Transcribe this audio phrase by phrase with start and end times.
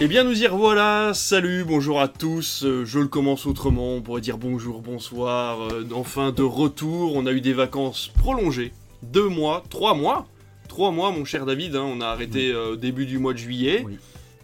[0.00, 4.02] Eh bien nous y revoilà, salut, bonjour à tous, euh, je le commence autrement, on
[4.02, 9.28] pourrait dire bonjour, bonsoir, euh, enfin de retour, on a eu des vacances prolongées, deux
[9.28, 10.26] mois, trois mois,
[10.68, 13.38] trois mois mon cher David, hein, on a arrêté euh, au début du mois de
[13.38, 13.96] juillet, Oui.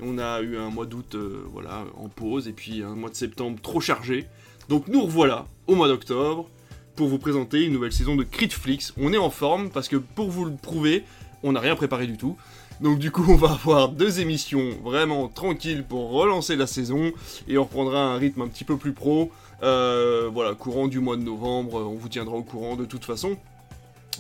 [0.03, 3.15] on a eu un mois d'août euh, voilà, en pause, et puis un mois de
[3.17, 4.25] septembre trop chargé,
[4.71, 6.49] donc nous revoilà au mois d'octobre
[6.97, 10.31] pour vous présenter une nouvelle saison de Critflix, on est en forme parce que pour
[10.31, 11.05] vous le prouver,
[11.43, 12.39] on n'a rien préparé du tout,
[12.83, 17.13] donc du coup, on va avoir deux émissions vraiment tranquilles pour relancer la saison
[17.49, 19.31] et on reprendra un rythme un petit peu plus pro.
[19.63, 23.37] Euh, voilà, courant du mois de novembre, on vous tiendra au courant de toute façon.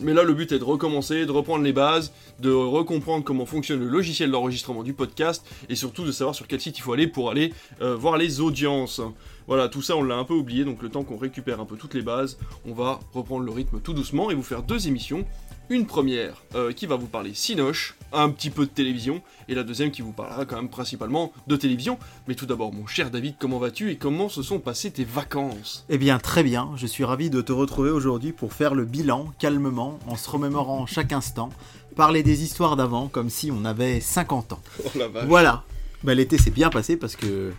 [0.00, 3.80] Mais là, le but est de recommencer, de reprendre les bases, de recomprendre comment fonctionne
[3.80, 7.06] le logiciel d'enregistrement du podcast et surtout de savoir sur quel site il faut aller
[7.06, 7.52] pour aller
[7.82, 9.02] euh, voir les audiences.
[9.46, 11.76] Voilà, tout ça on l'a un peu oublié, donc le temps qu'on récupère un peu
[11.76, 15.26] toutes les bases, on va reprendre le rythme tout doucement et vous faire deux émissions.
[15.72, 19.62] Une première euh, qui va vous parler Cinoche, un petit peu de télévision, et la
[19.62, 21.98] deuxième qui vous parlera quand même principalement de télévision.
[22.28, 25.86] Mais tout d'abord, mon cher David, comment vas-tu et comment se sont passées tes vacances?
[25.88, 29.32] Eh bien, très bien, je suis ravi de te retrouver aujourd'hui pour faire le bilan,
[29.38, 31.48] calmement, en se remémorant chaque instant,
[31.96, 34.60] parler des histoires d'avant comme si on avait 50 ans.
[34.84, 35.24] Oh la vache.
[35.26, 35.64] Voilà.
[36.04, 37.50] Bah, L'été s'est bien passé parce que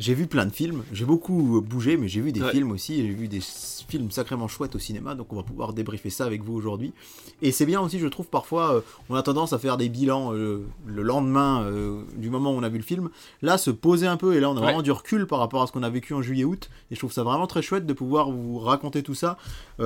[0.00, 2.50] j'ai vu plein de films, j'ai beaucoup bougé, mais j'ai vu des Ouais.
[2.50, 6.08] films aussi, j'ai vu des films sacrément chouettes au cinéma, donc on va pouvoir débriefer
[6.10, 6.92] ça avec vous aujourd'hui.
[7.42, 10.32] Et c'est bien aussi, je trouve, parfois, euh, on a tendance à faire des bilans
[10.34, 13.10] euh, le lendemain euh, du moment où on a vu le film.
[13.42, 14.62] Là, se poser un peu, et là, on a Ouais.
[14.62, 17.12] vraiment du recul par rapport à ce qu'on a vécu en juillet-août, et je trouve
[17.12, 19.36] ça vraiment très chouette de pouvoir vous raconter tout ça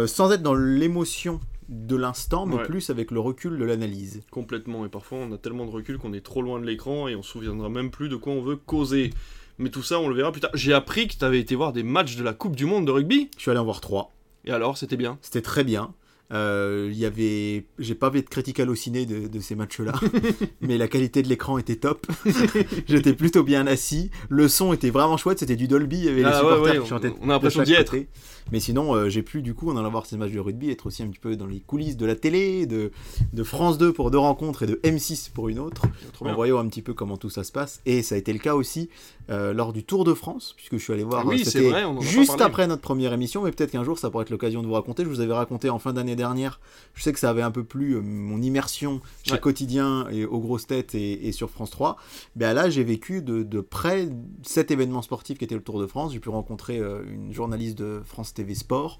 [0.07, 2.65] sans être dans l'émotion de l'instant, mais Ouais.
[2.65, 4.21] plus avec le recul de l'analyse.
[4.31, 7.17] Complètement, et parfois on a tellement de recul qu'on est trop loin de l'écran et
[7.17, 9.11] on se souviendra même plus de quoi on veut causer.
[9.59, 10.51] Mais tout ça, on le verra plus tard.
[10.55, 12.91] J'ai appris que tu avais été voir des matchs de la Coupe du Monde de
[12.91, 13.31] rugby.
[13.37, 14.13] Je suis allé en voir trois.
[14.45, 15.19] Et alors, c'était bien?
[15.23, 15.95] C'était très bien.
[16.33, 19.93] Euh, Il y avait, j'ai pas vu de critique halluciné de, de ces matchs-là,
[20.61, 22.07] mais la qualité de l'écran était top.
[22.89, 24.11] J'étais plutôt bien assis.
[24.29, 25.39] Le son était vraiment chouette.
[25.39, 25.99] C'était du Dolby.
[25.99, 27.13] Il y avait les Ah supporters ouais, qui chantaient.
[27.21, 27.93] on- a l'impression d'y être.
[27.93, 28.09] côté.
[28.53, 30.87] Mais sinon, euh, j'ai pu du coup, en allant voir ces matchs de rugby, être
[30.87, 32.91] aussi un petit peu dans les coulisses de la télé, de,
[33.33, 35.83] de France 2 pour deux rencontres et de M6 pour une autre,
[36.21, 37.81] en voyant un petit peu comment tout ça se passe.
[37.87, 38.91] Et ça a été le cas aussi
[39.31, 41.23] euh, lors du Tour de France, puisque je suis allé voir.
[41.25, 43.99] Ah oui, euh, vrai, on en juste après notre première émission, mais peut-être qu'un jour
[43.99, 45.05] ça pourrait être l'occasion de vous raconter.
[45.05, 46.61] Je vous avais raconté en fin d'année dernière.
[46.95, 49.41] Je sais que ça avait un peu plu mon immersion chez Ouais.
[49.41, 51.97] Quotidien et aux grosses têtes et, et sur France 3.
[52.37, 54.09] Ben là, j'ai vécu de, de près
[54.43, 56.13] cet événement sportif qui était le Tour de France.
[56.13, 58.99] J'ai pu rencontrer une journaliste de France TV Sport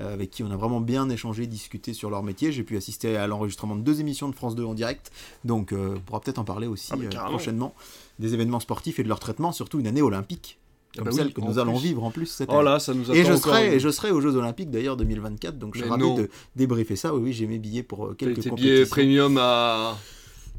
[0.00, 2.52] euh, avec qui on a vraiment bien échangé, discuté sur leur métier.
[2.52, 5.10] J'ai pu assister à l'enregistrement de deux émissions de France 2 en direct.
[5.44, 7.74] Donc, euh, on pourra peut-être en parler aussi Ah, euh, prochainement
[8.18, 10.58] des événements sportifs et de leur traitement, surtout une année olympique.
[10.98, 11.82] Ah Comme bah celle oui, que nous allons plus.
[11.88, 12.64] vivre en plus cette Oh année.
[12.64, 14.96] là, ça nous attend Et je, serai, une- et je serai aux Jeux Olympiques d'ailleurs
[14.96, 17.14] 2024, donc je suis ravi de débriefer ça.
[17.14, 18.54] Oui, oui, j'ai mes billets pour quelques compétitions.
[18.54, 19.98] billet premium à...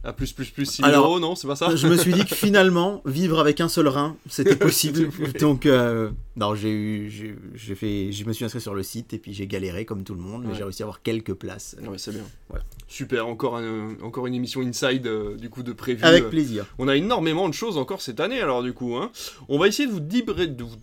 [0.08, 2.26] à plus plus plus 6 Alors, euros, non C'est pas ça je me suis dit
[2.26, 5.10] que finalement, vivre avec un seul rein, c'était possible.
[5.40, 9.18] Donc, euh, non, j'ai eu, j'ai fait, je me suis inscrit sur le site et
[9.20, 10.56] puis j'ai galéré comme tout le monde, mais Ouais.
[10.58, 11.76] j'ai réussi à avoir quelques places.
[11.82, 12.24] Ouais, c'est bien.
[12.50, 12.64] Voilà.
[12.88, 16.04] Super, encore, un- encore une émission Inside euh, du coup de prévu.
[16.04, 18.96] Avec Euh, plaisir On a énormément de choses encore cette année alors du coup.
[18.96, 19.12] Hein.
[19.50, 20.48] On va essayer de vous débrer...
[20.48, 20.76] de vous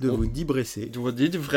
[0.00, 1.50] de On- vous de vous.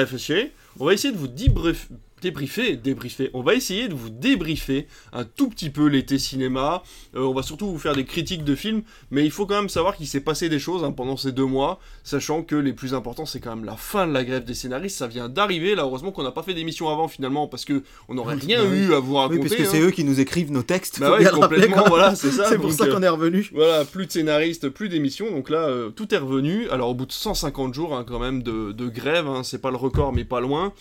[0.79, 1.87] On va essayer de vous débrief-
[2.21, 3.29] débriefer, débriefer.
[3.33, 6.83] On va essayer de vous débriefer un tout petit peu l'été cinéma.
[7.15, 9.69] Euh, on va surtout vous faire des critiques de films, mais il faut quand même
[9.69, 12.93] savoir qu'il s'est passé des choses hein, pendant ces deux mois, sachant que les plus
[12.93, 14.97] importants c'est quand même la fin de la grève des scénaristes.
[14.97, 15.75] Ça vient d'arriver.
[15.75, 18.69] Là, heureusement qu'on n'a pas fait d'émission avant finalement parce que on n'aurait rien bah
[18.71, 18.79] oui.
[18.79, 19.41] eu à vous raconter.
[19.41, 19.69] Oui, parce que hein.
[19.71, 20.99] c'est eux qui nous écrivent nos textes.
[20.99, 23.49] Bah ouais, complètement, voilà, c'est ça, C'est pour donc, ça euh, qu'on est revenu.
[23.53, 26.69] Voilà, plus de scénaristes, plus d'émissions, donc là, euh, tout est revenu.
[26.69, 29.71] Alors, au bout de 150 jours, hein, quand même, de, de grève, hein, c'est pas
[29.71, 30.73] le record, mais pas loin.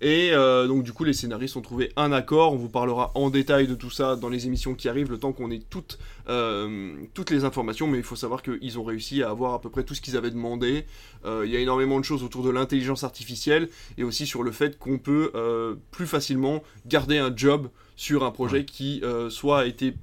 [0.00, 2.52] Et donc, du coup, les scénaristes ont trouvé un accord.
[2.52, 5.32] On vous parlera en détail de tout ça dans les émissions qui arrivent, le temps
[5.32, 5.98] qu'on ait toutes,
[6.28, 7.88] euh, toutes les informations.
[7.88, 10.16] Mais il faut savoir qu'ils ont réussi à avoir à peu près tout ce qu'ils
[10.16, 10.86] avaient demandé.
[11.24, 14.52] Euh, Il y a énormément de choses autour de l'intelligence artificielle et aussi sur le
[14.52, 19.64] fait qu'on peut euh, plus facilement garder un job sur un projet qui soit a
[19.64, 19.94] été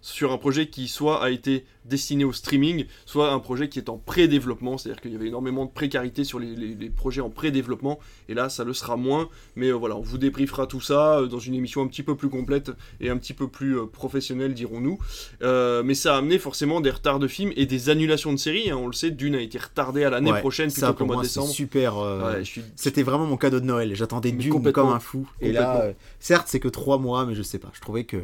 [0.00, 3.88] sur un projet qui soit a été destiné au streaming, soit un projet qui est
[3.90, 7.30] en pré-développement, c'est-à-dire qu'il y avait énormément de précarité sur les, les- les projets en
[7.30, 7.98] pré-développement,
[8.28, 11.26] et là ça le sera moins, mais euh, voilà, on vous débriefera tout ça euh,
[11.26, 12.70] dans une émission un petit peu plus complète
[13.00, 14.98] et un petit peu plus euh, professionnelle, dirons-nous.
[15.84, 18.76] Mais ça a amené forcément des retards de films et des annulations de séries, hein,
[18.76, 21.22] on le sait, Dune a été retardée à l'année Ouais, prochaine plutôt qu'au mois moi
[21.22, 21.48] de décembre.
[21.50, 21.96] super.
[21.98, 22.62] Ouais, je suis...
[22.76, 23.94] C'était vraiment mon cadeau de Noël.
[23.94, 25.28] J'attendais Dune comme un fou.
[25.40, 25.88] Et là,
[26.20, 27.70] certes, c'est que trois mois, mais je sais pas.
[27.74, 28.16] Je trouvais que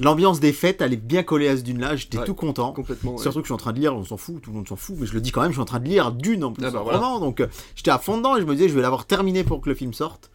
[0.00, 1.94] l'ambiance des fêtes allait bien coller à ce Dune-là.
[1.96, 2.72] J'étais Ouais, tout content.
[2.72, 3.12] complètement.
[3.12, 3.22] ouais.
[3.22, 4.76] Surtout que je suis en train de lire, on s'en fout, tout le monde s'en
[4.76, 6.52] fout, mais je le dis quand même, je suis en train de lire Dune en
[6.52, 6.98] plus, Ah bah voilà.
[7.20, 9.60] donc euh, j'étais à fond dedans et je me disais, je vais l'avoir terminé pour
[9.60, 10.30] que le film sorte.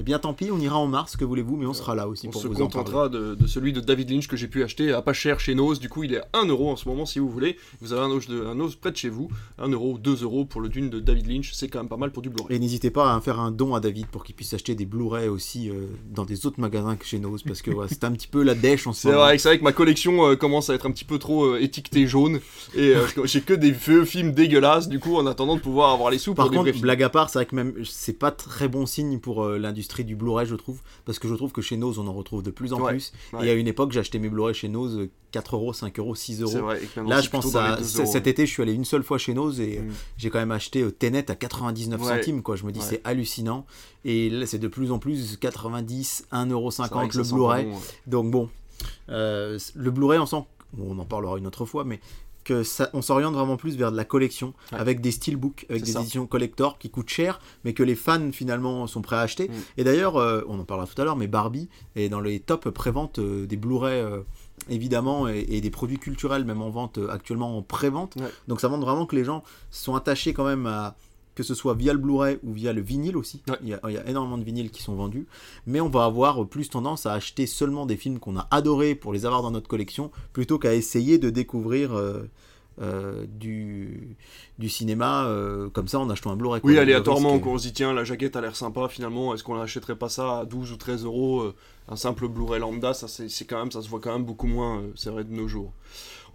[0.00, 2.26] Eh bien, tant pis, on ira en mars, que voulez-vous, mais on sera là aussi
[2.26, 2.84] On pour se vous en parler.
[2.84, 5.54] contentera de, de celui de David Lynch que j'ai pu acheter à pas cher chez
[5.54, 5.78] Nose.
[5.78, 7.56] Du coup, il est à 1 euro en ce moment si vous voulez.
[7.80, 9.28] Vous avez un Nose, de, un Nose près de chez vous.
[9.58, 11.52] 1 euro ou 2 euros pour le Dune de David Lynch.
[11.54, 12.56] C'est quand même pas mal pour du Blu-ray.
[12.56, 15.28] Et n'hésitez pas à faire un don à David pour qu'il puisse acheter des Blu-ray
[15.28, 18.42] aussi euh, dans des autres magasins que chez Nose, parce que c'est un petit peu
[18.42, 19.28] la dèche en ce moment.
[19.38, 22.08] c'est vrai que ma collection euh, commence à être un petit peu trop euh, étiquetée
[22.08, 22.40] jaune.
[22.74, 22.94] Et
[23.24, 26.34] j'ai que des vieux films dégueulasses, du coup, en attendant de pouvoir avoir les sous
[26.34, 29.20] Par pour contre, blague à part, c'est vrai que même c'est pas très bon signe
[29.20, 32.12] pour l'industrie du Blu-ray, je trouve, parce que je trouve que chez Nose on en
[32.12, 33.12] retrouve de plus en Ouais, plus.
[33.32, 33.46] ouais.
[33.46, 36.36] Et à une époque, j'achetais mes Blu-ray chez Nose euh, 4 euros, 5 euros, 6
[36.36, 36.58] C'est euros.
[36.66, 36.80] vrai.
[37.06, 38.12] Là, je pense à les 2 c- euros.
[38.12, 39.92] cet été, je suis allé une seule fois chez Nose et euh, Mm.
[40.18, 42.16] j'ai quand même acheté euh, Tenet à 99 Ouais.
[42.18, 42.54] centimes, quoi.
[42.56, 43.66] Je me dis, c'est hallucinant.
[44.04, 47.64] Et là, c'est de plus en plus 90, 1,50€ C'est vrai que le Blu-ray.
[47.66, 47.78] bon.
[48.06, 48.48] Donc bon,
[49.08, 50.44] euh, le Blu-ray, on sent,
[50.78, 52.00] on en parlera une autre fois, mais
[52.44, 54.78] que ça, on s'oriente vraiment plus vers de la collection, Ouais.
[54.78, 56.00] avec des steelbooks, avec des ça.
[56.00, 59.48] éditions collector qui coûtent cher, mais que les fans finalement sont prêts à acheter.
[59.48, 59.52] Mm.
[59.78, 62.68] Et d'ailleurs, euh, on en parlera tout à l'heure, mais Barbie est dans les top
[62.70, 64.00] préventes euh, des Blu-ray.
[64.00, 64.20] euh,
[64.70, 68.30] évidemment et, et des produits culturels même en vente actuellement en pré-vente Ouais.
[68.48, 70.96] donc ça montre vraiment que les gens sont attachés quand même à
[71.34, 73.42] que ce soit via le Blu-ray ou via le vinyle aussi.
[73.48, 73.56] Ouais.
[73.62, 75.26] Il, y a, il y a énormément de vinyles qui sont vendus.
[75.66, 79.12] Mais on va avoir plus tendance à acheter seulement des films qu'on a adorés pour
[79.12, 82.28] les avoir dans notre collection, plutôt qu'à essayer de découvrir euh,
[82.82, 84.16] euh, du,
[84.58, 86.60] du cinéma euh, comme ça en achetant un Blu-ray.
[86.64, 89.94] Oui, aléatoirement, on se dit tiens, la jaquette a l'air sympa, finalement, est-ce qu'on n'achèterait
[89.94, 91.54] pas ça à 12 ou 13 euros euh,
[91.88, 94.78] Un simple Blu-ray lambda, ça, c'est quand même, ça se voit quand même beaucoup moins,
[94.78, 95.72] euh, c'est vrai, de nos jours.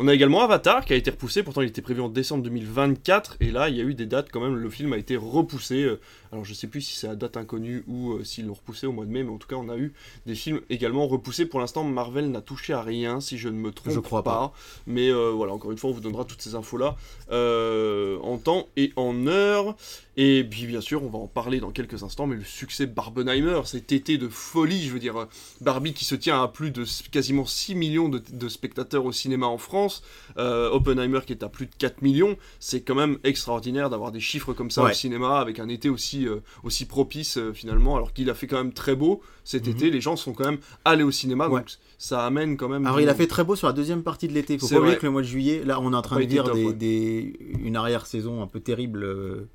[0.02, 3.36] On a également Avatar qui a été repoussé, pourtant il était prévu en décembre 2024,
[3.42, 5.84] et là il y a eu des dates quand même, le film a été repoussé.
[5.84, 6.00] euh,
[6.32, 8.92] alors je sais plus si c'est à date inconnue ou euh, s'ils l'ont repoussé au
[8.92, 9.94] mois de mai, mais en tout cas on a eu
[10.28, 11.46] des films également repoussés.
[11.46, 14.54] Pour l'instant, Marvel n'a touché à rien, si je ne me trompe Je crois pas.
[14.86, 16.96] Mais euh, voilà, encore une fois, on vous donnera toutes ces infos-là
[17.32, 19.76] euh, en temps et en heure.
[20.18, 23.62] Et puis bien sûr, on va en parler dans quelques instants, mais le succès Barbenheimer,
[23.66, 25.28] cet été de folie, je veux dire,
[25.62, 29.46] Barbie qui se tient à plus de quasiment 6 millions de, de spectateurs au cinéma
[29.48, 29.89] en France,
[30.38, 34.20] euh, Oppenheimer qui est à plus de 4 millions, c'est quand même extraordinaire d'avoir des
[34.20, 34.92] chiffres comme ça Ouais.
[34.92, 38.48] au cinéma, avec un été aussi, euh, aussi propice euh, finalement, alors qu'il a fait
[38.48, 39.72] quand même très beau cet Mhm.
[39.74, 41.60] été, les gens sont quand même allés au cinéma, Ouais.
[41.62, 42.86] donc ça amène quand même...
[42.86, 44.58] Alors du il a fait très beau sur la deuxième partie de l'été.
[44.58, 46.26] Faut pas oublier que le mois de juillet, là on est en train Pas de
[46.26, 46.74] été vivre top, des, ouais.
[46.74, 49.48] des- une arrière-saison un peu terrible, euh,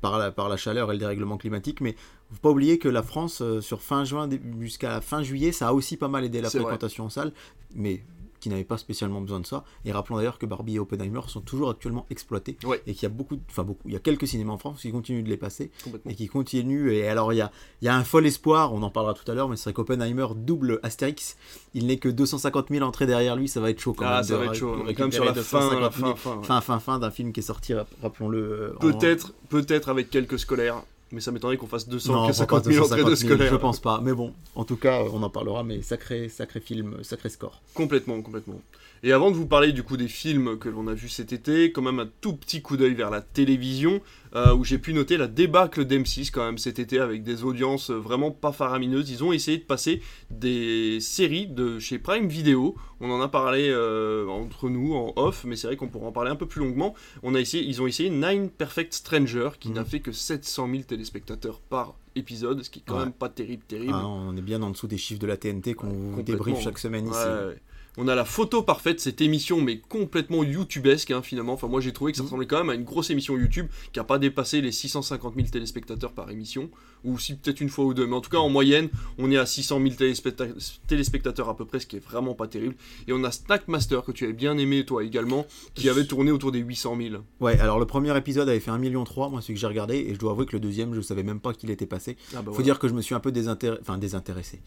[0.00, 1.94] par la, par la chaleur et le dérèglement climatique, mais
[2.32, 5.72] faut pas oublier que la France euh, sur fin juin jusqu'à fin juillet, ça a
[5.74, 7.32] aussi pas mal aidé la fréquentation en salle,
[7.74, 8.02] mais
[8.40, 9.64] qui n'avait pas spécialement besoin de ça.
[9.84, 12.82] Et rappelons d'ailleurs que Barbie et Oppenheimer sont toujours actuellement exploités Ouais.
[12.86, 14.90] et qu'il y a beaucoup, enfin beaucoup, il y a quelques cinémas en France qui
[14.92, 15.70] continuent de les passer
[16.08, 16.92] et qui continue.
[16.92, 17.52] Et alors, il y a,
[17.82, 19.72] il y a un fol espoir, on en parlera tout à l'heure, mais c'est vrai
[19.74, 21.36] qu'Oppenheimer double Astérix.
[21.74, 24.24] Il n'est que 250 000 entrées derrière lui, ça va être chaud quand Ah, même.
[24.24, 24.74] ça va être chaud.
[24.76, 26.36] de On est quand même sur la fin, la 250 000 fin, fin.
[26.38, 26.44] ouais.
[26.44, 28.38] fin, fin, fin d'un film qui est sorti, rap- rappelons-le.
[28.38, 32.70] euh, en- Peut-être, peut-être avec quelques scolaires, mais ça m'étonnerait qu'on fasse Non, 250 pas
[32.70, 33.52] 000 entrées de 250 000, scolaires.
[33.52, 37.02] Je pense pas, mais bon, en tout cas, on en parlera, mais sacré, sacré film,
[37.02, 37.60] sacré score.
[37.74, 38.60] Complètement, complètement.
[39.02, 41.72] Et avant de vous parler du coup des films que l'on a vus cet été,
[41.72, 44.02] quand même un tout petit coup d'œil vers la télévision,
[44.34, 47.90] euh, où j'ai pu noter la débâcle d'M6 quand même cet été avec des audiences
[47.90, 49.08] vraiment pas faramineuses.
[49.10, 52.74] Ils ont essayé de passer des séries de chez Prime Video.
[53.00, 56.12] On en a parlé euh, entre nous en off, mais c'est vrai qu'on pourra en
[56.12, 56.94] parler un peu plus longuement.
[57.22, 59.74] On a essayé, ils ont essayé Nine Perfect Stranger, qui Mhm.
[59.76, 63.04] n'a fait que 700 000 téléspectateurs par épisode, ce qui est quand Ouais.
[63.04, 63.94] même pas terrible, terrible.
[63.94, 66.78] Ah, on est bien en dessous des chiffres de la TNT qu'on Ouais, débriefe chaque
[66.78, 67.16] semaine ici.
[67.16, 67.58] Ouais, ouais.
[68.02, 71.52] On a la photo parfaite, cette émission, mais complètement youtubesque hein, finalement.
[71.52, 72.26] Enfin, moi j'ai trouvé que ça Mhm.
[72.28, 75.48] ressemblait quand même à une grosse émission YouTube qui a pas dépassé les 650 000
[75.48, 76.70] téléspectateurs par émission,
[77.04, 78.06] ou si peut-être une fois ou deux.
[78.06, 78.88] Mais en tout cas, en moyenne,
[79.18, 80.48] on est à 600 000 téléspecta-
[80.86, 82.74] téléspectateurs à peu près, ce qui est vraiment pas terrible.
[83.06, 86.52] Et on a Snackmaster que tu avais bien aimé toi également, qui avait tourné autour
[86.52, 87.16] des 800 000.
[87.40, 90.14] Ouais, alors le premier épisode avait fait 1,3 million, moi celui que j'ai regardé, et
[90.14, 92.16] je dois avouer que le deuxième, je savais même pas qu'il était passé.
[92.34, 94.60] Ah bah Faut dire que je me suis un peu désintér- enfin, désintéressé.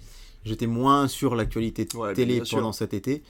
[0.46, 2.58] J'étais moins sur l'actualité de Ouais, télé sûr.
[2.58, 3.24] pendant cet été.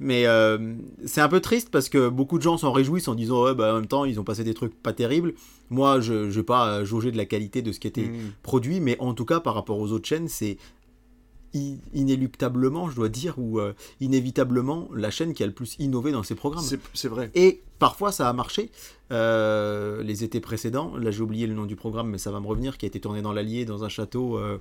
[0.00, 3.44] Mais euh, c'est un peu triste parce que beaucoup de gens s'en réjouissent en disant
[3.44, 5.34] ouais, bah, en même temps, ils ont passé des trucs pas terribles.
[5.70, 8.32] Moi, je ne vais pas euh, jauger de la qualité de ce qui était Mhm.
[8.42, 10.56] produit, mais en tout cas, par rapport aux autres chaînes, c'est
[11.94, 16.22] inéluctablement, je dois dire, ou euh, inévitablement la chaîne qui a le plus innové dans
[16.22, 16.64] ses programmes.
[16.94, 17.30] C'est vrai.
[17.34, 18.70] Et parfois ça a marché.
[19.12, 22.46] Euh, les étés précédents, là j'ai oublié le nom du programme, mais ça va me
[22.46, 24.38] revenir, qui a été tourné dans l'Allier, dans un château.
[24.38, 24.58] euh,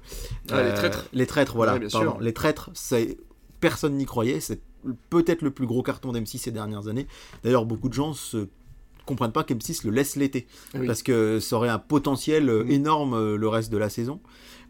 [0.51, 1.05] Ah, Les Traîtres.
[1.13, 1.79] Les traîtres, voilà.
[1.91, 2.17] Pardon.
[2.19, 3.17] Les traîtres, c'est
[3.59, 4.39] personne n'y croyait.
[4.39, 4.62] C'est
[5.09, 7.07] peut-être le plus gros carton d'M6 ces dernières années.
[7.43, 8.47] D'ailleurs, beaucoup de gens se
[9.05, 10.88] comprennent pas qu'M6 le laisse l'été oui.
[10.88, 12.71] parce que ça aurait un potentiel Mm.
[12.71, 14.19] énorme le reste de la saison.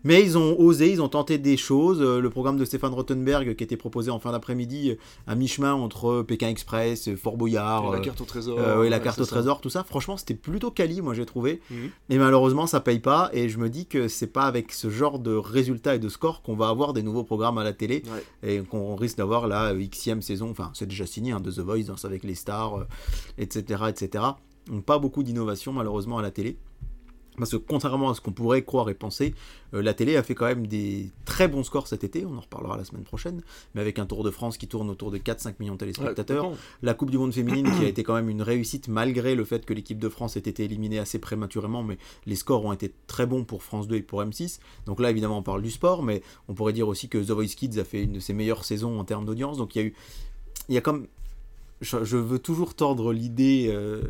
[0.04, 2.02] Mais ils ont osé, ils ont tenté des choses.
[2.02, 4.96] Euh, le programme de Stéphane Rottenberg qui était proposé en fin d'après-midi euh,
[5.28, 8.58] à mi-chemin entre Pékin Express, Fort Boyard, Et la carte au trésor.
[8.60, 9.30] euh, et la ouais, carte au ça.
[9.32, 9.84] trésor, tout ça.
[9.84, 11.62] Franchement, c'était plutôt quali, moi j'ai trouvé.
[11.72, 11.90] Mhm.
[12.10, 13.30] Mais malheureusement, ça paye pas.
[13.34, 16.42] Et je me dis que c'est pas avec ce genre de résultats et de scores
[16.42, 18.04] qu'on va avoir des nouveaux programmes à la télé
[18.44, 18.50] Ouais.
[18.56, 20.50] et qu'on risque d'avoir la euh, xème saison.
[20.50, 22.84] Enfin, c'est déjà signé hein, de The Voice, Danse avec les stars, euh,
[23.38, 24.24] etc., etc.
[24.68, 26.58] Donc pas beaucoup d'innovation malheureusement à la télé.
[27.38, 29.34] Parce que contrairement à ce qu'on pourrait croire et penser,
[29.74, 32.42] euh, la télé a fait quand même des très bons scores cet été, on en
[32.42, 33.42] reparlera la semaine prochaine,
[33.74, 36.94] mais avec un Tour de France qui tourne autour de 4-5 millions de téléspectateurs, la
[36.94, 39.74] Coupe du Monde féminine qui a été quand même une réussite malgré le fait que
[39.74, 43.44] l'équipe de France ait été éliminée assez prématurément, mais les scores ont été très bons
[43.44, 44.60] pour France 2 et pour M6.
[44.86, 47.56] Donc là, évidemment, on parle du sport, mais on pourrait dire aussi que The Voice
[47.56, 49.58] Kids a fait une de ses meilleures saisons en termes d'audience.
[49.58, 49.94] Donc il y a eu,
[50.70, 51.08] il y a comme,
[51.84, 54.02] je, je veux toujours tordre l'idée, euh,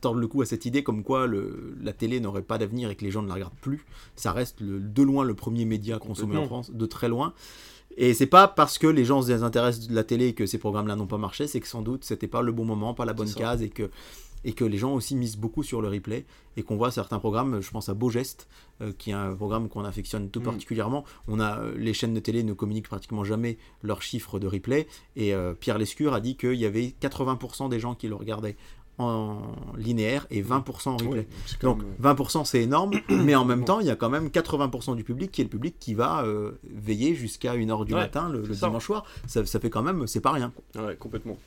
[0.00, 2.96] tordre le cou à cette idée comme quoi le, la télé n'aurait pas d'avenir et
[2.96, 3.84] que les gens ne la regardent plus.
[4.16, 6.46] Ça reste le- de loin le premier média consommé en.
[6.46, 7.34] France, de très loin.
[7.96, 10.94] Et c'est pas parce que les gens se désintéressent de la télé que ces programmes-là
[10.96, 13.26] n'ont pas marché, c'est que sans doute c'était pas le bon moment, pas la bonne
[13.40, 13.90] case et que
[14.44, 16.24] et que les gens aussi misent beaucoup sur le replay
[16.56, 18.48] et qu'on voit certains programmes, je pense à Beau Geste,
[18.80, 20.44] euh, qui est un programme qu'on affectionne tout Mm.
[20.44, 21.04] particulièrement.
[21.28, 24.86] On a euh, les chaînes de télé ne communiquent pratiquement jamais leurs chiffres de replay
[25.16, 28.56] et euh, Pierre Lescure a dit qu'il y avait 80% des gens qui le regardaient
[28.98, 29.40] en
[29.78, 31.26] linéaire et 20% en replay.
[31.62, 34.94] Donc même- 20% c'est énorme, mais en même temps il y a quand même 80%
[34.94, 38.28] du public qui est le public qui va euh, veiller jusqu'à 1h du Ouais, matin
[38.28, 39.04] le, dimanche soir.
[39.26, 40.52] Ça, ça fait quand même, c'est pas rien.
[40.76, 41.38] Ouais, complètement.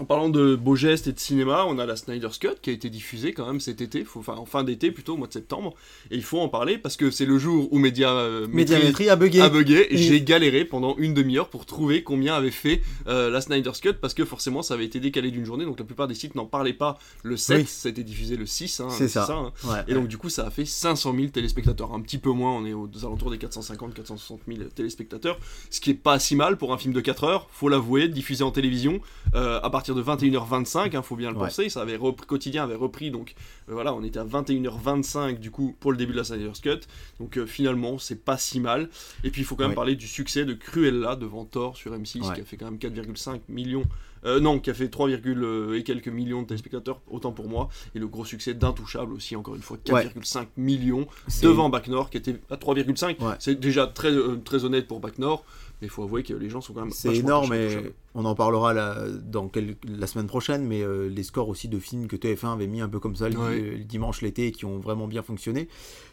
[0.00, 2.72] En parlant de beaux gestes et de cinéma, on a la Snyder's Cut qui a
[2.72, 5.32] été diffusée quand même cet été, faut- enfin en fin d'été plutôt, au mois de
[5.32, 5.72] septembre.
[6.10, 9.14] Et il faut en parler parce que c'est le jour où Média euh, Médiamétrie a
[9.14, 9.40] bugué.
[9.40, 9.86] a bugué.
[9.90, 13.92] Et- J'ai galéré pendant une demi-heure pour trouver combien avait fait euh, la Snyder's Cut
[14.00, 16.46] parce que forcément ça avait été décalé d'une journée, donc la plupart des sites n'en
[16.46, 17.64] parlaient pas le 7, Oui.
[17.68, 18.80] ça a été diffusé le 6.
[18.80, 19.28] hein, C'est ça.
[19.30, 19.52] hein.
[19.62, 19.78] Ouais.
[19.86, 22.66] Et donc du coup ça a fait 500 000 téléspectateurs, un petit peu moins, on
[22.66, 25.38] est aux alentours des 450-460 000 téléspectateurs,
[25.70, 28.42] ce qui est pas si mal pour un film de 4 heures, faut l'avouer, diffusé
[28.42, 29.00] en télévision
[29.36, 31.44] euh, à partir de 21h25, hein, faut bien le Ouais.
[31.48, 33.34] penser, ça avait repris, quotidien avait repris, donc
[33.68, 36.80] euh, voilà, on était à 21h25 du coup pour le début de la Snyder's Cut,
[37.20, 38.88] donc euh, finalement c'est pas si mal.
[39.24, 39.74] Et puis il faut quand même Ouais.
[39.74, 42.34] parler du succès de Cruella devant Thor sur M6 Ouais.
[42.34, 43.84] qui a fait quand même 4,5 millions.
[44.26, 47.68] euh, non, qui a fait 3, et quelques millions de téléspectateurs, autant pour moi.
[47.94, 51.06] Et le gros succès d'Intouchable aussi, encore une fois, 4,5 millions
[51.42, 53.20] devant Bac Nord qui était à 3,5.
[53.22, 53.34] Ouais.
[53.38, 54.10] C'est déjà très,
[54.42, 55.44] très honnête pour Bac Nord,
[55.80, 56.90] mais il faut avouer que les gens sont quand même.
[56.90, 61.22] C'est énorme et on en parlera la, dans quel- la semaine prochaine, mais euh, les
[61.22, 63.60] scores aussi de films que TF1 avait mis un peu comme ça le, Ouais.
[63.60, 65.68] le dimanche, l'été, et qui ont vraiment bien fonctionné.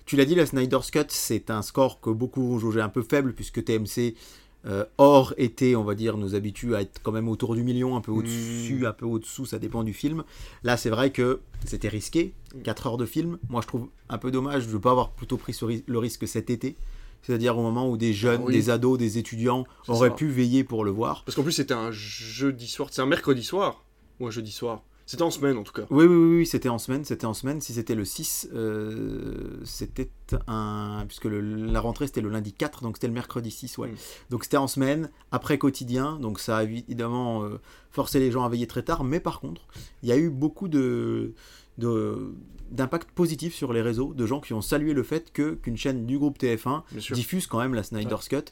[0.06, 3.02] Tu l'as dit, la Snyder's Cut, c'est un score que beaucoup ont jaugé un peu
[3.04, 4.16] faible, puisque TMC,
[4.68, 7.96] euh, hors été, on va dire, nous habitue à être quand même autour du million,
[7.96, 8.86] un peu au-dessus, Mmh.
[8.86, 10.24] un peu au-dessous, ça dépend du film.
[10.64, 12.62] Là, c'est vrai que c'était risqué, Mmh.
[12.62, 13.38] 4 heures de film.
[13.50, 16.50] Moi, je trouve un peu dommage de ne pas avoir plutôt pris le risque cet
[16.52, 16.76] été.
[17.24, 18.54] C'est-à-dire au moment où des jeunes, oui.
[18.54, 20.16] des ados, des étudiants auraient ça.
[20.16, 21.24] pu veiller pour le voir.
[21.26, 23.84] Parce qu'en plus, c'était un jeudi soir, c'est un mercredi soir,
[24.20, 24.84] ou un jeudi soir.
[25.08, 25.82] C'était en semaine en tout cas.
[25.90, 27.60] Oui, oui, oui, oui, c'était en semaine, c'était en semaine.
[27.60, 30.10] Si c'était le 6, euh, c'était
[30.48, 31.04] un...
[31.06, 33.90] Puisque le- la rentrée, c'était le lundi 4, donc c'était le mercredi 6, ouais.
[33.90, 33.96] Mm.
[34.30, 37.60] Donc c'était en semaine, après quotidien, donc ça a évidemment euh,
[37.90, 39.64] forcé les gens à veiller très tard, mais par contre,
[40.02, 41.34] il y a eu beaucoup de...
[41.78, 46.06] d'impact positif sur les réseaux, de gens qui ont salué le fait que qu'une chaîne
[46.06, 47.16] du groupe TF1 Bien sûr.
[47.16, 48.52] diffuse quand même la Snyder's Cut.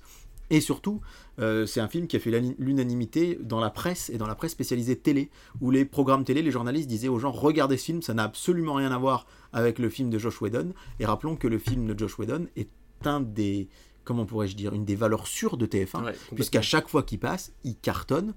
[0.52, 1.00] Et surtout,
[1.40, 4.52] euh, c'est un film qui a fait l'unanimité dans la presse et dans la presse
[4.54, 5.30] spécialisée télé,
[5.62, 8.74] où les programmes télé, les journalistes disaient aux gens regardez ce film, ça n'a absolument
[8.74, 10.74] rien à voir avec le film de Josh Whedon.
[11.00, 12.70] Et rappelons que le film de Josh Whedon est
[13.06, 13.70] un des,
[14.04, 17.54] comment pourrais-je dire, une des valeurs sûres de TF1, Ouais, puisqu'à chaque fois qu'il passe,
[17.64, 18.34] il cartonne.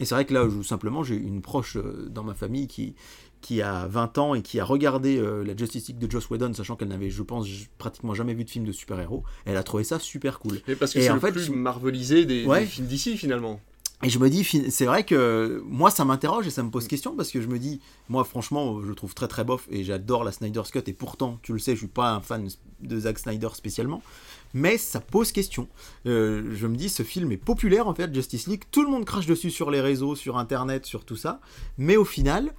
[0.00, 2.94] Et c'est vrai que là, je, simplement, j'ai une proche euh, dans ma famille qui,
[3.40, 6.52] qui a 20 ans et qui a regardé euh, la Justice League de Joss Whedon,
[6.54, 7.46] sachant qu'elle n'avait, je pense,
[7.78, 9.24] pratiquement jamais vu de film de super-héros.
[9.46, 10.60] Elle a trouvé ça super cool.
[10.68, 12.60] Mais parce que Et c'est en le fait, plus marvelisé des, Ouais.
[12.60, 13.60] des films d'ici finalement.
[14.02, 17.14] Et je me dis, c'est vrai que moi, ça m'interroge et ça me pose question
[17.16, 20.24] parce que je me dis, moi, franchement, je le trouve très très bof et j'adore
[20.24, 22.48] la Snyder's Cut et pourtant, tu le sais, je suis pas un fan
[22.80, 24.02] de Zack Snyder spécialement.
[24.54, 25.68] Mais ça pose question.
[26.06, 28.62] Euh, je me dis, ce film est populaire en fait, Justice League.
[28.70, 31.40] Tout le monde crache dessus sur les réseaux, sur internet, sur tout ça.
[31.76, 32.54] Mais au final,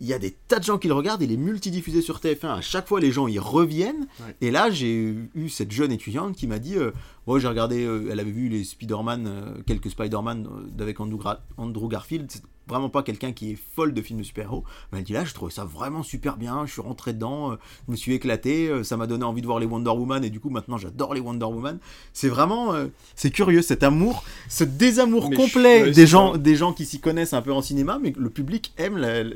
[0.00, 2.48] il y a des tas de gens qui le regardent, il est multidiffusé sur TF1,
[2.48, 4.06] à chaque fois les gens y reviennent.
[4.20, 4.36] Ouais.
[4.40, 6.90] Et là, j'ai eu- cette jeune étudiante qui m'a dit euh,
[7.26, 10.46] Moi, j'ai regardé, euh, elle avait vu les Spider-Man, euh, quelques Spider-Man
[10.78, 12.30] euh, avec Andrew Garfield.
[12.66, 14.64] Vraiment pas quelqu'un qui est folle de films de super-héros.
[14.92, 16.64] Mais elle dit là, je trouvais ça vraiment super bien.
[16.66, 17.56] Je suis rentré dedans, euh,
[17.86, 18.68] je me suis éclaté.
[18.68, 21.12] euh, ça m'a donné envie de voir les Wonder Woman et du coup maintenant j'adore
[21.14, 21.78] les Wonder Woman.
[22.12, 26.72] C'est vraiment, euh, c'est curieux cet amour, ce désamour Mais complet des gens, des gens
[26.72, 28.96] qui s'y connaissent un peu en cinéma, mais le public aime.
[28.96, 29.34] la- la-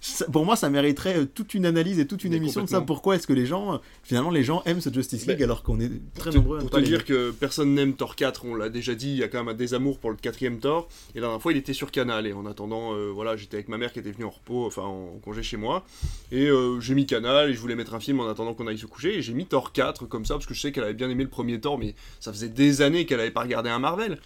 [0.00, 2.80] c'est- pour moi, ça mériterait toute une analyse et toute une Mais émission de ça.
[2.80, 5.80] Pourquoi est-ce que les gens, finalement, les gens aiment ce Justice League Mais- alors qu'on
[5.80, 8.68] est très te- nombreux à Pour te dire que personne n'aime Thor 4, on l'a
[8.68, 10.88] déjà dit, il y a quand même un désamour pour le quatrième Thor.
[11.14, 12.26] Et la dernière fois, il était sur Canal.
[12.26, 15.18] Et en euh, voilà, j'étais avec ma mère qui était venue en repos, enfin en
[15.22, 15.84] congé chez moi.
[16.32, 18.78] Et euh, j'ai mis Canal et je voulais mettre un film en attendant qu'on aille
[18.78, 19.18] se coucher.
[19.18, 21.24] Et j'ai mis Thor 4 comme ça parce que je sais qu'elle avait bien aimé
[21.24, 24.18] le premier Thor, mais ça faisait des années qu'elle avait pas regardé un Marvel.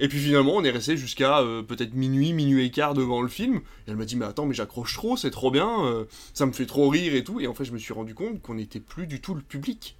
[0.00, 3.28] Et puis finalement, on est resté jusqu'à euh, peut-être minuit, minuit et quart devant le
[3.28, 3.56] film.
[3.56, 6.66] Et elle m'a dit, mais attends, mais j'accroche trop, c'est trop bien, ça me fait
[6.66, 7.40] trop rire et tout.
[7.40, 9.97] Et en fait, je me suis rendu compte qu'on n'était plus du tout le public.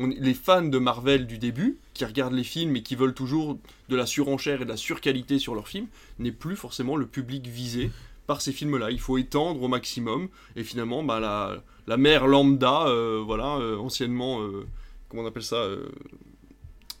[0.00, 3.58] On- les fans de Marvel du début, qui regardent les films et qui veulent toujours
[3.88, 5.86] de la surenchère et de la surqualité sur leurs films,
[6.18, 7.90] n'est plus forcément le public visé
[8.26, 8.90] par ces films-là.
[8.90, 10.28] Il faut étendre au maximum.
[10.56, 14.66] Et finalement, bah, la, la mère lambda, euh, voilà, euh, anciennement, euh,
[15.08, 15.66] comment on appelle ça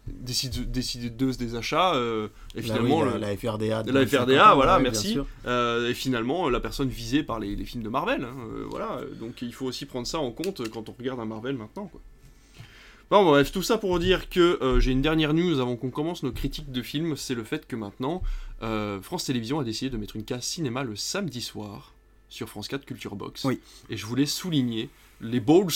[0.06, 3.82] décide- décideuse des achats, euh, et Là, finalement, oui, la, la FRDA.
[3.84, 5.18] la 50 FRDA, ans, voilà, ouais, merci.
[5.46, 8.24] Euh, et finalement, la personne visée par les, les films de Marvel.
[8.24, 11.24] hein, euh, voilà, donc il faut aussi prendre ça en compte quand on regarde un
[11.26, 11.86] Marvel maintenant.
[11.86, 12.00] Quoi.
[13.10, 16.22] Bon, bref, tout ça pour dire que euh, j'ai une dernière news avant qu'on commence
[16.22, 18.22] nos critiques de films, c'est le fait que maintenant,
[18.62, 21.92] euh, France Télévisions a décidé de mettre une case cinéma le samedi soir
[22.28, 23.44] sur France 4 Culture Box.
[23.44, 23.58] Oui.
[23.88, 24.88] Et je voulais souligner
[25.20, 25.66] les balls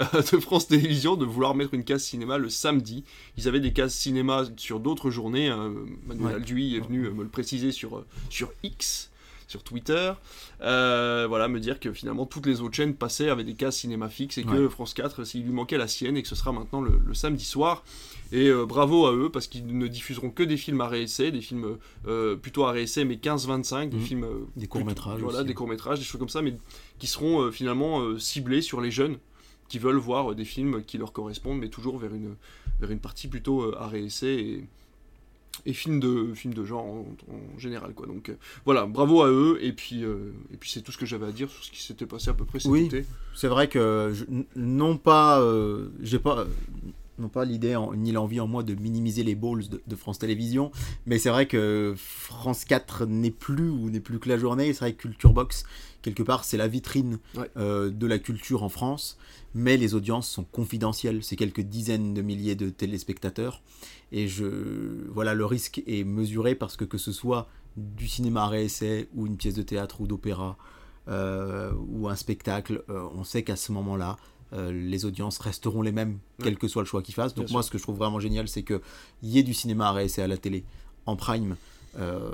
[0.00, 3.04] euh, de France Télévisions de vouloir mettre une case cinéma le samedi.
[3.38, 5.46] Ils avaient des cases cinéma sur d'autres journées.
[5.46, 5.72] hein.
[6.08, 6.34] Manuel Ouais.
[6.34, 9.12] Alduy est venu me le préciser sur, sur X,
[9.54, 10.12] sur Twitter.
[10.62, 14.08] Euh, voilà, me dire que finalement toutes les autres chaînes passaient avec des cases cinéma
[14.08, 14.68] fixes et que.
[14.68, 17.44] France 4, s'il lui manquait la sienne et que ce sera maintenant le, le samedi
[17.44, 17.84] soir.
[18.32, 21.40] Et euh, bravo à eux parce qu'ils ne diffuseront que des films à réessai, des
[21.40, 21.76] films
[22.08, 24.02] euh, plutôt à réessai mais 15-25, des Mhm.
[24.02, 24.24] films.
[24.24, 25.46] euh, Des courts-métrages Voilà, aussi.
[25.46, 26.56] des courts-métrages, des choses comme ça, mais
[26.98, 29.18] qui seront euh, finalement euh, ciblés sur les jeunes
[29.68, 32.34] qui veulent voir euh, des films qui leur correspondent, mais toujours vers une,
[32.80, 34.64] vers une partie plutôt euh, à réessai et,
[35.66, 37.92] et films de, films de genre en, en général.
[37.94, 38.06] Quoi.
[38.06, 41.06] Donc euh, voilà, bravo à eux, et puis, euh, et puis c'est tout ce que
[41.06, 42.86] j'avais à dire sur ce qui s'était passé à peu près cet Oui.
[42.86, 43.04] été.
[43.34, 44.24] C'est vrai que je-
[44.56, 46.46] non pas, euh, j'ai pas,
[47.18, 50.70] non pas l'idée ni l'envie en moi de minimiser les balls de, de France Télévisions,
[51.06, 54.72] mais c'est vrai que France 4 n'est plus ou n'est plus que la journée.
[54.72, 55.64] C'est vrai que Culture Box
[56.02, 57.50] quelque part c'est la vitrine Ouais.
[57.56, 59.16] euh, de la culture en France,
[59.54, 61.22] mais les audiences sont confidentielles.
[61.24, 63.62] C'est quelques dizaines de milliers de téléspectateurs
[64.12, 68.48] et je, voilà, le risque est mesuré parce que que ce soit du cinéma à
[68.48, 70.56] réessai ou une pièce de théâtre ou d'opéra
[71.08, 74.16] euh, ou un spectacle, euh, on sait qu'à ce moment-là,
[74.52, 77.34] euh, les audiences resteront les mêmes, quel que soit le choix qu'ils fassent.
[77.34, 77.68] Donc Bien moi, sûr.
[77.68, 78.80] ce que je trouve vraiment génial, c'est qu'il
[79.22, 80.64] y ait du cinéma à réessai à la télé,
[81.06, 81.56] en prime.
[81.98, 82.30] euh,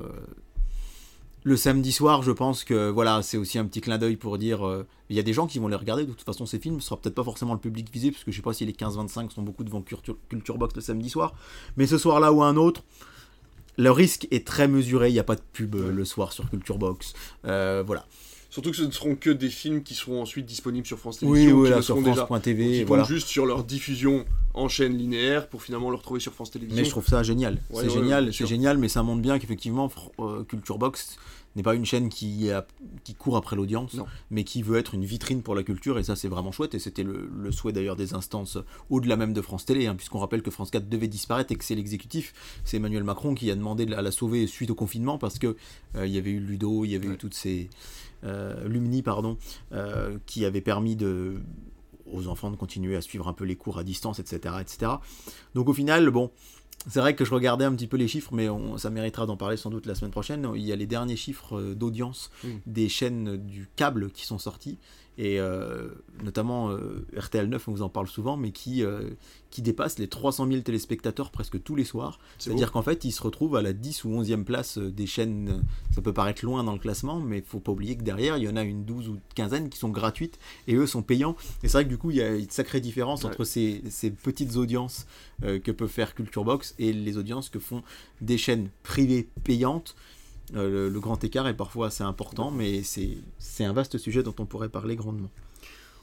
[1.43, 4.67] le samedi soir, je pense que voilà, c'est aussi un petit clin d'œil pour dire
[4.67, 6.05] euh, il y a des gens qui vont les regarder.
[6.05, 8.31] De toute façon, ces films, ce sera peut-être pas forcément le public visé, parce que
[8.31, 11.33] je sais pas si les 15-25 sont beaucoup devant Culture, Culture Box le samedi soir.
[11.79, 12.83] Mais ce soir-là ou un autre,
[13.79, 15.09] le risque est très mesuré.
[15.09, 17.15] Il n'y a pas de pub le soir sur Culture Box.
[17.43, 18.05] Voilà.
[18.51, 21.29] Surtout que ce ne seront que des films qui seront ensuite disponibles sur France Oui,
[21.39, 22.01] Télévisions, oui, qui là, sur.
[22.01, 22.73] France.tv.
[22.79, 23.05] Qui voilà.
[23.05, 26.77] juste sur leur diffusion en chaîne linéaire pour finalement le retrouver sur France Télévisions.
[26.81, 27.55] Mais je trouve ça génial.
[27.71, 31.17] Ouais, c'est ouais, génial, c'est génial, mais ça montre bien qu'effectivement, euh, Culture Box
[31.57, 32.65] n'est pas une chaîne qui, a-
[33.03, 34.07] qui court après l'audience, Non.
[34.31, 36.79] mais qui veut être une vitrine pour la culture, et ça c'est vraiment chouette, et
[36.79, 38.57] c'était le, le souhait d'ailleurs des instances
[38.89, 41.65] au-delà même de France Télé, hein, puisqu'on rappelle que France 4 devait disparaître et que
[41.65, 42.35] c'est l'exécutif,
[42.65, 45.57] c'est Emmanuel Macron qui a demandé à la sauver suite au confinement, parce que
[45.97, 47.69] euh, il y avait eu Ludo, il y avait eu toutes ces...
[48.25, 49.37] euh, Lumni, pardon,
[49.73, 51.41] euh, qui avait permis de
[52.13, 54.55] aux enfants de continuer à suivre un peu les cours à distance, etc.
[54.61, 54.93] etc.
[55.55, 56.33] Donc au final, bon,
[56.89, 59.37] c'est vrai que je regardais un petit peu les chiffres, mais on- ça méritera d'en
[59.37, 60.51] parler sans doute la semaine prochaine.
[60.57, 62.31] Il y a les derniers chiffres euh, d'audience
[62.67, 64.79] des chaînes du câble qui sont sortis,
[65.23, 65.89] et euh,
[66.25, 69.11] notamment euh, RTL 9, on vous en parle souvent, mais qui, euh,
[69.51, 72.19] qui dépasse les 300 000 téléspectateurs presque tous les soirs.
[72.39, 75.63] C'est C'est-à-dire qu'en fait, ils se retrouvent à la 10 ou 11e place des chaînes.
[75.95, 78.45] Ça peut paraître loin dans le classement, mais il faut pas oublier que derrière, il
[78.45, 81.37] y en a une 12 ou quinzaine qui sont gratuites et eux sont payants.
[81.63, 83.29] Et c'est vrai que du coup, il y a une sacrée différence Ouais.
[83.31, 85.07] entre ces, ces petites audiences
[85.43, 87.83] que peut faire Culture Box et les audiences que font
[88.23, 89.95] des chaînes privées payantes.
[90.57, 94.47] Euh, le, grand écart est parfois assez important, mais c'est un vaste sujet dont on
[94.47, 95.31] pourrait parler grandement.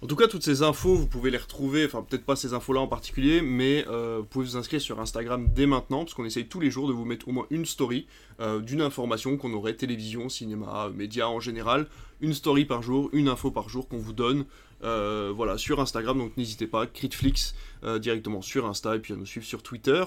[0.04, 2.82] En tout cas, toutes ces infos, vous pouvez les retrouver, enfin peut-être pas ces infos-là
[2.82, 6.48] en particulier, mais euh, vous pouvez vous inscrire sur Instagram dès maintenant, parce qu'on essaye
[6.48, 8.06] tous les jours de vous mettre au moins une story
[8.40, 11.88] euh, d'une information qu'on aurait, télévision, cinéma, médias en général,
[12.22, 14.46] une story par jour, une info par jour qu'on vous donne,
[14.82, 17.56] voilà, sur Instagram, donc n'hésitez pas, Critflix
[18.00, 20.04] directement sur Insta, et puis à nous suivre sur Twitter.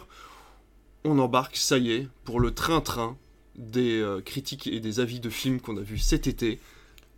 [1.02, 3.16] On embarque, ça y est, pour le train-train
[3.60, 6.58] des euh, critiques et des avis de films qu'on a vus cet été.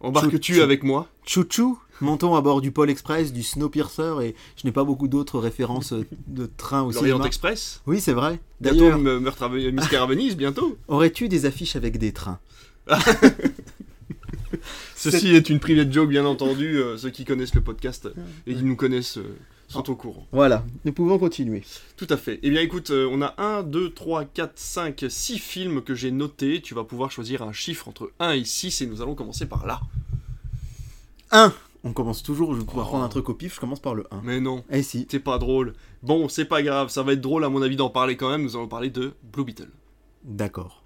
[0.01, 1.09] Embarques-tu avec moi?
[1.25, 5.39] Chouchou, montons à bord du Pôle Express, du Snowpiercer, et je n'ai pas beaucoup d'autres
[5.39, 5.95] références
[6.27, 7.23] de train au L'Orient.
[7.23, 7.81] Express?
[7.87, 8.41] Oui, c'est vrai.
[8.61, 12.41] Bientôt, Meurtre à Ve- Mystère à Venise, bientôt aurais-tu des affiches avec des trains?
[14.97, 16.79] Ceci est une private joke, bien entendu.
[16.79, 18.09] euh, ceux qui connaissent le podcast
[18.47, 19.37] et qui nous connaissent euh,
[19.73, 20.27] sont au courant.
[20.33, 21.63] Voilà, nous pouvons continuer.
[21.97, 22.39] Tout à fait.
[22.43, 26.11] Eh bien, écoute, euh, on a 1, 2, 3, 4, 5, 6 films que j'ai
[26.11, 26.61] notés.
[26.63, 29.67] Tu vas pouvoir choisir un chiffre entre 1 et 6 et nous allons commencer par
[29.67, 29.81] là.
[31.31, 31.53] 1
[31.85, 32.91] On commence toujours, je vais pouvoir Oh.
[32.91, 34.21] prendre un truc au pif, je commence par le 1.
[34.23, 35.75] Mais non, Eh si, c'est pas drôle.
[36.03, 38.43] Bon, c'est pas grave, ça va être drôle à mon avis d'en parler quand même.
[38.43, 39.71] Nous allons parler de Blue Beetle.
[40.25, 40.82] d'accord.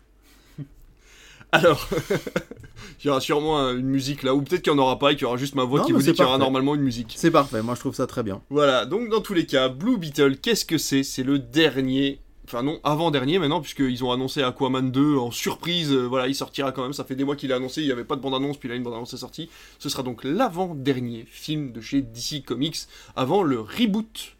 [1.53, 1.89] Alors,
[3.03, 5.15] il y aura sûrement une musique là, ou peut-être qu'il n'y en aura pas et
[5.15, 6.83] qu'il y aura juste ma voix Non, qui vous dit qu'il y aura normalement une
[6.83, 7.15] musique.
[7.17, 8.43] C'est parfait, moi je trouve ça très bien.
[8.51, 11.03] Voilà, donc dans tous les cas, Blue Beetle, qu'est-ce que c'est?
[11.03, 16.07] C'est le dernier, enfin non, avant-dernier maintenant, puisqu'ils ont annoncé Aquaman 2 en surprise, euh,
[16.07, 18.05] voilà, il sortira quand même, ça fait des mois qu'il a annoncé, il n'y avait
[18.05, 19.49] pas de bande-annonce, puis là une bande-annonce est sortie.
[19.79, 22.79] Ce sera donc l'avant-dernier film de chez DC Comics,
[23.15, 24.37] avant le reboot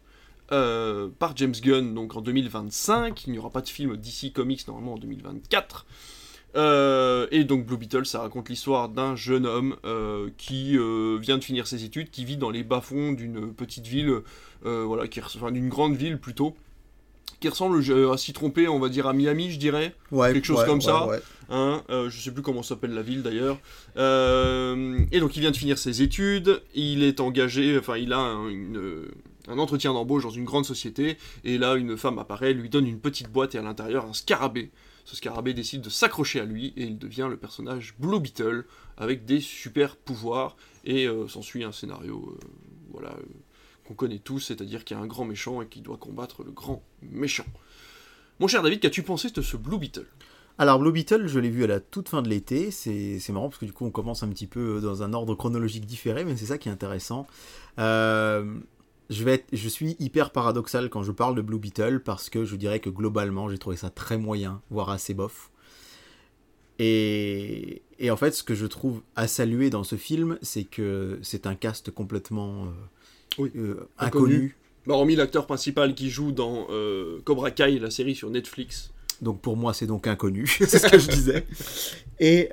[0.51, 4.67] euh, par James Gunn, donc en 2025, il n'y aura pas de film DC Comics
[4.67, 5.85] normalement en 2024.
[6.57, 11.37] Euh, et donc Blue Beetle, ça raconte l'histoire d'un jeune homme euh, qui euh, vient
[11.37, 14.21] de finir ses études, qui vit dans les bas-fonds d'une petite ville,
[14.63, 16.55] voilà, qui, enfin, d'une grande ville plutôt,
[17.39, 17.79] qui ressemble,
[18.11, 19.93] à s'y tromper, on va dire à Miami, je dirais.
[20.11, 21.07] Ouais, Quelque chose ouais, comme ouais, ça.
[21.49, 23.57] Hein, je sais plus comment s'appelle la ville d'ailleurs.
[23.95, 28.49] Et donc il vient de finir ses études, il est engagé, enfin il a un,
[28.49, 29.05] une-
[29.49, 32.99] un entretien d'embauche dans une grande société, et là une femme apparaît, lui donne une
[32.99, 34.71] petite boîte et à l'intérieur un scarabée.
[35.07, 38.65] Ce scarabée décide de s'accrocher à lui et il devient le personnage Blue Beetle
[38.97, 42.47] avec des super pouvoirs et euh, s'ensuit un scénario euh,
[42.91, 43.23] voilà, euh,
[43.85, 46.51] qu'on connaît tous, c'est-à-dire qu'il y a un grand méchant et qui doit combattre le
[46.51, 47.45] grand méchant.
[48.41, 50.07] Mon cher David, qu'as-tu pensé de ce Blue Beetle?
[50.57, 53.47] Alors Blue Beetle, je l'ai vu à la toute fin de l'été, c'est c'est marrant
[53.47, 56.35] parce que du coup on commence un petit peu dans un ordre chronologique différé, mais
[56.35, 57.27] c'est ça qui est intéressant.
[59.09, 62.45] Je, vais être- je suis hyper paradoxal quand je parle de Blue Beetle parce que
[62.45, 65.49] je dirais que globalement j'ai trouvé ça très moyen, voire assez bof.
[66.79, 71.19] Et, et en fait ce que je trouve à saluer dans ce film, c'est que
[71.23, 72.69] c'est un cast complètement euh,
[73.39, 73.51] Oui.
[73.55, 74.55] euh, Inconnu.
[74.85, 78.91] Bah, hormis l'acteur principal qui joue dans euh, Cobra Kai, la série sur Netflix.
[79.21, 81.45] Donc pour moi, c'est donc inconnu, c'est ce que je disais.
[82.19, 82.49] Et,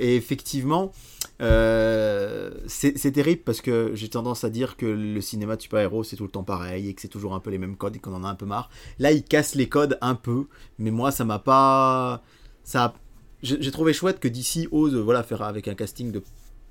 [0.00, 0.92] et effectivement,
[1.40, 6.16] euh, c'est terrible parce que j'ai tendance à dire que le cinéma de super-héros, c'est
[6.16, 8.14] tout le temps pareil et que c'est toujours un peu les mêmes codes et qu'on
[8.14, 8.70] en a un peu marre.
[8.98, 10.46] Là, il casse les codes un peu,
[10.78, 12.22] mais moi, ça m'a pas...
[12.64, 12.94] Ça
[13.42, 16.22] J'ai trouvé chouette que DC ose voilà, faire avec un casting de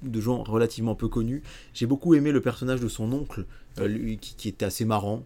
[0.02, 1.44] de gens relativement peu connus.
[1.74, 3.46] J'ai beaucoup aimé le personnage de son oncle,
[3.80, 5.26] euh, lui, qui, qui était assez marrant.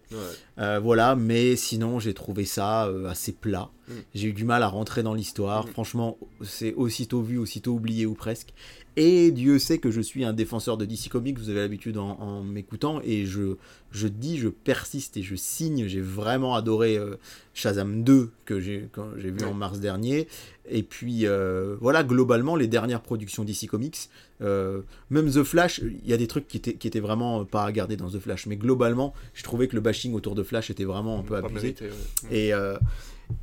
[0.58, 3.70] Euh, voilà, mais sinon j'ai trouvé ça euh, assez plat.
[3.88, 3.92] Mm.
[4.14, 5.66] J'ai eu du mal à rentrer dans l'histoire.
[5.66, 5.70] Mm.
[5.70, 8.52] Franchement, c'est aussitôt vu, aussitôt oublié ou presque.
[8.96, 12.18] Et Dieu sait que je suis un défenseur de DC Comics, vous avez l'habitude en,
[12.18, 13.56] en m'écoutant, et je,
[13.92, 15.86] je dis, je persiste et je signe.
[15.86, 17.16] J'ai vraiment adoré euh,
[17.54, 19.44] Shazam 2 que j'ai quand j'ai vu Ouais.
[19.44, 20.26] en mars dernier.
[20.68, 24.08] Et puis euh, voilà, globalement, les dernières productions DC Comics,
[24.40, 27.64] euh, même The Flash, il y a des trucs qui étaient, qui étaient vraiment pas
[27.64, 30.70] à garder dans The Flash, mais globalement, je trouvais que le bashing autour de Flash
[30.70, 31.74] était vraiment un peu Pas abusé.
[31.78, 31.84] mérité,
[32.30, 32.36] ouais.
[32.36, 32.52] Et,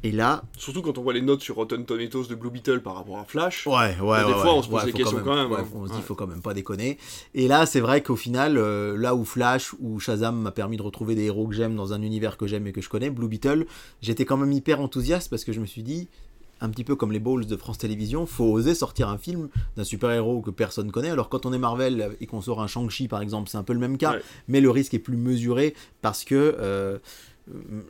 [0.04, 2.96] et là, Surtout quand on voit les notes sur Rotten Tomatoes de Blue Beetle par
[2.96, 3.66] rapport à Flash.
[3.66, 5.66] ouais, ouais, des ouais, fois, on se pose des questions quand même, hein.
[5.74, 6.98] on se dit, faut quand même pas déconner.
[7.34, 10.82] Et là, c'est vrai qu'au final, euh, là où Flash ou Shazam m'a permis de
[10.82, 13.28] retrouver des héros que j'aime dans un univers que j'aime et que je connais, Blue
[13.28, 13.66] Beetle,
[14.02, 16.08] j'étais quand même hyper enthousiaste parce que je me suis dit,
[16.62, 19.84] un petit peu comme les Balls de France Télévisions, faut oser sortir un film d'un
[19.84, 21.10] super-héros que personne connaît.
[21.10, 23.74] Alors quand on est Marvel et qu'on sort un Shang-Chi par exemple, c'est un peu
[23.74, 24.22] le même cas, Ouais.
[24.48, 26.98] mais le risque est plus mesuré parce que euh,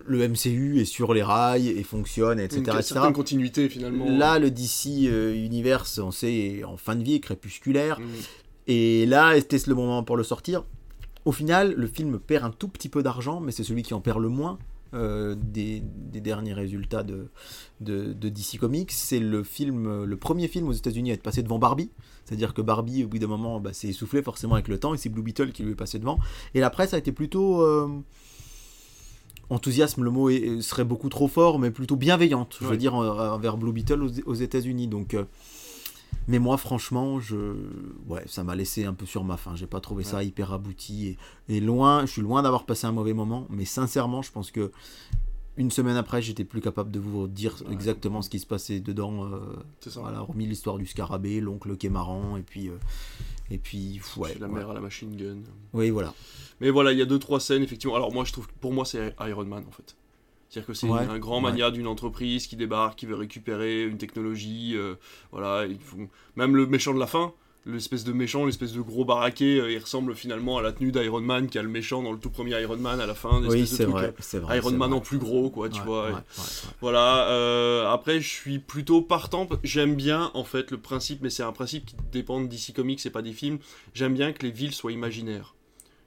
[0.06, 2.62] le MCU est sur les rails et fonctionne, etc.
[2.72, 3.00] Une etc.
[3.14, 4.06] continuité finalement.
[4.10, 8.00] Là, le DC euh, Universe, on sait, est en fin de vie, crépusculaire.
[8.00, 8.04] Mm.
[8.68, 10.64] Et là, était le moment pour le sortir?
[11.30, 14.02] Au final, le film perd un tout petit peu d'argent, mais c'est celui qui en
[14.02, 14.58] perd le moins
[14.96, 17.28] euh, des, des derniers résultats de,
[17.82, 18.92] de, de DC Comics.
[18.92, 21.92] C'est le film, le premier film aux États-Unis à être passé devant Barbie.
[22.26, 24.98] C'est-à-dire que Barbie, au bout d'un moment, bah, s'est essoufflé forcément avec le temps, et
[24.98, 26.18] c'est Blue Beetle qui lui est passé devant.
[26.56, 27.88] Et la presse a été plutôt euh,
[29.52, 32.78] enthousiasme, le mot est- serait beaucoup trop fort, mais plutôt bienveillante, je veux Ouais.
[32.78, 34.88] dire, en- envers Blue Beetle aux, aux États-Unis.
[34.88, 35.26] Donc, euh,
[36.28, 37.56] mais moi, franchement, je,
[38.08, 39.56] ouais, ça m'a laissé un peu sur ma faim.
[39.56, 41.08] J'ai pas trouvé ça hyper abouti
[41.48, 42.06] et, et loin.
[42.06, 44.72] Je suis loin d'avoir passé un mauvais moment, mais sincèrement, je pense que
[45.58, 47.74] une semaine après, j'étais plus capable de vous dire Ouais.
[47.74, 49.26] exactement ce qui se passait dedans.
[49.26, 49.40] euh,
[49.82, 50.00] C'est ça.
[50.02, 52.78] voilà, hormis l'histoire du scarabée, l'oncle qui est marrant, et puis, euh,
[53.52, 54.54] et puis, ouais, la ouais.
[54.54, 55.40] mère à la machine gun.
[55.74, 56.14] Oui, voilà.
[56.62, 57.96] Mais voilà, il y a deux trois scènes effectivement.
[57.96, 59.96] Alors moi je trouve que pour moi c'est Iron Man en fait.
[60.50, 61.52] C'est-à-dire que c'est Ouais, un grand ouais.
[61.52, 64.74] mania d'une entreprise qui débarque, qui veut récupérer une technologie.
[64.76, 64.96] euh,
[65.32, 66.10] voilà, ils font...
[66.36, 67.34] Même le méchant de la fin,
[67.68, 71.22] l'espèce de méchant, l'espèce de gros baraqué, euh, il ressemble finalement à la tenue d'Iron
[71.22, 73.44] Man, qui a le méchant dans le tout premier Iron Man à la fin.
[73.48, 74.58] Oui, c'est vrai, euh, c'est vrai.
[74.58, 74.98] Iron Man vrai.
[74.98, 76.10] en plus gros, quoi, tu Ouais, vois.
[76.10, 76.38] et-.
[76.82, 81.44] Voilà, euh, après je suis plutôt partant, j'aime bien en fait le principe, mais c'est
[81.44, 83.60] un principe qui dépend d'ici Comics, c'est pas des films,
[83.94, 85.54] j'aime bien que les villes soient imaginaires.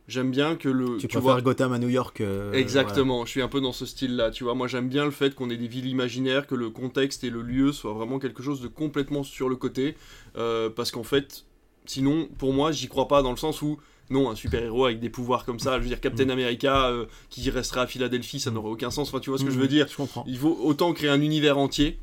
[0.09, 0.97] J'aime bien que le...
[0.97, 3.73] Tu, tu préfères vois, Gotham à New York euh, Exactement, je suis un peu dans
[3.73, 4.55] ce style-là, tu vois.
[4.55, 7.43] Moi, j'aime bien le fait qu'on ait des villes imaginaires, que le contexte et le
[7.43, 9.97] lieu soient vraiment quelque chose de complètement sur le côté,
[10.37, 11.45] euh, parce qu'en fait,
[11.87, 13.79] sinon, pour moi, j'y crois pas dans le sens où,
[14.11, 16.31] non, un super-héros avec des pouvoirs comme ça, je veux dire, Captain Mm.
[16.31, 19.51] America euh, qui resterait à Philadelphie, ça n'aurait aucun sens, enfin, tu vois ce que
[19.51, 20.25] je veux dire Je comprends.
[20.27, 21.99] Il faut autant créer un univers entier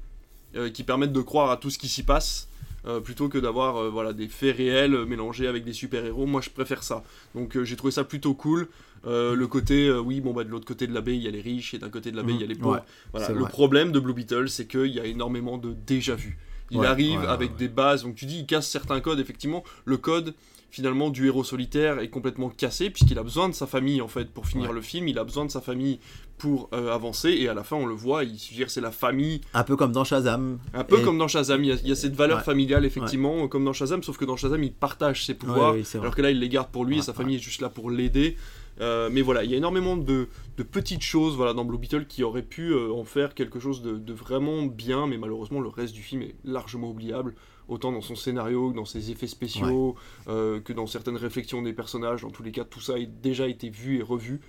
[0.74, 2.49] qui permette de croire à tout ce qui s'y passe.
[2.86, 6.42] Euh, plutôt que d'avoir euh, voilà, des faits réels euh, mélangés avec des super-héros, moi
[6.42, 7.04] je préfère ça.
[7.36, 8.68] Donc euh, j'ai trouvé ça plutôt cool.
[9.06, 11.40] Le côté, oui, bon, bah, de l'autre côté de la baie, il y a les
[11.40, 12.62] riches, et d'un côté de la baie, il y a les Mhm.
[12.62, 12.76] pauvres.
[12.76, 13.28] Ouais, Voilà.
[13.28, 13.50] c'est Le vrai.
[13.50, 16.38] problème de Blue Beetle, c'est qu'il y a énormément de déjà-vu.
[16.70, 19.64] Il Ouais, arrive ouais, avec des bases, donc tu dis, il casse certains codes, effectivement.
[19.86, 20.36] Le code,
[20.72, 24.30] finalement, du héros solitaire est complètement cassé, puisqu'il a besoin de sa famille, en fait,
[24.32, 24.76] pour finir Ouais.
[24.76, 25.08] le film.
[25.08, 26.00] Il a besoin de sa famille
[26.38, 29.42] pour euh, avancer, et à la fin, on le voit, il, dire, c'est la famille
[29.54, 30.60] Un peu comme dans Shazam.
[30.74, 32.44] un peu Et- comme dans Shazam, il y, a, il y a cette valeur Ouais.
[32.44, 36.16] familiale effectivement, comme dans Shazam, sauf que dans Shazam il partage ses pouvoirs, oui, alors
[36.16, 38.38] que là il les garde pour lui et sa famille est juste là pour l'aider.
[38.80, 42.06] Euh, mais voilà, il y a énormément de, de petites choses voilà, dans Blue Beetle
[42.08, 45.68] qui auraient pu euh, en faire quelque chose de, de vraiment bien, mais malheureusement le
[45.68, 47.36] reste du film est largement oubliable,
[47.70, 49.96] autant dans son scénario que dans ses effets spéciaux,
[50.28, 52.22] euh, que dans certaines réflexions des personnages.
[52.24, 54.42] Dans tous les cas, tout ça a déjà été vu et revu.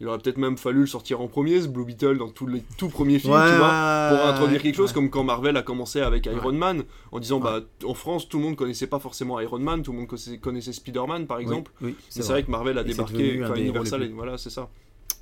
[0.00, 2.64] Il aurait peut-être même fallu le sortir en premier, ce Blue Beetle, dans tous les
[2.76, 4.94] tout premiers films, Ouais, tu vois pour introduire quelque chose, ouais.
[4.94, 6.32] comme quand Marvel a commencé avec Ouais.
[6.34, 6.82] Iron Man,
[7.12, 9.98] en disant bah en France tout le monde connaissait pas forcément Iron Man, tout le
[9.98, 10.08] monde
[10.40, 11.70] connaissait, Spider-Man par exemple.
[11.82, 14.50] Oui, oui, Mais c'est vrai que Marvel a Et débarqué, héros Universal, et voilà c'est
[14.50, 14.68] ça,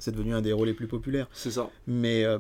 [0.01, 1.29] c'est devenu un des héros les plus populaires.
[1.33, 1.71] c'est ça.
[1.87, 2.39] Mais euh,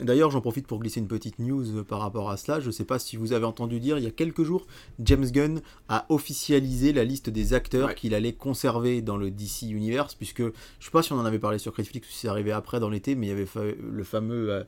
[0.00, 2.58] d'ailleurs, j'en profite pour glisser une petite news euh, par rapport à cela.
[2.60, 4.66] Je ne sais pas si vous avez entendu dire, il y a quelques jours,
[5.00, 5.60] James Gunn
[5.90, 7.94] a officialisé la liste des acteurs Ouais.
[7.94, 11.24] qu'il allait conserver dans le DC Universe, puisque je ne sais pas si on en
[11.24, 13.46] avait parlé sur Criticflix ou si c'est arrivé après dans l'été, mais il y avait
[13.46, 14.62] fa- le fameux, euh,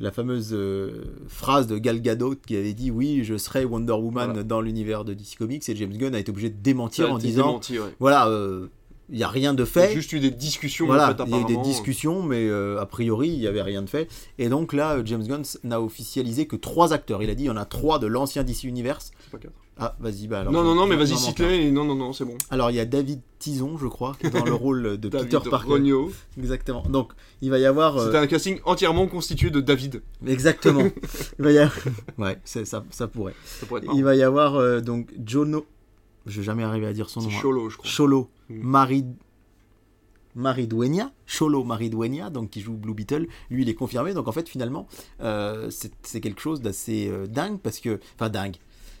[0.00, 4.26] la fameuse euh, phrase de Gal Gadot qui avait dit oui, je serai Wonder Woman
[4.30, 4.42] Voilà.
[4.42, 7.46] dans l'univers de DC Comics, et James Gunn a été obligé de démentir en disant
[7.48, 7.94] démenti, ouais.
[7.98, 8.28] voilà,
[9.10, 9.92] il n'y a rien de Il y a fait.
[9.94, 12.80] juste eu des discussions Voilà, en fait il y a eu des discussions, mais euh,
[12.80, 14.08] a priori, il n'y avait rien de fait.
[14.38, 17.22] Et donc là, euh, James Gunn n'a officialisé que trois acteurs.
[17.22, 19.12] Il a dit il y en a trois de l'ancien DC Universe.
[19.24, 19.54] C'est pas quatre.
[19.78, 20.52] Ah, vas-y, bah alors.
[20.54, 22.38] non, non, non, mais vas-y, cite-les, non, non, non, c'est bon.
[22.50, 25.38] Alors, il y a David Tison, je crois, qui est dans le rôle de Peter
[25.50, 25.68] Parker.
[25.68, 26.10] Rogno.
[26.38, 26.82] Exactement.
[26.88, 27.98] Donc, il va y avoir.
[27.98, 30.00] euh, C'était un casting entièrement constitué de David.
[30.26, 30.80] Exactement.
[31.38, 31.76] il va y avoir...
[32.18, 33.34] Ouais, c'est- ça, ça pourrait.
[33.44, 35.66] Ça pourrait être Il va y avoir euh, donc Jono.
[36.26, 37.28] Je vais jamais arriver à dire son nom.
[37.28, 37.40] Hein.
[37.40, 37.90] Cholo, je crois.
[37.90, 38.60] Cholo Mm.
[38.62, 39.04] Marie
[40.34, 44.12] Maridueña, Cholo Maridueña, donc qui joue Blue Beetle, lui il est confirmé.
[44.12, 44.86] Donc en fait finalement
[45.22, 48.56] euh, c'est c'est quelque chose d'assez euh, dingue parce que, enfin dingue.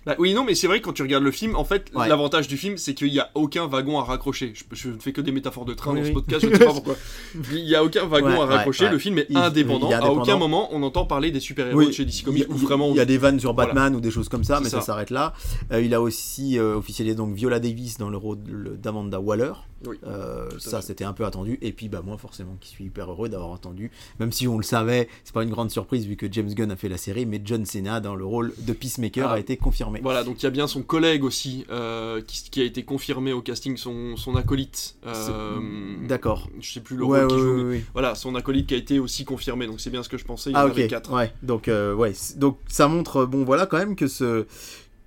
[0.06, 2.06] Bah, oui, non, mais c'est vrai que quand tu regardes le film, en fait, Ouais.
[2.08, 4.52] l'avantage du film, c'est qu'il n'y a aucun wagon à raccrocher.
[4.54, 6.14] Je, je ne fais que des métaphores de train Oui, dans ce oui.
[6.14, 6.94] podcast, je ne sais pas pourquoi.
[7.52, 8.90] Il n'y a aucun wagon Ouais, à raccrocher, ouais.
[8.92, 9.88] le film est Il- indépendant.
[9.88, 12.46] il est À aucun moment, on entend parler des super-héros Oui, de chez DC Comics,
[12.48, 12.90] il- ou vraiment...
[12.90, 13.72] il y a des vannes sur Voilà.
[13.74, 14.86] Batman ou des choses comme ça, mais ça, ça.
[14.86, 15.32] s'arrête là.
[15.72, 18.38] Euh, il a aussi euh, officialisé donc Viola Davis dans le rôle
[18.80, 19.52] d'Amanda Waller.
[19.86, 21.58] Oui, Euh, ça c'était un peu attendu.
[21.60, 24.62] Et puis bah moi forcément qui suis hyper heureux d'avoir entendu, même si on le
[24.64, 27.40] savait, c'est pas une grande surprise vu que James Gunn a fait la série, mais
[27.44, 29.34] John Cena dans le rôle de Peacemaker Ah.
[29.34, 29.95] a été confirmé.
[30.02, 33.32] Voilà, donc il y a bien son collègue aussi, euh, qui, qui a été confirmé
[33.32, 34.96] au casting, son, son acolyte.
[35.06, 35.58] euh,
[36.06, 36.48] D'accord.
[36.60, 37.84] Je sais plus le Ouais, rôle qu'il ouais, joue, ouais.
[37.92, 40.50] Voilà, son acolyte qui a été aussi confirmé, donc c'est bien ce que je pensais,
[40.50, 41.12] il y Ah en avait quatre.
[41.12, 41.32] Ouais.
[41.42, 42.12] Donc euh, ouais.
[42.36, 44.46] Donc ça montre bon voilà quand même que ce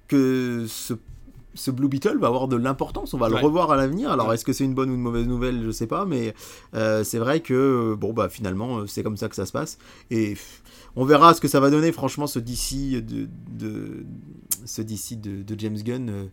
[0.08, 0.94] que ce
[1.56, 3.14] ce Blue Beetle va avoir de l'importance.
[3.14, 3.40] On va Ouais.
[3.40, 4.12] le revoir à l'avenir.
[4.12, 4.36] Alors Ouais.
[4.36, 6.34] est-ce que c'est une bonne ou une mauvaise nouvelle Je sais pas, mais
[6.76, 9.78] euh, c'est vrai que bon bah finalement c'est comme ça que ça se passe
[10.12, 10.38] et
[11.00, 11.92] on verra ce que ça va donner.
[11.92, 14.06] Franchement, ce DC de, de
[14.66, 16.10] ce DC de, de James Gunn.
[16.10, 16.26] euh,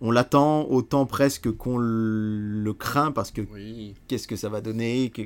[0.00, 3.94] on l'attend autant presque qu'on le craint parce que Oui.
[4.08, 5.22] qu'est-ce que ça va donner que-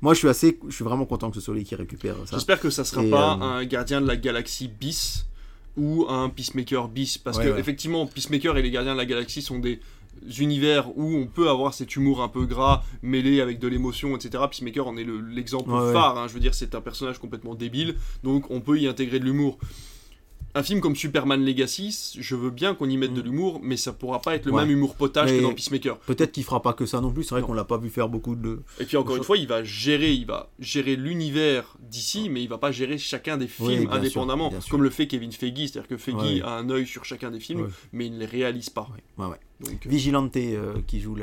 [0.00, 2.36] Moi, je suis assez, je suis vraiment content que ce soit lui qui récupère ça.
[2.36, 5.26] J'espère que ça sera Et, pas euh, un gardien de la galaxie bis
[5.76, 7.60] ou un Peacemaker bis, parce Ouais, que ouais.
[7.60, 9.78] effectivement, Peacemaker et les gardiens de la galaxie sont des
[10.38, 14.44] univers où on peut avoir cet humour un peu gras mêlé avec de l'émotion, etc.
[14.50, 15.92] Peacemaker en est le- l'exemple ouais.
[15.92, 16.18] phare.
[16.18, 16.26] hein.
[16.28, 19.58] Je veux dire, c'est un personnage complètement débile, donc on peut y intégrer de l'humour.
[20.54, 23.24] Un film comme Superman Legacy, je veux bien qu'on y mette de Mm.
[23.24, 24.62] l'humour, mais ça pourra pas être le Ouais.
[24.62, 25.98] même humour potage Mais- que dans Peacemaker.
[25.98, 27.22] Peut-être qu'il fera pas que ça non plus.
[27.22, 28.62] C'est vrai qu'on l'a pas vu faire beaucoup de.
[28.80, 32.48] Et puis encore une fois, il va gérer, il va gérer l'univers d'ici, mais il
[32.48, 34.70] va pas gérer chacun des films indépendamment, sûr.
[34.70, 37.68] comme le fait Kevin Feige, c'est-à-dire que Feige a un œil sur chacun des films,
[37.92, 38.88] mais il ne les réalise pas.
[39.18, 39.36] Ouais, ouais.
[39.60, 41.16] Donc, euh, Vigilante euh, qui joue,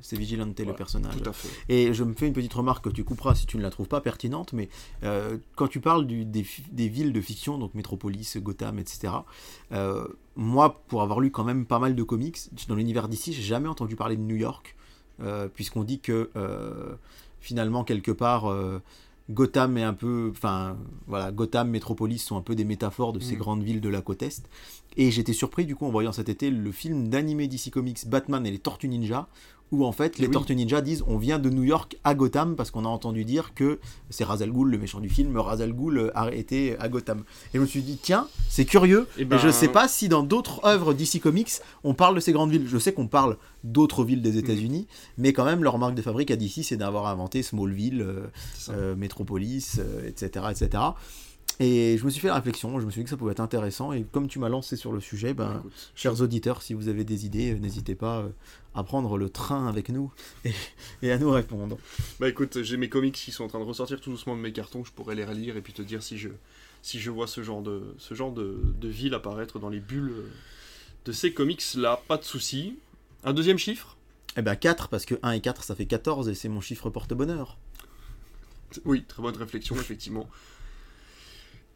[0.00, 1.16] c'est Vigilante le personnage.
[1.22, 1.48] tout à fait.
[1.68, 3.86] Et je me fais une petite remarque que tu couperas si tu ne la trouves
[3.86, 4.68] pas pertinente, mais
[5.04, 9.12] euh, quand tu parles du- des, villes de fiction, donc Métropolis, Gotham, etc.,
[9.72, 13.42] euh, moi, pour avoir lu quand même pas mal de comics, dans l'univers d'ici, j'ai
[13.42, 14.76] jamais entendu parler de New York,
[15.54, 16.30] puisqu'on dit que
[17.40, 18.52] finalement, quelque part,
[19.30, 20.28] Gotham est un peu.
[20.30, 23.38] Enfin, voilà, Gotham, Métropolis sont un peu des métaphores de ces Mm.
[23.38, 24.48] grandes villes de la côte Est.
[24.96, 28.46] Et j'étais surpris, du coup, en voyant cet été le film d'animé DC Comics Batman
[28.46, 29.28] et les Tortues Ninja,
[29.72, 30.32] où en fait, les Oui.
[30.32, 33.52] Tortues Ninja disent on vient de New York à Gotham parce qu'on a entendu dire
[33.54, 33.78] que
[34.10, 36.88] c'est Ra's al Ghul, le méchant du film, Ra's al Ghul euh, a été à
[36.88, 37.24] Gotham.
[37.52, 40.08] Et je me suis dit, tiens, c'est curieux, Eh et ben- je sais pas si
[40.08, 41.50] dans d'autres œuvres DC Comics,
[41.84, 42.66] on parle de ces grandes villes.
[42.68, 44.86] Je sais qu'on parle d'autres villes des États-Unis,
[45.18, 48.26] mais quand même, leur marque de fabrique à DC, c'est d'avoir inventé Smallville, euh,
[48.70, 50.82] euh, Metropolis, euh, etc., etc.
[51.58, 53.40] Et je me suis fait la réflexion, je me suis dit que ça pouvait être
[53.40, 56.88] intéressant, et comme tu m'as lancé sur le sujet, ben, Écoute, chers auditeurs, si vous
[56.88, 58.28] avez des idées, euh, n'hésitez pas euh,
[58.74, 60.12] à prendre le train avec nous
[60.44, 60.52] et,
[61.02, 61.78] et à nous répondre.
[62.20, 64.52] Bah écoute, j'ai mes comics qui sont en train de ressortir tout doucement de mes
[64.52, 66.28] cartons, je pourrais les relire et puis te dire si je,
[66.82, 70.12] si je vois ce genre de, ce genre de, de ville apparaître dans les bulles
[70.12, 70.28] euh,
[71.06, 72.76] de ces comics-là, pas de souci.
[73.24, 73.96] Un deuxième chiffre?
[74.36, 76.90] Eh ben 4, parce que 1 et 4, ça fait 14, et c'est mon chiffre
[76.90, 77.56] porte-bonheur.
[78.84, 80.28] Oui, très bonne réflexion, effectivement.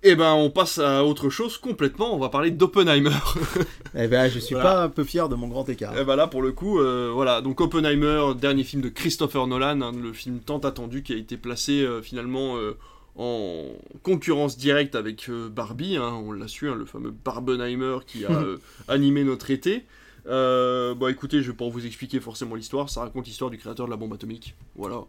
[0.02, 3.10] Et ben on passe à autre chose complètement, on va parler d'Oppenheimer.
[3.94, 4.70] Eh ben je suis Voilà.
[4.70, 5.98] pas un peu fier de mon grand écart.
[5.98, 9.80] Et bah là pour le coup, euh, voilà, donc Oppenheimer, dernier film de Christopher Nolan,
[9.82, 12.78] hein, le film tant attendu qui a été placé euh, finalement euh,
[13.16, 13.64] en
[14.02, 18.30] concurrence directe avec Barbie, hein, on l'a su, hein, le fameux Barbenheimer qui a
[18.88, 19.84] animé notre été.
[20.24, 23.90] Bon écoutez, je vais pas vous expliquer forcément l'histoire, ça raconte l'histoire du créateur de
[23.90, 24.54] la bombe atomique.
[24.76, 25.02] Voilà.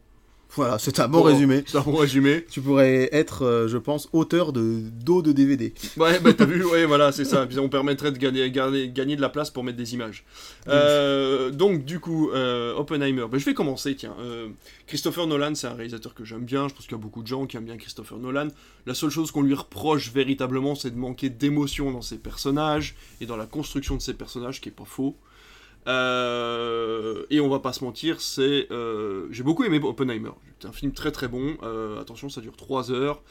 [0.56, 1.64] Voilà, c'est un bon Bon, résumé.
[1.66, 2.46] C'est un bon résumé.
[2.50, 5.74] Tu pourrais être, euh, je pense, auteur de d'eau de DVD.
[5.98, 7.46] Ouais, bah t'as vu, ouais, voilà, c'est ça.
[7.46, 10.26] Puis on permettrait de gagner, gagner, gagner de la place pour mettre des images.
[10.68, 13.26] Euh, donc, du coup, euh, Oppenheimer.
[13.32, 14.16] Bah, je vais commencer, tiens.
[14.88, 16.68] Christopher Nolan, c'est un réalisateur que j'aime bien.
[16.68, 18.48] Je pense qu'il y a beaucoup de gens qui aiment bien Christopher Nolan.
[18.86, 23.26] La seule chose qu'on lui reproche véritablement, c'est de manquer d'émotion dans ses personnages et
[23.26, 25.16] dans la construction de ses personnages, qui est pas faux.
[25.88, 30.32] Euh, et on va pas se mentir, c'est euh, j'ai beaucoup aimé Oppenheimer.
[30.60, 31.58] C'est un film très très bon.
[31.64, 33.22] Euh, attention, ça dure 3 heures.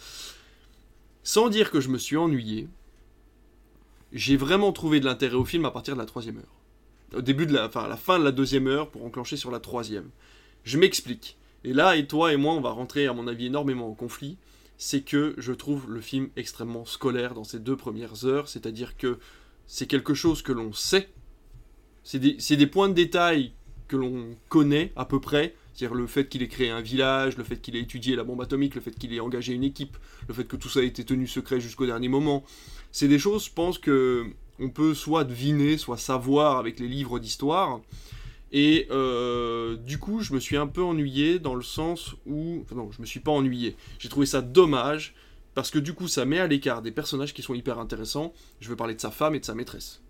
[1.23, 2.69] Sans dire que je me suis ennuyé,
[4.13, 7.15] j'ai vraiment trouvé de l'intérêt au film à partir de la troisième heure.
[7.15, 9.51] Au début de la, enfin à la fin de la deuxième heure pour enclencher sur
[9.51, 10.11] la troisième.
[10.65, 11.37] Je m'explique.
[11.63, 14.39] Et là, et toi et moi, on va rentrer à mon avis énormément en conflit.
[14.79, 18.49] C'est que je trouve le film extrêmement scolaire dans ces deux premières heures.
[18.49, 19.19] C'est-à-dire que
[19.67, 21.11] c'est quelque chose que l'on sait.
[22.03, 23.53] C'est des, points de détail
[23.89, 25.55] que l'on connaît à peu près.
[25.75, 28.41] C'est-à-dire le fait qu'il ait créé un village, le fait qu'il ait étudié la bombe
[28.43, 29.97] atomique, le fait qu'il ait engagé une équipe,
[30.29, 32.45] le fait que tout ça ait été tenu secret jusqu'au dernier moment.
[32.93, 34.27] C'est des choses, je pense, que
[34.59, 37.81] on peut soit deviner, soit savoir avec les livres d'histoire.
[38.53, 42.61] Et euh, du coup, je me suis un peu ennuyé dans le sens où...
[42.63, 43.77] Enfin non, je me suis pas ennuyé.
[43.99, 45.15] J'ai trouvé ça dommage,
[45.55, 48.33] parce que du coup, ça met à l'écart des personnages qui sont hyper intéressants.
[48.61, 50.03] Je veux parler de sa femme et de sa maîtresse.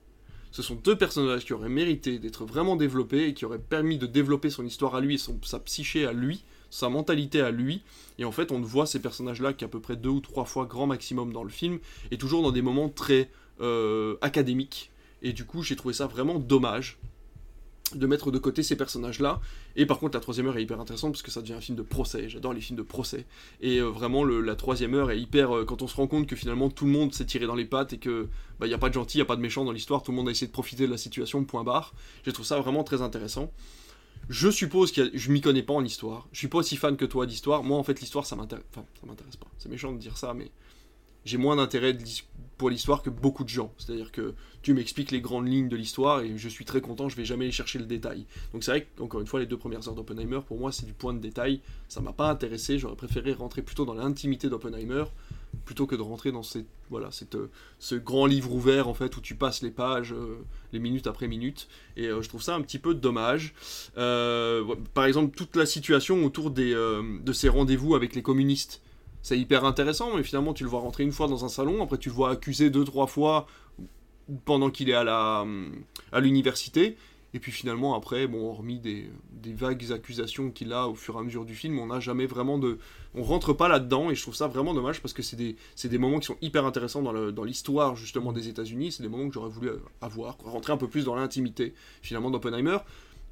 [0.53, 4.07] Ce sont deux personnages qui auraient mérité d'être vraiment développés et qui auraient permis de
[4.07, 7.83] développer son histoire à lui et sa psyché à lui, sa mentalité à lui.
[8.19, 10.67] Et en fait, on ne voit ces personnages-là qu'à peu près deux ou trois fois
[10.67, 11.79] grand maximum dans le film,
[12.11, 14.91] et toujours dans des moments très euh, académiques.
[15.23, 16.99] Et du coup, j'ai trouvé ça vraiment dommage
[17.95, 19.41] de mettre de côté ces personnages-là.
[19.77, 21.77] Et par contre, la troisième heure est hyper intéressante parce que ça devient un film
[21.77, 22.29] de procès.
[22.29, 23.27] J'adore les films de procès.
[23.61, 25.57] Et euh, vraiment, le- la troisième heure est hyper.
[25.57, 27.65] euh, quand on se rend compte que finalement tout le monde s'est tiré dans les
[27.65, 28.29] pattes et que
[28.63, 30.11] il n'y a pas de gentil, il n'y a pas de méchant dans l'histoire, tout
[30.11, 31.95] le monde a essayé de profiter de la situation, point barre.
[32.27, 33.51] Je trouve ça vraiment très intéressant.
[34.29, 36.29] Je suppose que je m'y connais pas en histoire.
[36.33, 37.65] Je suis pas aussi fan que toi d'histoire.
[37.65, 38.65] Moi, en fait, l'histoire, ça m'intéresse.
[38.71, 39.47] Enfin, ça m'intéresse pas.
[39.59, 40.51] C'est méchant de dire ça, mais
[41.25, 42.03] j'ai moins d'intérêt de
[42.61, 43.73] pour l'histoire que beaucoup de gens.
[43.79, 47.17] C'est-à-dire que tu m'expliques les grandes lignes de l'histoire et je suis très content, je
[47.17, 48.27] vais jamais aller chercher le détail.
[48.53, 50.93] Donc c'est vrai qu'encore une fois, les deux premières heures d'Oppenheimer, pour moi, c'est du
[50.93, 51.63] point de détail.
[51.89, 55.05] Ça m'a pas intéressé, j'aurais préféré rentrer plutôt dans l'intimité d'Oppenheimer
[55.65, 59.17] plutôt que de rentrer dans cette, voilà, cette, euh, ce grand livre ouvert en fait
[59.17, 60.37] où tu passes les pages, euh,
[60.75, 61.67] les minutes après minutes.
[61.97, 63.55] Et euh, je trouve ça un petit peu dommage.
[63.95, 68.83] Par exemple, toute la situation autour des, de ces rendez-vous avec les communistes.
[69.23, 71.99] C'est hyper intéressant, mais finalement tu le vois rentrer une fois dans un salon, après
[71.99, 73.47] tu le vois accusé deux, trois fois
[74.45, 75.45] pendant qu'il est à la
[76.13, 76.97] à l'université,
[77.33, 81.19] et puis finalement après, bon, hormis des, des vagues accusations qu'il a au fur et
[81.19, 82.79] à mesure du film, on n'a jamais vraiment de...
[83.15, 85.99] On rentre pas là-dedans, et je trouve ça vraiment dommage, parce que c'est des, des
[85.99, 89.35] moments qui sont hyper intéressants dans, dans l'histoire justement des États-Unis, c'est des moments que
[89.35, 92.79] j'aurais voulu avoir, quoi, rentrer un peu plus dans l'intimité finalement d'Oppenheimer,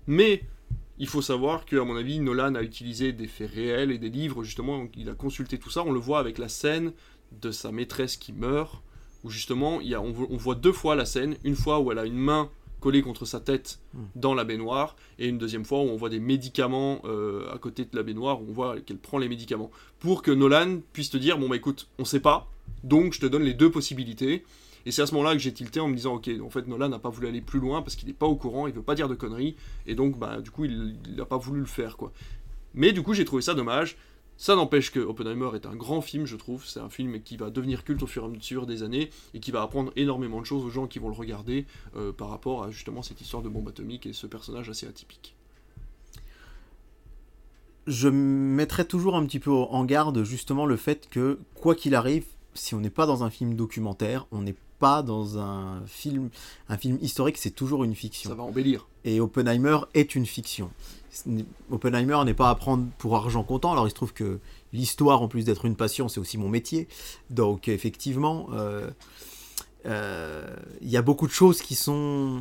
[0.07, 0.43] mais
[0.99, 4.11] il faut savoir que, à mon avis, Nolan a utilisé des faits réels et des
[4.11, 5.83] livres, justement, il a consulté tout ça.
[5.85, 6.93] On le voit avec la scène
[7.41, 8.83] de sa maîtresse qui meurt,
[9.25, 11.37] où justement, il y a, on, vo- on voit deux fois la scène.
[11.45, 13.99] Une fois où elle a une main collée contre sa tête Mm.
[14.17, 17.85] dans la baignoire, et une deuxième fois où on voit des médicaments euh, à côté
[17.85, 21.17] de la baignoire, où on voit qu'elle prend les médicaments, pour que Nolan puisse te
[21.17, 22.49] dire, bon bah écoute, on sait pas,
[22.85, 24.45] donc je te donne les deux possibilités.
[24.87, 26.89] Et c'est à ce moment-là que j'ai tilté en me disant, ok, en fait Nolan
[26.89, 28.95] n'a pas voulu aller plus loin parce qu'il n'est pas au courant, il veut pas
[28.95, 29.57] dire de conneries,
[29.87, 32.13] et donc bah du coup il n'a pas voulu le faire quoi.
[32.75, 33.97] Mais du coup j'ai trouvé ça dommage.
[34.41, 36.65] Ça n'empêche que Oppenheimer est un grand film, je trouve.
[36.65, 39.41] C'est un film qui va devenir culte au fur et à mesure des années et
[39.41, 41.67] qui va apprendre énormément de choses aux gens qui vont le regarder
[41.97, 45.35] euh, par rapport à justement cette histoire de bombe atomique et ce personnage assez atypique.
[47.89, 52.27] je mettrais toujours un petit peu en garde justement le fait que, quoi qu'il arrive,
[52.55, 56.31] si on n'est pas dans un film documentaire, on n'est pas dans un film,
[56.69, 58.31] un film historique, c'est toujours une fiction.
[58.31, 58.87] Ça va embellir.
[59.05, 60.71] Et Oppenheimer est une fiction.
[61.71, 63.73] Oppenheimer n'est pas à prendre pour argent comptant.
[63.73, 64.39] Alors il se trouve que
[64.73, 66.89] l'histoire, en plus d'être une passion, c'est aussi mon métier.
[67.31, 68.91] Donc effectivement, euh,
[69.87, 70.45] euh,
[70.81, 72.41] il y a beaucoup de choses qui sont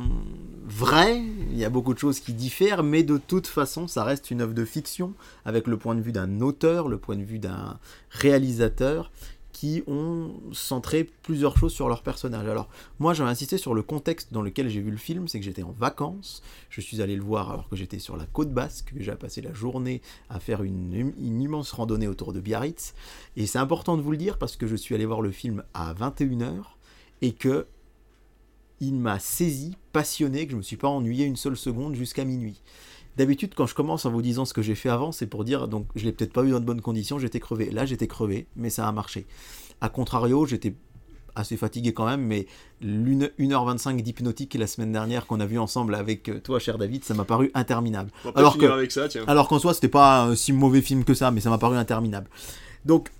[0.66, 4.30] vraies, il y a beaucoup de choses qui diffèrent, mais de toute façon, ça reste
[4.30, 5.14] une œuvre de fiction
[5.44, 7.78] avec le point de vue d'un auteur, le point de vue d'un
[8.10, 9.10] réalisateur
[9.58, 12.46] qui ont centré plusieurs choses sur leur personnage.
[12.46, 12.68] Alors,
[13.00, 15.64] moi, j'avais insisté sur le contexte dans lequel j'ai vu le film, c'est que j'étais
[15.64, 19.02] en vacances, je suis allé le voir alors que j'étais sur la côte basque, que
[19.02, 20.00] j'ai passé la journée
[20.30, 22.94] à faire une, immense randonnée autour de Biarritz,
[23.36, 25.64] et c'est important de vous le dire parce que je suis allé voir le film
[25.74, 26.62] à 21h,
[27.20, 27.66] et que
[28.80, 32.62] il m'a saisi, passionné, que je me suis pas ennuyé une seule seconde jusqu'à minuit.
[33.18, 35.66] D'habitude, quand je commence en vous disant ce que j'ai fait avant, c'est pour dire,
[35.66, 37.68] donc je l'ai peut-être pas eu dans de bonnes conditions, j'étais crevé.
[37.70, 39.26] Là, j'étais crevé, mais ça a marché.
[39.80, 40.74] A contrario, j'étais
[41.34, 42.46] assez fatigué quand même, mais
[42.80, 47.04] l'une 1h25 d'hypnotique la semaine dernière qu'on a vu ensemble avec euh, toi, cher David,
[47.04, 48.10] ça m'a paru interminable.
[48.24, 49.24] On va pas Alors que- avec ça, tiens.
[49.26, 51.76] Alors qu'en soi, c'était pas un si mauvais film que ça, mais ça m'a paru
[51.76, 52.28] interminable.
[52.84, 53.10] Donc,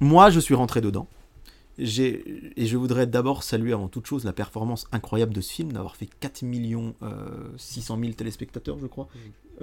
[0.00, 1.06] moi, je suis rentré dedans.
[1.78, 5.72] J'ai- Et je voudrais d'abord saluer avant toute chose la performance incroyable de ce film,
[5.72, 9.08] d'avoir fait 4 millions euh, 600 000 téléspectateurs, je crois.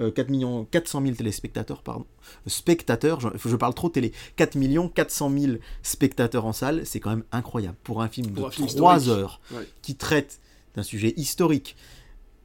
[0.00, 2.06] Euh, 4 millions 400 000 téléspectateurs, pardon.
[2.46, 4.12] Spectateurs, je, je parle trop télé.
[4.36, 5.52] 4 millions 400 000
[5.82, 7.76] spectateurs en salle, c'est quand même incroyable.
[7.84, 9.18] Pour un film de un film 3 historique.
[9.20, 9.66] heures Ouais.
[9.82, 10.40] qui traite
[10.74, 11.76] d'un sujet historique.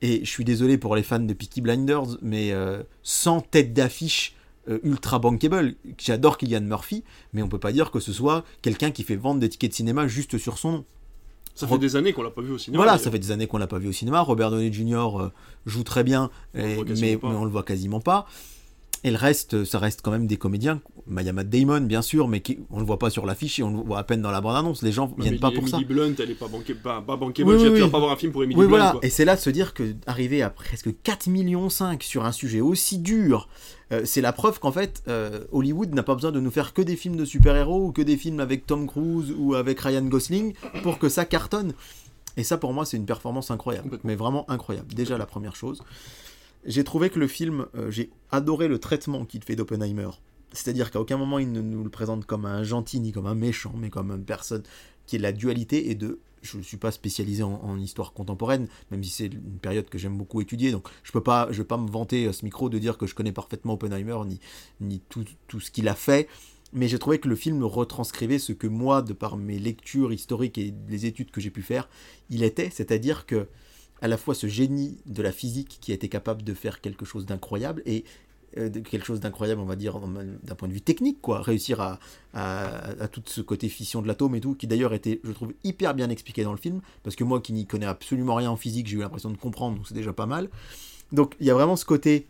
[0.01, 4.36] Et je suis désolé pour les fans de Peaky Blinders, mais euh, sans tête d'affiche
[4.84, 7.03] ultra bankable, j'adore Killian Murphy,
[7.34, 9.76] mais on peut pas dire que ce soit quelqu'un qui fait vendre des tickets de
[9.76, 10.86] cinéma juste sur son nom.
[11.55, 12.84] Ça fait des années qu'on l'a pas vu au cinéma.
[12.84, 14.22] voilà, ça fait des années qu'on l'a pas vu au cinéma.
[14.22, 14.95] Robert Downey Jr.
[15.22, 15.32] euh,
[15.68, 18.26] joue très bien, On et- mais, mais on le voit quasiment pas.
[19.06, 20.82] Et le reste, ça reste quand même des comédiens.
[21.10, 23.60] Il y a Matt Damon, bien sûr, mais qui, on le voit pas sur l'affiche
[23.60, 24.82] et on le voit à peine dans la bande-annonce.
[24.82, 25.78] Les gens Ouais, viennent pas pour ça.
[25.78, 27.49] Emily Blunt, elle est pas bankable, pas, pas bankable.
[27.49, 27.91] Oui, oui, tu vas oui.
[27.91, 28.70] pas voir un film pour Emily Blunt.
[28.70, 28.91] voilà.
[28.91, 28.99] quoi.
[29.04, 32.32] Et c'est là de se dire que arriver à presque 4 millions 5 sur un
[32.32, 33.49] sujet aussi dur,
[33.91, 36.82] euh, c'est la preuve qu'en fait, euh, Hollywood n'a pas besoin de nous faire que
[36.82, 40.54] des films de super-héros ou que des films avec Tom Cruise ou avec Ryan Gosling
[40.82, 41.74] pour que ça cartonne.
[42.38, 43.99] Et ça, pour moi, c'est une performance incroyable.
[44.04, 44.93] Mais vraiment incroyable.
[44.93, 45.84] Déjà, la première chose.
[46.66, 50.09] J'ai trouvé que le film, euh, j'ai adoré le traitement qu'il fait d'Oppenheimer.
[50.53, 53.36] C'est-à-dire qu'à aucun moment il ne nous le présente comme un gentil ni comme un
[53.36, 54.64] méchant, mais comme une personne
[55.07, 56.20] qui est la dualité et de.
[56.41, 60.18] Je ne suis pas spécialisé en, histoire contemporaine, même si c'est une période que j'aime
[60.18, 62.97] beaucoup étudier, donc je peux pas, je pas me vanter à ce micro de dire
[62.97, 64.41] que je connais parfaitement Oppenheimer ni,
[64.82, 66.28] ni tout, tout ce qu'il a fait,
[66.74, 70.57] mais j'ai trouvé que le film retranscrivait ce que moi, de par mes lectures historiques
[70.57, 71.88] et les études que j'ai pu faire,
[72.30, 73.47] il était, c'est-à-dire que
[74.04, 77.06] à la fois ce génie de la physique qui a été capable de faire quelque
[77.06, 78.04] chose d'incroyable et
[78.58, 79.97] euh, quelque chose d'incroyable, on va dire,
[80.43, 81.41] d'un point de vue technique, quoi.
[81.41, 81.99] Réussir à,
[82.34, 85.54] à, à tout ce côté fission de l'atome et tout, qui d'ailleurs était, je trouve,
[85.64, 88.58] hyper bien expliqué dans le film, parce que moi qui n'y connais absolument rien en
[88.58, 90.49] physique, j'ai eu l'impression de comprendre, donc c'est déjà pas mal.
[91.14, 92.28] Donc il y a vraiment ce côté,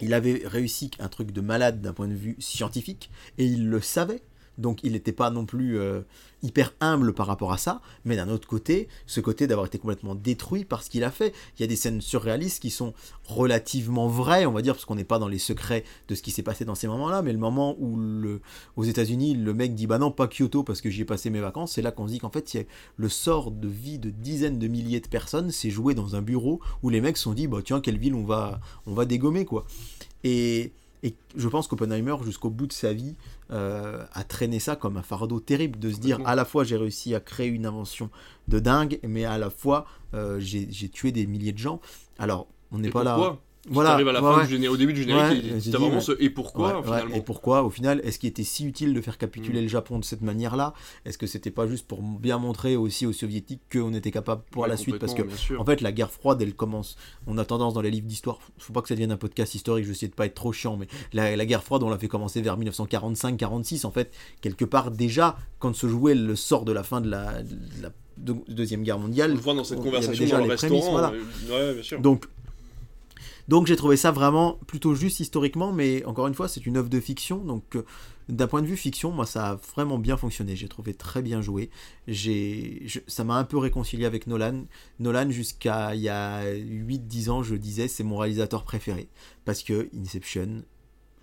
[0.00, 3.82] il avait réussi un truc de malade d'un point de vue scientifique, et il le
[3.82, 4.22] savait.
[4.58, 6.02] Donc il n'était pas non plus euh,
[6.42, 10.14] hyper humble par rapport à ça, mais d'un autre côté, ce côté d'avoir été complètement
[10.14, 11.34] détruit par ce qu'il a fait.
[11.58, 12.94] Il y a des scènes surréalistes qui sont
[13.24, 16.30] relativement vraies, on va dire, parce qu'on n'est pas dans les secrets de ce qui
[16.30, 17.98] s'est passé dans ces moments-là, mais le moment où
[18.76, 21.40] aux États-Unis, le mec dit bah non, pas Kyoto parce que j'y ai passé mes
[21.40, 24.68] vacances, c'est là qu'on se dit qu'en fait, le sort de vie de dizaines de
[24.68, 27.58] milliers de personnes s'est joué dans un bureau où les mecs se sont dit bah
[27.64, 29.66] tiens, quelle ville on va, on va dégommer quoi.
[30.24, 33.14] Et, et je pense qu'Oppenheimer, jusqu'au bout de sa vie,
[33.52, 36.76] euh, a traîné ça comme un fardeau terrible de se dire à la fois j'ai
[36.76, 38.10] réussi à créer une invention
[38.48, 41.80] de dingue, mais à la fois euh, j'ai tué des milliers de gens.
[42.18, 43.36] Alors, on n'est pas là.
[43.68, 43.92] Voilà.
[43.92, 44.44] Arrive à la ouais, fin ouais.
[44.46, 47.14] du générique, au début du générique, Ouais, il- dit, vraiment ce et pourquoi finalement.
[47.14, 49.62] Et pourquoi, au final, est-ce qu'il était si utile de faire capituler Mm.
[49.64, 50.72] le Japon de cette manière-là?
[51.04, 54.66] Est-ce que c'était pas juste pour bien montrer aussi aux soviétiques qu'on était capable pour
[54.66, 54.98] la suite?
[54.98, 55.22] Parce que,
[55.58, 56.96] en fait, la guerre froide, elle commence.
[57.26, 59.84] On a tendance dans les livres d'histoire, faut pas que ça devienne un podcast historique,
[59.84, 61.98] je vais essayer de pas être trop chiant, mais la, la guerre froide, on l'a
[61.98, 63.84] fait commencer vers 1945-46.
[63.86, 67.42] En fait, quelque part, déjà, quand se jouait le sort de la fin de la,
[67.42, 69.32] de la Deuxième Guerre mondiale.
[69.32, 70.98] On le voit dans cette il conversation déjà dans le les prémices, restaurant.
[70.98, 71.12] voilà.
[71.50, 72.00] euh, Ouais, bien sûr.
[72.00, 72.24] Donc,
[73.48, 76.88] donc j'ai trouvé ça vraiment plutôt juste historiquement, mais encore une fois, c'est une œuvre
[76.88, 77.38] de fiction.
[77.38, 77.84] Donc, euh,
[78.28, 80.56] d'un point de vue fiction, moi, ça a vraiment bien fonctionné.
[80.56, 81.70] J'ai trouvé très bien joué.
[83.06, 84.64] Ça m'a un peu réconcilié avec Nolan.
[84.98, 89.08] Nolan, jusqu'à il y a 8-10 ans, je disais, c'est mon réalisateur préféré.
[89.44, 90.62] Parce que Inception,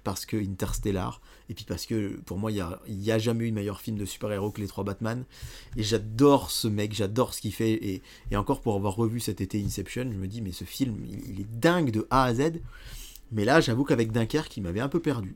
[0.03, 3.45] parce que Interstellar, et puis parce que pour moi, il n'y a, y a jamais
[3.45, 5.23] eu de meilleur film de super-héros que les trois Batman.
[5.77, 7.73] Et j'adore ce mec, j'adore ce qu'il fait.
[7.73, 8.01] Et,
[8.31, 11.41] et encore pour avoir revu cet été Inception, je me dis, mais ce film, il,
[11.41, 12.53] est dingue de A à Z.
[13.31, 15.35] Mais là, j'avoue qu'avec Dunkerque, il m'avait un peu perdu.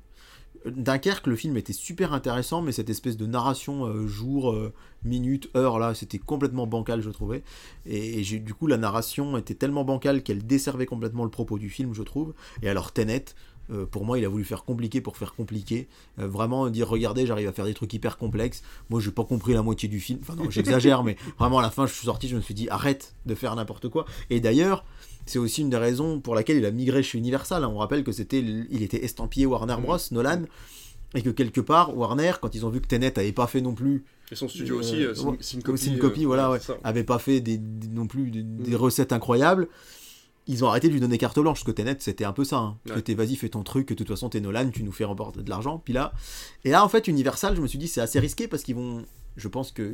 [0.66, 5.50] Dunkerque, le film était super intéressant, mais cette espèce de narration euh, jour, euh, minute,
[5.56, 7.44] heure, là, c'était complètement bancal, je trouvais.
[7.86, 11.94] Et, du coup, la narration était tellement bancale qu'elle desservait complètement le propos du film,
[11.94, 12.34] je trouve.
[12.62, 13.26] Et alors, Tenet,
[13.72, 15.88] euh, pour moi, il a voulu faire compliqué pour faire compliqué.
[16.20, 18.62] Euh, vraiment dire, regardez, j'arrive à faire des trucs hyper complexes.
[18.90, 20.20] Moi, j'ai pas compris la moitié du film.
[20.22, 22.70] Enfin, non, j'exagère, mais vraiment, à la fin, je suis sorti, je me suis dit,
[22.70, 24.06] arrête de faire n'importe quoi.
[24.30, 24.86] Et d'ailleurs,
[25.26, 27.66] c'est aussi une des raisons pour laquelle il a migré chez Universal.
[27.66, 30.44] On rappelle que c'était, il était estampillé Warner Bros, Nolan,
[31.16, 33.74] et que quelque part, Warner, quand ils ont vu que Tenet avait pas fait non
[33.74, 35.04] plus Et son studio euh, aussi,
[35.58, 38.76] euh, copie, euh, voilà, ouais, avait pas fait des, des- non plus des, des Mm.
[38.76, 39.68] recettes incroyables.
[40.48, 42.58] Ils ont arrêté de lui donner carte blanche, parce que Tenet, c'était un peu ça.
[42.58, 42.78] Hein.
[42.88, 42.96] Ouais.
[42.96, 45.50] C'était vas-y, fais ton truc, de toute façon, t'es Nolan, tu nous fais remporter de
[45.50, 45.82] l'argent.
[45.84, 46.14] Puis là,
[46.64, 49.06] et là, en fait, Universal, je me suis dit, c'est assez risqué parce qu'ils vont.
[49.36, 49.92] Je pense que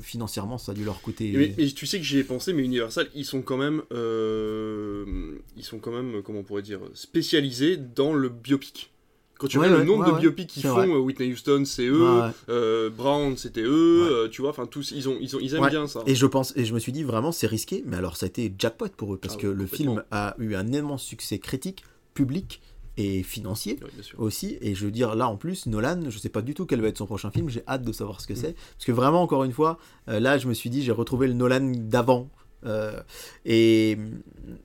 [0.00, 1.30] financièrement, ça a dû leur coûter.
[1.36, 5.34] Mais, mais tu sais que j'y ai pensé, mais Universal, ils sont quand même, euh,
[5.58, 8.92] ils sont quand même, comment on pourrait dire, spécialisés dans le biopic.
[9.38, 10.88] Quand tu Ouais, vois ouais, le nombre ouais, de biopics qu'ils font, vrai.
[10.88, 12.06] euh, Whitney Houston, c'est eux,
[12.48, 15.68] euh, Brown, c'était eux, euh, tu vois, enfin tous, ils ont, ils ont, ils aiment
[15.68, 16.02] bien ça.
[16.06, 18.28] Et je pense, et je me suis dit vraiment c'est risqué, mais alors ça a
[18.28, 21.84] été jackpot pour eux parce Ah que le film a eu un immense succès critique,
[22.14, 22.62] public
[22.96, 23.78] et financier.
[24.16, 24.56] Aussi.
[24.62, 26.88] Et je veux dire, là en plus, Nolan, je sais pas du tout quel va
[26.88, 27.50] être son prochain film.
[27.50, 28.20] J'ai hâte de savoir Mm.
[28.20, 28.54] ce que c'est.
[28.54, 31.72] Parce que vraiment, encore une fois, là, je me suis dit, j'ai retrouvé le Nolan
[31.74, 32.30] d'avant.
[32.64, 32.98] Euh,
[33.44, 33.98] et,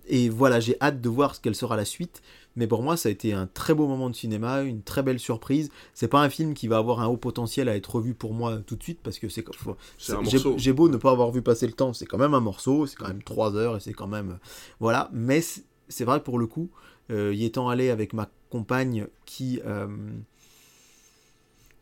[0.08, 2.22] et voilà, j'ai hâte de voir ce qu'elle sera la suite.
[2.56, 5.20] Mais pour moi, ça a été un très beau moment de cinéma, une très belle
[5.20, 5.70] surprise.
[5.94, 8.58] C'est pas un film qui va avoir un haut potentiel à être revu pour moi
[8.66, 9.44] tout de suite parce que c'est
[10.24, 10.40] j'ai-
[10.74, 13.08] beau ne pas avoir vu passer le temps, c'est quand même un morceau, c'est quand
[13.08, 14.38] même 3 heures et c'est quand même.
[14.80, 16.70] Voilà, mais c'est c'est vrai pour le coup,
[17.10, 19.60] euh, y étant allé avec ma compagne qui.
[19.66, 19.88] euh,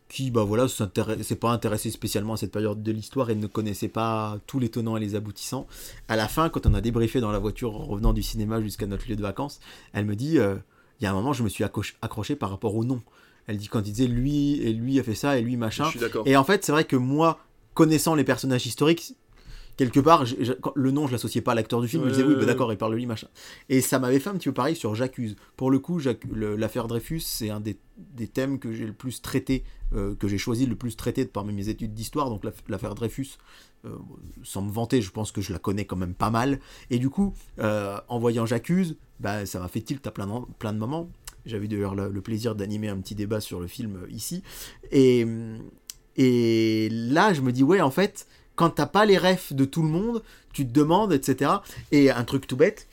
[0.10, 3.88] qui, bah voilà, s'est pas intéressée spécialement à cette période de l'histoire et ne connaissait
[3.88, 5.68] pas tous les tenants et les aboutissants.
[6.08, 8.88] À la fin, quand on a débriefé dans la voiture en revenant du cinéma jusqu'à
[8.88, 9.60] notre lieu de vacances,
[9.94, 10.56] elle me dit euh,
[11.00, 13.02] il y a un moment, je me suis accroché par rapport au nom.
[13.46, 15.86] Elle dit quand il disait lui et lui a fait ça et lui machin.
[15.86, 16.08] Je suis.
[16.26, 17.40] Et en fait, c'est vrai que moi,
[17.76, 19.16] connaissant les personnages historiques,
[19.80, 20.26] quelque part,
[20.76, 22.04] le nom, je l'associais pas à l'acteur du film.
[22.04, 23.28] je Ouais, disais oui, bah, d'accord, il parle de lui, machin.
[23.70, 25.38] Et ça m'avait fait un petit peu pareil sur J'accuse.
[25.56, 26.02] Pour le coup,
[26.36, 29.64] l'affaire Dreyfus, c'est un des, des thèmes que j'ai le plus traité,
[29.96, 32.30] euh, que j'ai choisi le plus traité de parmi mes études d'histoire.
[32.30, 33.38] Donc l'aff- l'affaire Dreyfus,
[33.86, 33.96] euh,
[34.44, 36.60] sans me vanter, je pense que je la connais quand même pas mal.
[36.90, 40.34] Et du coup, euh, en voyant J'accuse, bah, ça m'a fait tilt à plein de,
[40.60, 41.10] plein de moments.
[41.46, 44.44] J'avais d'ailleurs le, le plaisir d'animer un petit débat sur le film ici.
[44.92, 45.26] Et,
[46.18, 48.28] et là, je me dis, ouais, en fait,
[48.60, 51.50] quand t'as pas les refs de tout le monde, tu te demandes, etc.
[51.94, 52.88] Et un truc tout bête,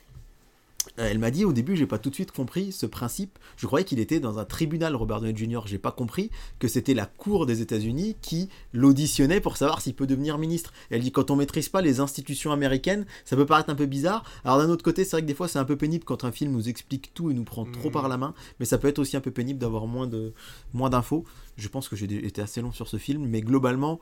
[0.97, 3.37] euh, elle m'a dit au début, j'ai pas tout de suite compris ce principe.
[3.57, 5.59] Je croyais qu'il était dans un tribunal, Robert Downey Jr.
[5.65, 10.07] J'ai pas compris que c'était la cour des États-Unis qui l'auditionnait pour savoir s'il peut
[10.07, 10.71] devenir ministre.
[10.89, 14.23] Elle dit quand on maîtrise pas les institutions américaines, ça peut paraître un peu bizarre.
[14.45, 16.31] Alors d'un autre côté, c'est vrai que des fois c'est un peu pénible quand un
[16.31, 17.91] film nous explique tout et nous prend trop Mhm.
[17.91, 20.31] par la main, mais ça peut être aussi un peu pénible d'avoir moins de
[20.73, 21.25] moins d'infos.
[21.57, 23.99] Je pense que j'ai été assez long sur ce film, mais globalement,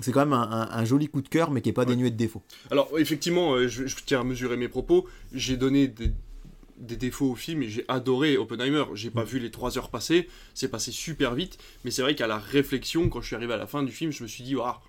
[0.00, 1.86] c'est quand même un, un- un joli coup de cœur, mais qui est pas Ouais.
[1.86, 2.42] dénué de défauts.
[2.70, 5.06] Alors, effectivement, euh, je, je tiens à mesurer mes propos.
[5.32, 6.12] J'ai donné des,
[6.78, 8.84] des défauts au film et j'ai adoré Oppenheimer.
[8.94, 9.26] J'ai pas Mm.
[9.28, 11.58] vu les 3 heures passer, c'est passé super vite.
[11.84, 14.12] Mais c'est vrai qu'à la réflexion, quand je suis arrivé à la fin du film,
[14.12, 14.80] je me suis dit, ah,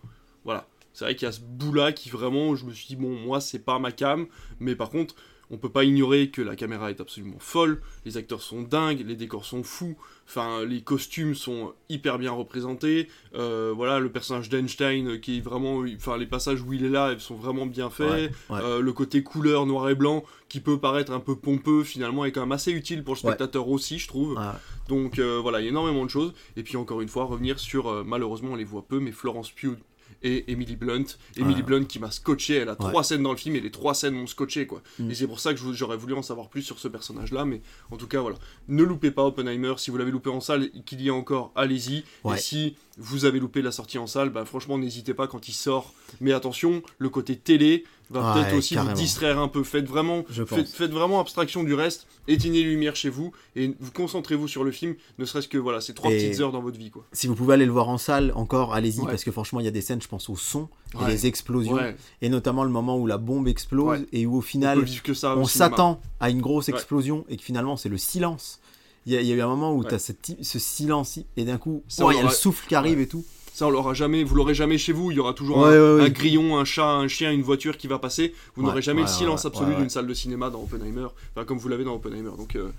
[0.46, 0.68] voilà.
[0.94, 3.40] C'est vrai qu'il y a ce bout-là qui vraiment, je me suis dit, bon, moi,
[3.42, 4.26] c'est pas ma cam.
[4.60, 5.16] Mais par contre,
[5.52, 9.16] on peut pas ignorer que la caméra est absolument folle, les acteurs sont dingues, les
[9.16, 9.96] décors sont fous,
[10.28, 15.84] enfin les costumes sont hyper bien représentés, euh, voilà le personnage d'Einstein qui est vraiment,
[15.96, 18.60] enfin les passages où il est là, sont vraiment bien faits, Ouais, ouais.
[18.64, 22.32] Euh, le côté couleur noir et blanc qui peut paraître un peu pompeux finalement est
[22.32, 23.30] quand même assez utile pour le Ouais.
[23.30, 24.40] spectateur aussi je trouve.
[24.88, 26.34] Donc euh, voilà, il y a énormément de choses.
[26.58, 29.78] Et puis encore une fois, revenir sur, malheureusement on les voit peu, mais Florence Pugh
[30.24, 31.04] et Emily Blunt.
[31.38, 31.62] Emily Ouais.
[31.64, 32.78] Blunt qui m'a scotché, elle a Ouais.
[32.78, 34.82] trois scènes dans le film et les trois scènes m'ont scotché quoi.
[35.00, 35.12] Mm.
[35.12, 37.62] Et c'est pour ça que j'aurais voulu en savoir plus sur ce personnage là, mais
[37.92, 38.38] en tout cas voilà.
[38.68, 42.04] Ne loupez pas Oppenheimer, si vous l'avez loupé en salle, qu'il y a encore, allez-y.
[42.24, 42.36] Ouais.
[42.38, 45.54] Et si vous avez loupé la sortie en salle, bah franchement n'hésitez pas quand il
[45.54, 45.94] sort.
[46.22, 48.94] Mais attention, le côté télé, va Ouais, peut-être aussi carrément.
[48.94, 49.64] vous distraire un peu.
[49.64, 54.48] Faites vraiment, faites, vraiment abstraction du reste, éteignez les lumières chez vous et vous concentrez-vous
[54.48, 56.90] sur le film, ne serait-ce que voilà, ces trois Et- petites heures dans votre vie
[56.92, 57.06] quoi.
[57.14, 59.08] Si vous pouvez aller le voir en salle, encore, allez-y, Ouais.
[59.08, 60.70] parce que franchement, il y a des scènes, je pense au son
[61.02, 61.78] et les explosions,
[62.22, 64.84] et notamment le moment où la bombe explose et où au final,
[65.24, 68.60] on s'attend à une grosse explosion et que finalement, c'est le silence.
[69.06, 71.44] Il y, a, il y a eu un moment où tu as ce silence et
[71.46, 73.24] d'un coup, oh, il y a le souffle qui arrive et tout.
[73.60, 75.12] Ça, on l'aura jamais, vous l'aurez jamais chez vous.
[75.12, 76.06] Il y aura toujours Ouais, un, ouais, ouais.
[76.06, 78.34] un grillon, un chat, un chien, une voiture qui va passer.
[78.56, 79.82] Vous Ouais, n'aurez jamais ouais, le silence ouais, absolu ouais, ouais.
[79.82, 82.30] d'une salle de cinéma dans Oppenheimer, enfin comme vous l'avez dans Oppenheimer.
[82.38, 82.70] Donc euh,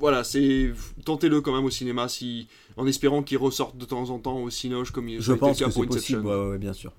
[0.00, 0.72] voilà, c'est
[1.04, 2.46] tentez-le quand même au cinéma, si
[2.78, 5.66] en espérant qu'il ressorte de temps en temps au Cinoche comme il Je pense le
[5.66, 6.92] cas que pour c'est possible, ouais, ouais, bien sûr.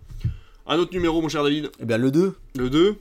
[0.68, 2.96] Un autre numéro, mon cher David, Et bien le 2, le 2.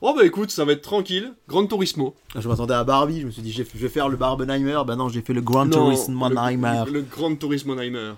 [0.00, 1.34] Oh bah écoute, ça va être tranquille.
[1.48, 2.14] Grand Turismo.
[2.34, 5.10] je m'attendais à Barbie, je me suis dit, je vais faire le Barbenheimer, ben non,
[5.10, 6.86] j'ai fait le Grand Turismo le, Nightmare.
[6.86, 8.16] le, le Grand Turismo Nightmare.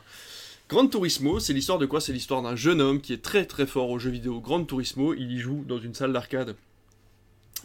[0.71, 2.01] Grand Turismo, c'est l'histoire de quoi?
[2.01, 4.39] C'est l'histoire d'un jeune homme qui est très très fort aux jeux vidéo.
[4.39, 6.55] Grand Turismo, il y joue dans une salle d'arcade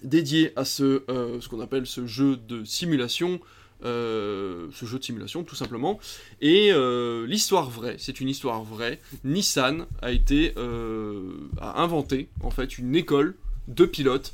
[0.01, 3.39] dédiée à ce, euh, qu'on appelle ce jeu de simulation,
[3.83, 5.99] euh, ce jeu de simulation tout simplement.
[6.41, 8.99] Et euh, l'histoire vraie, c'est une histoire vraie.
[9.23, 10.55] Nissan a été
[11.61, 13.35] a inventé en fait une école
[13.67, 14.33] de pilotes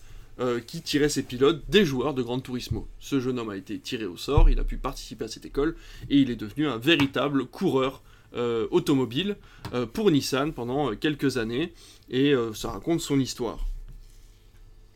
[0.66, 2.88] qui tirait ses pilotes des joueurs de Gran Turismo.
[3.02, 5.76] Ce jeune homme a été tiré au sort, il a pu participer à cette école
[6.10, 8.02] et il est devenu un véritable coureur
[8.34, 9.38] euh, automobile
[9.74, 11.74] euh, pour Nissan pendant euh, quelques années
[12.10, 13.60] et ça raconte son histoire.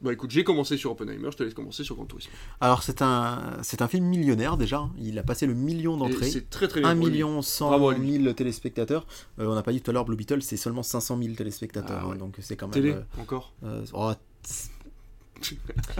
[0.01, 2.31] Bah écoute, j'ai commencé sur Oppenheimer, je te laisse commencer sur Gran Turismo.
[2.59, 4.91] Alors c'est un, c'est un film millionnaire déjà, hein.
[4.99, 6.29] il a passé le million d'entrées.
[6.29, 6.89] C'est très très bien.
[6.89, 7.13] 1 pour lui.
[7.13, 8.21] million Bravo à 100 lui.
[8.21, 9.07] 000 téléspectateurs.
[9.39, 12.01] Euh, on n'a pas dit tout à l'heure, Blue Beetle, c'est seulement 500 000 téléspectateurs.
[12.03, 12.15] Ah ouais.
[12.15, 12.73] hein, donc c'est quand même.
[12.73, 13.53] Télé, euh, encore?
[13.63, 14.11] euh, oh,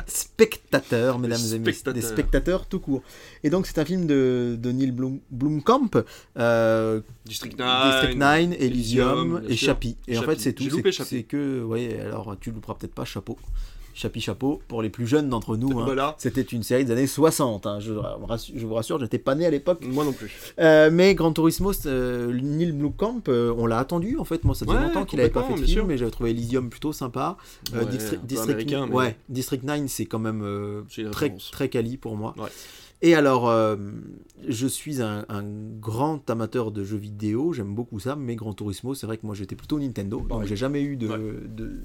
[0.08, 1.94] spectateurs, mesdames et messieurs.
[1.94, 3.02] Des spectateurs tout court.
[3.44, 5.90] Et donc c'est un film de, de Neil Blom- Blomkamp,
[6.38, 7.92] euh, District 9.
[8.02, 9.56] District 9, Elysium et.
[9.56, 9.98] Chappie.
[10.08, 10.82] Et en fait c'est tout.
[10.92, 13.38] C'est que, ouais, alors tu louperas peut-être pas Chapeau.
[13.96, 15.80] Chappie Chapeau, pour les plus jeunes d'entre nous.
[15.80, 15.86] hein.
[16.18, 17.66] C'était une série des années 60.
[17.66, 17.80] hein.
[17.80, 19.80] Je, vous rassure- je vous rassure, j'étais pas né à l'époque.
[19.88, 20.32] Moi non plus.
[20.60, 24.44] Euh, mais Gran Turismo, euh, Neil Blomkamp, euh, on l'a attendu en fait.
[24.44, 25.88] Moi, ça faisait Ouais, longtemps qu'il avait pas fait de film, sûr.
[25.88, 27.38] mais j'avais trouvé Elysium plutôt sympa.
[27.74, 28.20] Euh, Ouais, District,
[28.90, 30.82] mais- ouais, District 9, c'est quand même euh,
[31.12, 32.36] très, très quali pour moi.
[33.02, 33.76] Et alors, euh,
[34.48, 38.96] je suis un, un grand amateur de jeux vidéo, j'aime beaucoup ça, mais Gran Turismo,
[38.96, 40.48] c'est vrai que moi j'étais plutôt Nintendo, donc Ouais.
[40.48, 41.08] j'ai jamais eu de.
[41.08, 41.20] Ouais.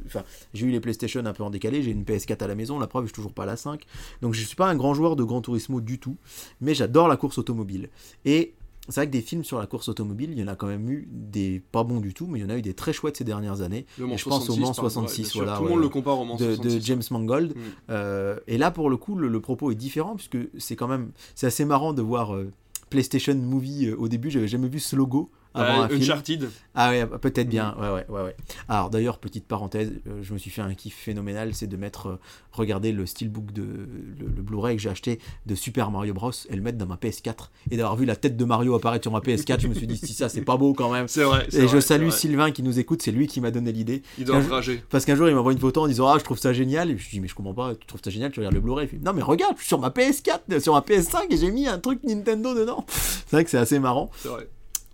[0.07, 0.23] Enfin,
[0.55, 2.87] j'ai eu les PlayStation un peu en décalé, j'ai une PS4 à la maison, la
[2.87, 3.83] preuve, j'ai toujours pas la 5.
[4.23, 6.17] Donc je suis pas un grand joueur de Gran Turismo du tout,
[6.61, 7.89] mais j'adore la course automobile.
[8.25, 8.55] Et
[8.89, 10.89] c'est vrai que des films sur la course automobile, il y en a quand même
[10.91, 13.17] eu des pas bons du tout, mais il y en a eu des très chouettes
[13.17, 13.87] ces dernières années.
[13.99, 15.41] Le Et je pense au 66, Mans par exemple, ouais, 66, bien sûr.
[15.43, 16.87] voilà, Tout le ouais, monde le compare au Mans de, de 66.
[16.87, 17.57] James Mangold.
[17.57, 17.61] Mm.
[17.91, 21.13] Euh, et là, pour le coup, le, le propos est différent puisque c'est quand même,
[21.35, 22.51] c'est assez marrant de voir euh,
[22.89, 24.31] PlayStation Movie euh, au début.
[24.31, 26.01] J'avais jamais vu ce logo avant Euh, un film.
[26.03, 26.51] Uncharted.
[26.75, 27.75] Ah ouais, peut-être bien.
[27.81, 28.37] Ouais, ouais, ouais, ouais.
[28.69, 32.07] Alors d'ailleurs, petite parenthèse, euh, je me suis fait un kiff phénoménal, c'est de mettre,
[32.09, 32.19] euh,
[32.53, 36.55] regarder le steelbook de le, le Blu-ray que j'ai acheté de Super Mario Bros et
[36.57, 39.21] le mettre dans ma PS4 et d'avoir vu la tête de Mario apparaître sur ma
[39.21, 41.09] PS4, je me suis dit si ça c'est pas beau quand même.
[41.09, 41.47] C'est vrai.
[41.53, 42.11] Et je salue.
[42.11, 44.03] Sylvain qui nous écoute, c'est lui qui m'a donné l'idée.
[44.19, 44.83] Il doit rager.
[44.91, 46.91] Parce qu'un jour, il m'envoie une photo en disant Ah, je trouve ça génial.
[46.91, 48.61] Et je lui dis Mais je comprends pas, tu trouves ça génial, tu regardes le
[48.61, 48.89] Blu-ray?
[49.05, 51.67] Non, mais regarde, je suis sur ma PS4, euh, sur ma PS5 et j'ai mis
[51.67, 52.85] un truc Nintendo dedans.
[52.91, 54.11] C'est vrai que c'est assez marrant.
[54.17, 54.49] C'est vrai.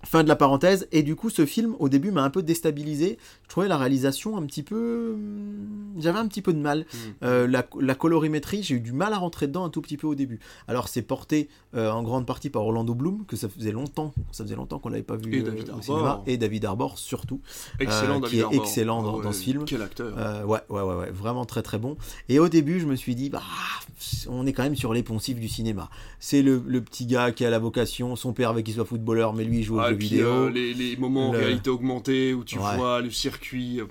[0.07, 0.87] Fin de la parenthèse.
[0.93, 3.19] Et du coup, ce film, au début, m'a un peu déstabilisé.
[3.43, 5.13] Je trouvais la réalisation un petit peu.
[5.15, 6.81] hum, J'avais un petit peu de mal.
[6.81, 6.97] Mm.
[7.25, 10.07] Euh, la, la colorimétrie, j'ai eu du mal à rentrer dedans un tout petit peu
[10.07, 10.39] au début.
[10.69, 14.45] Alors, c'est porté euh, en grande partie par Orlando Bloom, que ça faisait longtemps, ça
[14.45, 15.85] faisait longtemps qu'on l'avait pas vu Et euh, David au Arbor.
[15.85, 16.23] cinéma.
[16.27, 17.41] Et David Arbor, surtout.
[17.81, 18.63] Excellent, David qui est Arbor.
[18.63, 19.65] excellent dans- dans ouais, ce film.
[19.67, 20.15] Quel acteur.
[20.47, 21.97] Ouais, ouais, ouais, ouais, vraiment très très bon.
[22.29, 23.43] Et au début, je me suis dit, bah,
[24.29, 25.91] on est quand même sur les poncifs du cinéma.
[26.21, 29.33] C'est le, le petit gars qui a la vocation, son père veut qu'il soit footballeur,
[29.33, 30.21] mais lui il joue Ah, et puis,
[30.53, 32.77] les, les moments en Le- réalité augmentée où tu Ouais.
[32.77, 33.81] vois le circuit.
[33.81, 33.87] euh,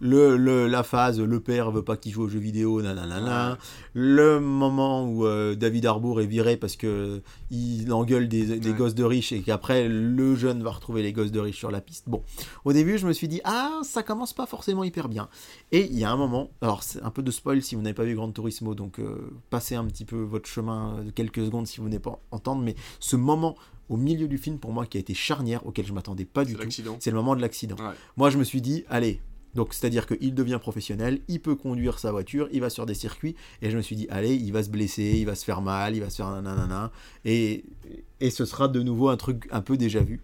[0.00, 3.52] Le, le- la phase, le père veut pas qu'il joue aux jeux vidéo, nanana.
[3.52, 3.56] Ouais.
[3.94, 8.76] Le moment où euh, David Harbour est viré parce que il engueule des, des Ouais.
[8.76, 11.80] gosses de riches et qu'après le jeune va retrouver les gosses de riches sur la
[11.80, 12.08] piste.
[12.08, 12.22] Bon,
[12.66, 15.28] au début, je me suis dit, ah, ça commence pas forcément hyper bien.
[15.72, 17.94] Et il y a un moment, alors c'est un peu de spoil si vous n'avez
[17.94, 21.66] pas vu Gran Turismo, donc euh, passez un petit peu votre chemin de quelques secondes
[21.66, 23.54] si vous n'avez pas entendre, mais ce moment
[23.88, 26.54] au milieu du film pour moi qui a été charnière, auquel je m'attendais pas du
[26.54, 26.68] tout,
[26.98, 27.76] c'est le moment de l'accident.
[27.76, 27.94] Ouais.
[28.16, 29.20] Moi, je me suis dit, allez,
[29.56, 33.34] donc c'est-à-dire qu'il devient professionnel, il peut conduire sa voiture, il va sur des circuits,
[33.62, 35.96] et je me suis dit, allez, il va se blesser, il va se faire mal,
[35.96, 36.92] il va se faire nanana,
[37.24, 37.64] et,
[38.20, 40.20] et ce sera de nouveau un truc un peu déjà vu.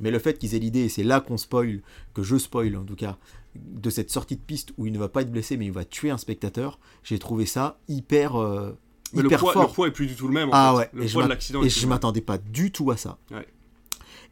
[0.00, 1.82] Mais le fait qu'ils aient l'idée, et c'est là qu'on spoil,
[2.14, 3.18] que je spoil en tout cas,
[3.54, 5.84] de cette sortie de piste où il ne va pas être blessé, mais il va
[5.84, 8.76] tuer un spectateur, j'ai trouvé ça hyper, euh,
[9.12, 9.62] Mais le poids, fort.
[9.68, 10.48] le poids est plus du tout le même.
[10.48, 10.78] En Ah fait.
[10.78, 11.62] ouais, Le et je poids de l'accident.
[11.62, 13.18] et je m'attendais pas du tout à ça.
[13.30, 13.46] Ouais.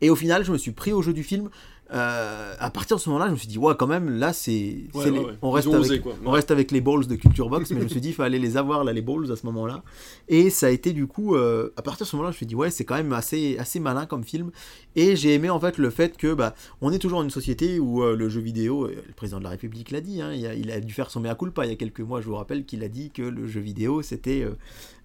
[0.01, 1.51] Et au final, je me suis pris au jeu du film.
[1.93, 4.51] Euh, à partir de ce moment-là, je me suis dit, ouais, quand même, là, c'est.
[4.53, 5.33] Ouais, c'est ouais, les- ouais.
[5.43, 7.89] On, reste avec, osé, on reste avec les balls de Culture Box, mais je me
[7.89, 9.83] suis dit, il fallait les avoir, là, les balls, à ce moment-là.
[10.29, 12.47] Et ça a été, du coup, euh, à partir de ce moment-là, je me suis
[12.47, 14.51] dit, ouais, c'est quand même assez, assez malin comme film.
[14.97, 17.79] Et j'ai aimé, en fait, le fait que, bah, on est toujours dans une société
[17.79, 20.55] où euh, le jeu vidéo, le président de la République l'a dit, hein, il, a,
[20.55, 22.65] il a dû faire son mea culpa il y a quelques mois, je vous rappelle
[22.67, 24.47] qu'il a dit que le jeu vidéo, c'était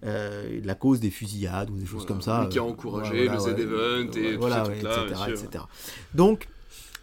[0.02, 2.46] la cause des fusillades ou des choses Voilà, comme ça.
[2.50, 5.64] qui a encouragé le Z-Event et voilà, ouais, trucs-là, etc., etc.
[6.14, 6.48] Donc,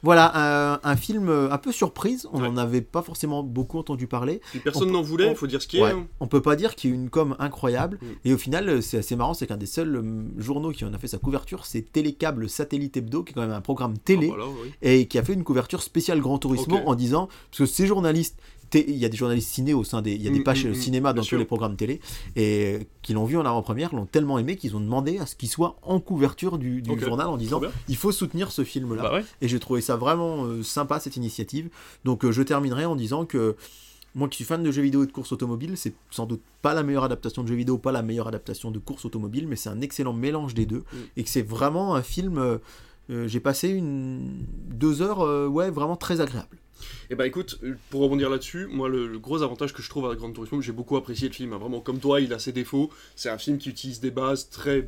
[0.03, 0.31] voilà,
[0.73, 2.27] un, un film euh, un peu surprise.
[2.33, 2.49] On Ouais.
[2.49, 4.41] n'en avait pas forcément beaucoup entendu parler.
[4.63, 5.83] Personne On- n'en voulait, il faut dire ce qui est.
[5.83, 5.91] Ouais.
[5.91, 6.07] hein.
[6.19, 7.99] On peut pas dire qu'il y eu une com incroyable.
[8.01, 8.05] Mm.
[8.25, 10.93] Et au final, euh, c'est assez marrant, c'est qu'un des seuls euh, journaux qui en
[10.93, 14.29] a fait sa couverture, c'est Télécable Satellite Hebdo, qui est quand même un programme télé,
[14.31, 14.71] Ah, voilà, oui.
[14.81, 16.83] et qui a fait une couverture spéciale Grand Turismo Ok.
[16.87, 18.37] en disant, parce que ces journalistes,
[18.73, 20.65] il y a des journalistes ciné au sein des, il y a des Mm, pages
[20.65, 21.99] mm, mm, cinéma dans tous les programmes télé,
[22.35, 25.49] et qui l'ont vu en avant-première, l'ont tellement aimé qu'ils ont demandé à ce qu'il
[25.49, 29.03] soit en couverture du, journal en disant, il faut soutenir ce film-là.
[29.03, 29.23] Bah ouais.
[29.41, 31.69] Et j'ai trouvé ça vraiment euh, sympa cette initiative.
[32.03, 33.55] Donc euh, je terminerai en disant que
[34.13, 36.73] moi qui suis fan de jeux vidéo et de course automobile, c'est sans doute pas
[36.73, 39.69] la meilleure adaptation de jeux vidéo, pas la meilleure adaptation de course automobile, mais c'est
[39.69, 40.83] un excellent mélange des deux.
[41.15, 42.37] Et que c'est vraiment un film.
[42.37, 46.60] euh, j'ai passé une deux heures, ouais, vraiment très agréable.
[47.09, 50.09] Et bah écoute, euh, pour rebondir là-dessus, moi le, le gros avantage que je trouve
[50.09, 52.51] à Gran Turismo, j'ai beaucoup apprécié le film, hein, vraiment comme toi, il a ses
[52.51, 54.87] défauts, c'est un film qui utilise des bases très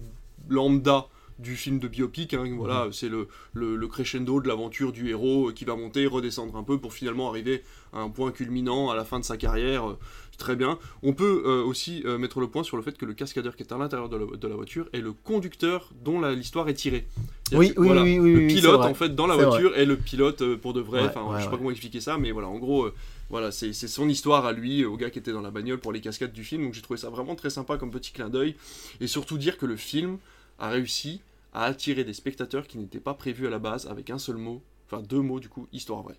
[0.49, 1.07] lambda
[1.39, 5.49] du film de biopic, hein, voilà, c'est le, le, le crescendo de l'aventure du héros
[5.49, 8.95] euh, qui va monter, redescendre un peu pour finalement arriver à un point culminant à
[8.95, 9.99] la fin de sa carrière, euh,
[10.38, 10.79] très bien.
[11.03, 13.63] On peut euh, aussi euh, mettre le point sur le fait que le cascadeur qui
[13.63, 17.05] est à l'intérieur de, la- de la voiture est le conducteur dont l'histoire est tirée.
[17.51, 19.97] Oui, que, oui, voilà, oui, oui, Le pilote en fait dans la voiture est le
[19.97, 22.47] pilote euh, pour de vrai, enfin ouais, je sais pas comment expliquer ça, mais voilà,
[22.47, 22.89] en gros,
[23.29, 25.91] voilà, c'est c'est son histoire à lui, au gars qui était dans la bagnole pour
[25.93, 28.55] les cascades du film, donc j'ai trouvé ça vraiment très sympa comme petit clin d'œil,
[29.01, 30.17] et surtout dire que le film
[30.59, 31.21] a réussi
[31.53, 34.61] à attirer des spectateurs qui n'étaient pas prévus à la base avec un seul mot,
[34.89, 36.17] enfin deux mots du coup, histoire vraie.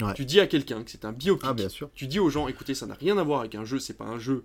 [0.00, 0.12] Ouais.
[0.14, 1.90] Tu dis à quelqu'un que c'est un biopic, Ah, bien sûr.
[1.94, 4.04] tu dis aux gens, écoutez, ça n'a rien à voir avec un jeu, c'est pas
[4.04, 4.44] un jeu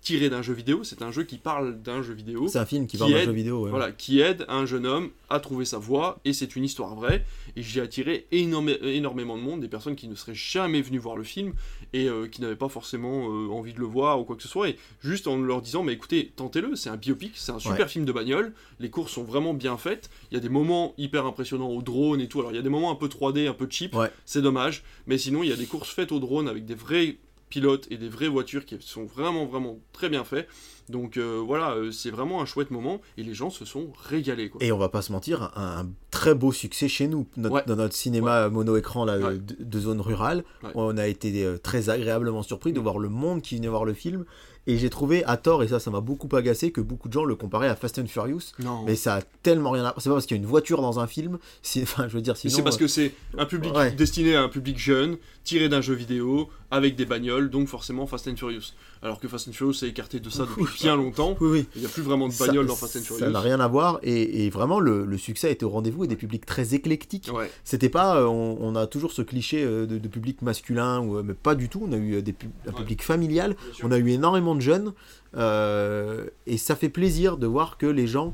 [0.00, 2.46] tiré d'un jeu vidéo, c'est un jeu qui parle d'un jeu vidéo.
[2.46, 3.64] C'est un film qui Qui parle d'un jeu vidéo.
[3.64, 3.70] ouais.
[3.70, 7.24] Voilà, qui aide un jeune homme à trouver sa voie, et c'est une histoire vraie.
[7.56, 11.16] Et j'ai attiré énorme- énormément de monde, des personnes qui ne seraient jamais venues voir
[11.16, 11.54] le film,
[11.92, 14.48] et euh, qui n'avaient pas forcément euh, envie de le voir ou quoi que ce
[14.48, 17.80] soit, et juste en leur disant, mais écoutez, tentez-le, c'est un biopic, c'est un super
[17.80, 17.88] Ouais.
[17.88, 21.24] film de bagnole, les courses sont vraiment bien faites, il y a des moments hyper
[21.26, 23.54] impressionnants au drone et tout, alors il y a des moments un peu 3D, un
[23.54, 24.10] peu cheap, Ouais.
[24.26, 27.16] c'est dommage, mais sinon il y a des courses faites au drone avec des vrais
[27.50, 30.48] pilotes et des vraies voitures qui sont vraiment vraiment très bien faits.
[30.90, 34.50] Donc euh, voilà, euh, c'est vraiment un chouette moment et les gens se sont régalés
[34.50, 34.62] quoi.
[34.62, 37.26] Et on va pas se mentir, un, un très beau succès chez nous.
[37.36, 37.62] Notre- Ouais.
[37.66, 39.38] Dans notre cinéma mono-écran là, Ouais.
[39.38, 40.70] de, de zone rurale, Ouais.
[40.74, 42.82] on a été euh, très agréablement surpris de Mm.
[42.82, 44.24] voir le monde qui venait voir le film.
[44.66, 47.24] Et j'ai trouvé, à tort, et ça, ça m'a beaucoup agacé, que beaucoup de gens
[47.26, 48.40] le comparaient à Fast and Furious.
[48.60, 48.82] Non.
[48.86, 50.98] Mais ça a tellement rien à C'est pas parce qu'il y a une voiture dans
[51.00, 51.38] un film.
[51.82, 52.54] Enfin, je veux dire, sinon.
[52.56, 53.90] c'est parce euh, que c'est un public Ouais.
[53.90, 58.26] destiné à un public jeune, tiré d'un jeu vidéo, avec des bagnoles, donc forcément Fast
[58.28, 58.72] and Furious.
[59.02, 61.36] Alors que Fast and Furious s'est écarté de ça depuis bien longtemps.
[61.40, 61.66] Oui, oui.
[61.76, 63.30] Il n'y a plus vraiment de Ça- bagnoles dans Fast and Ça Furious.
[63.30, 63.98] n'a rien à voir.
[64.02, 67.30] Et, et vraiment, le, le succès a été au rendez-vous et des publics très éclectiques.
[67.32, 67.50] Ouais.
[67.62, 71.18] C'était pas, euh, on, on a toujours ce cliché euh, de, de public masculin, ou,
[71.18, 71.86] euh, mais pas du tout.
[71.86, 72.76] On a eu des pub- un Ouais.
[72.78, 74.94] public familial, on a eu énormément de jeunes,
[75.36, 78.32] euh, et ça fait plaisir de voir que les gens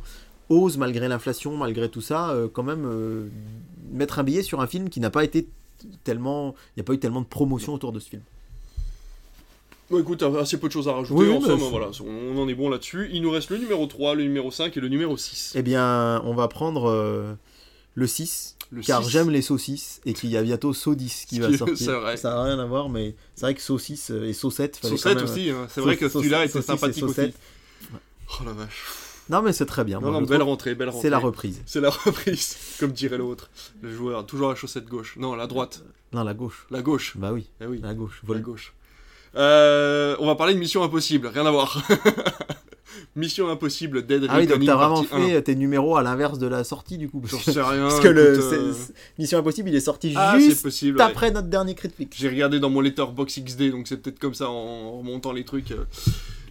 [0.48, 2.88] osent, malgré l'inflation, malgré tout ça, euh, quand même
[3.92, 5.48] mettre un billet sur un film qui n'a pas été
[6.04, 8.22] tellement, il n'y a pas eu tellement de promotion autour de ce film.
[9.90, 11.20] Bon, écoute, assez peu de choses à rajouter.
[11.24, 13.08] Oui, en somme, voilà, on en est bon là-dessus.
[13.12, 15.54] Il nous reste le numéro 3, le numéro 5 et le numéro 6.
[15.56, 17.34] Eh bien, on va prendre euh,
[17.96, 19.10] le 6, Le car 6.
[19.10, 21.76] j'aime les saucisses, et qu'il y a bientôt Saudis qui va sortir.
[21.76, 22.16] c'est vrai.
[22.16, 24.78] Ça n'a rien à voir, mais c'est vrai que saucisse euh, et saucette.
[24.80, 25.66] Saucette même- aussi, hein.
[25.68, 27.14] c'est vrai que Sauce- celui-là était saucisse et sympathique aussi.
[27.14, 27.34] saucette.
[28.40, 28.84] Oh la vache.
[29.30, 30.00] Non, mais c'est très bien.
[30.00, 31.02] Non, non, belle rentrée, belle rentrée.
[31.02, 31.62] C'est la reprise.
[31.64, 33.48] C'est la reprise, comme dirait l'autre.
[33.80, 35.14] Le joueur, toujours la chaussette gauche.
[35.16, 35.82] Non, la droite.
[36.12, 36.66] Non, la gauche.
[36.70, 37.16] La gauche.
[37.16, 38.20] Bah oui, Eh oui, la gauche.
[38.24, 38.74] la Vol- gauche.
[39.36, 41.80] Euh, on va parler de Mission Impossible, rien à voir.
[43.16, 46.64] Mission Impossible, Dead Ah oui, donc t'as vraiment fait tes numéros à l'inverse de la
[46.64, 47.22] sortie du coup.
[47.24, 47.82] J'en sais rien.
[47.88, 48.72] parce que le euh,
[49.18, 50.98] Mission Impossible, il est sorti Ah, juste possible.
[50.98, 51.04] ouais.
[51.04, 52.14] après notre dernier Critique.
[52.16, 55.72] J'ai regardé dans mon letterbox XD, donc c'est peut-être comme ça en remontant les trucs.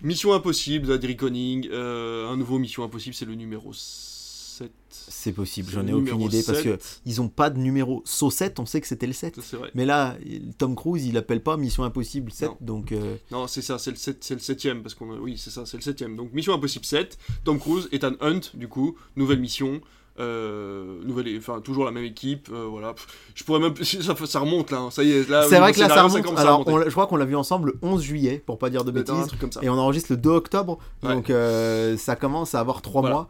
[0.02, 4.72] Mission Impossible, Dead Reckoning, euh, un nouveau Mission Impossible, c'est le numéro 7.
[4.91, 7.02] C'est possible, j'en ai aucune idée parce que 7.
[7.06, 8.02] ils ont pas de numéro.
[8.06, 9.36] So 7, on sait que c'était le 7.
[9.36, 9.72] Ça, C'est vrai.
[9.74, 10.18] Mais là,
[10.58, 12.58] Tom Cruise, il appelle pas Mission Impossible 7, Non.
[12.62, 15.18] donc euh, Non, c'est ça, c'est le, sept- c'est le septième, parce qu'on a...
[15.18, 16.16] Oui, c'est ça, c'est le septième.
[16.16, 19.82] Donc, Mission Impossible 7, Tom Cruise, Ethan Hunt, du coup, nouvelle mission,
[20.20, 21.28] euh, nouvelle...
[21.38, 22.93] Enfin, toujours la même équipe, euh, voilà.
[23.36, 23.74] Je pourrais même...
[23.84, 25.30] Ça, ça remonte, là, hein, ça y est.
[25.30, 26.38] Là, c'est vrai que là ça remonte.
[26.38, 28.91] Alors, on je crois qu'on l'a vu ensemble le 11 juillet, pour pas dire de
[28.91, 29.28] un bêtises.
[29.28, 29.59] truc comme ça.
[29.63, 31.13] Et on enregistre le 2 octobre, Ouais.
[31.13, 33.15] donc euh, ça commence à avoir 3 Voilà.
[33.15, 33.28] mois.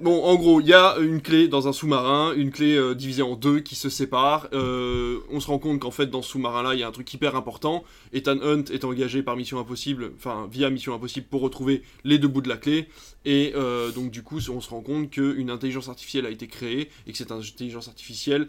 [0.00, 3.22] Bon, en gros, il y a une clé dans un sous-marin, une clé euh, divisée
[3.22, 4.48] en deux qui se sépare.
[4.52, 7.12] Euh, on se rend compte qu'en fait, dans ce sous-marin-là, il y a un truc
[7.12, 7.82] hyper important.
[8.12, 12.28] Ethan Hunt est engagé par Mission Impossible, enfin via Mission Impossible pour retrouver les deux
[12.28, 12.88] bouts de la clé.
[13.24, 16.90] Et euh, donc, du coup, on se rend compte qu'une intelligence artificielle a été créée
[17.08, 18.48] et que cette intelligence artificielle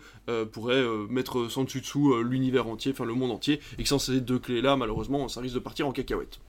[0.52, 4.22] pourrait mettre sans dessus dessous l'univers entier, enfin le monde entier, et que sans ces
[4.22, 6.40] deux clés-là, malheureusement, ça risque de partir en cacahuète.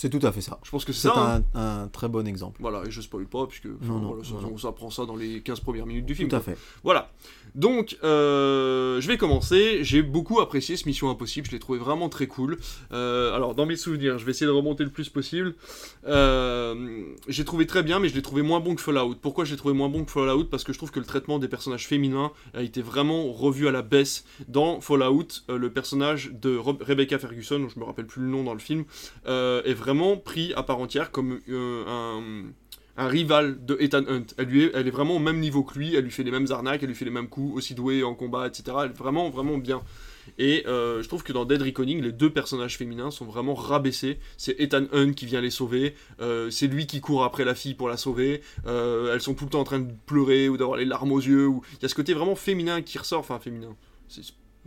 [0.00, 0.60] C'est tout à fait ça.
[0.62, 1.14] Je pense que c'est ça.
[1.16, 1.44] hein.
[1.54, 2.58] un, un très bon exemple.
[2.60, 5.16] Voilà, et je spoil pas, puisque Non, non, voilà, ça, non, on s'apprend ça dans
[5.16, 6.28] les 15 premières minutes du film.
[6.28, 6.52] Tout à quoi.
[6.54, 6.58] fait.
[6.84, 7.10] Voilà.
[7.56, 9.82] Donc, euh, je vais commencer.
[9.82, 11.48] J'ai beaucoup apprécié ce Mission Impossible.
[11.48, 12.58] Je l'ai trouvé vraiment très cool.
[12.92, 15.56] Euh, alors, dans mes souvenirs, je vais essayer de remonter le plus possible.
[16.06, 19.16] Euh, j'ai trouvé très bien, mais je l'ai trouvé moins bon que Fallout.
[19.20, 20.44] Pourquoi je l'ai trouvé moins bon que Fallout?
[20.44, 23.72] Parce que je trouve que le traitement des personnages féminins a été vraiment revu à
[23.72, 24.24] la baisse.
[24.46, 28.44] Dans Fallout, le personnage de Re- Rebecca Ferguson, dont je me rappelle plus le nom
[28.44, 28.84] dans le film,
[29.26, 29.87] est vraiment
[30.24, 32.42] pris à part entière comme euh,
[32.96, 34.24] un rival de Ethan Hunt.
[34.36, 36.30] Elle, lui est, elle est vraiment au même niveau que lui, elle lui fait les
[36.30, 38.76] mêmes arnaques, elle lui fait les mêmes coups, aussi douée en combat, etc.
[38.84, 39.82] Elle est vraiment, vraiment bien.
[40.36, 44.18] Et euh, je trouve que dans Dead Reckoning, les deux personnages féminins sont vraiment rabaissés.
[44.36, 47.74] C'est Ethan Hunt qui vient les sauver, euh, c'est lui qui court après la fille
[47.74, 50.84] pour la sauver, elles sont tout le temps en train de pleurer ou d'avoir les
[50.84, 51.48] larmes aux yeux.
[51.74, 53.74] Il y a ce côté vraiment féminin qui ressort, enfin féminin.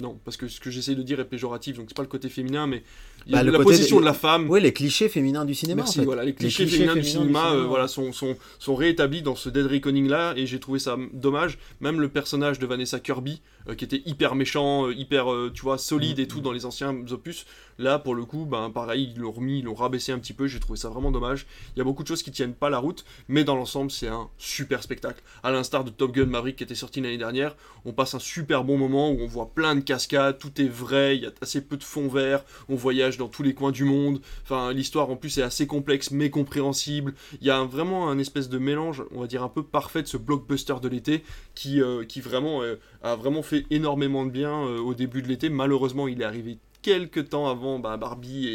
[0.02, 2.30] Non, parce que ce que j'essaie de dire est péjoratif, donc c'est pas le côté
[2.30, 2.84] féminin, mais
[3.30, 4.50] Bah, la position de la femme.
[4.50, 5.84] Oui, les clichés féminins du cinéma.
[5.84, 6.06] Merci, en fait.
[6.06, 7.68] voilà, les clichés, clichés féminins, du féminins du cinéma, cinéma, euh, ouais.
[7.68, 11.60] voilà, sont, sont, sont réétablis dans ce Dead Reckoning là, et j'ai trouvé ça dommage.
[11.82, 15.78] Même le personnage de Vanessa Kirby, euh, qui était hyper méchant, euh, hyper, tu vois,
[15.78, 16.44] solide et Mm, tout mm.
[16.44, 17.46] dans les anciens opus,
[17.78, 20.48] là pour le coup, ben pareil, ils l'ont remis, ils l'ont rabaissé un petit peu,
[20.48, 21.46] j'ai trouvé ça vraiment dommage.
[21.76, 24.08] Il y a beaucoup de choses qui tiennent pas la route, mais dans l'ensemble, c'est
[24.08, 25.22] un super spectacle.
[25.44, 27.56] À l'instar de Top Gun Maverick qui était sorti l'année dernière,
[27.86, 31.18] on passe un super bon moment où on voit plein de cascades, tout est vrai,
[31.18, 33.84] il y a assez peu de fond vert, on voyage dans tous les coins du
[33.84, 34.22] monde.
[34.44, 37.14] Enfin, l'histoire en plus est assez complexe mais compréhensible.
[37.42, 40.02] Il y a un- vraiment un espèce de mélange, on va dire un peu parfait
[40.02, 41.24] de ce blockbuster de l'été
[41.56, 45.28] qui, euh, qui vraiment euh, a vraiment fait énormément de bien euh, au début de
[45.28, 45.50] l'été.
[45.50, 48.48] Malheureusement, il est arrivé quelques temps avant bah, Barbie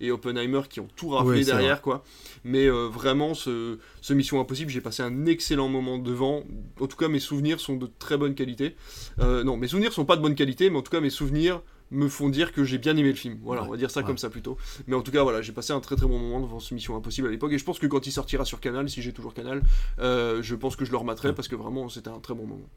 [0.00, 2.02] et, et Oppenheimer qui ont tout raflé derrière quoi.
[2.42, 6.44] Mais euh, vraiment ce, ce Mission Impossible, j'ai passé un excellent moment devant.
[6.80, 8.74] En tout cas, mes souvenirs sont de très bonne qualité.
[9.18, 11.60] Euh, non, mes souvenirs sont pas de bonne qualité, mais en tout cas mes souvenirs
[11.90, 13.38] me font dire que j'ai bien aimé le film.
[13.42, 14.06] Voilà, Ouais, on va dire ça ouais.
[14.06, 14.56] comme ça plutôt.
[14.86, 16.96] Mais en tout cas, voilà, j'ai passé un très très bon moment devant ce Mission
[16.96, 17.52] Impossible à l'époque.
[17.52, 19.62] Et je pense que quand il sortira sur Canal, si j'ai toujours Canal,
[19.98, 22.68] euh, je pense que je le rematerai parce que vraiment c'était un très bon moment.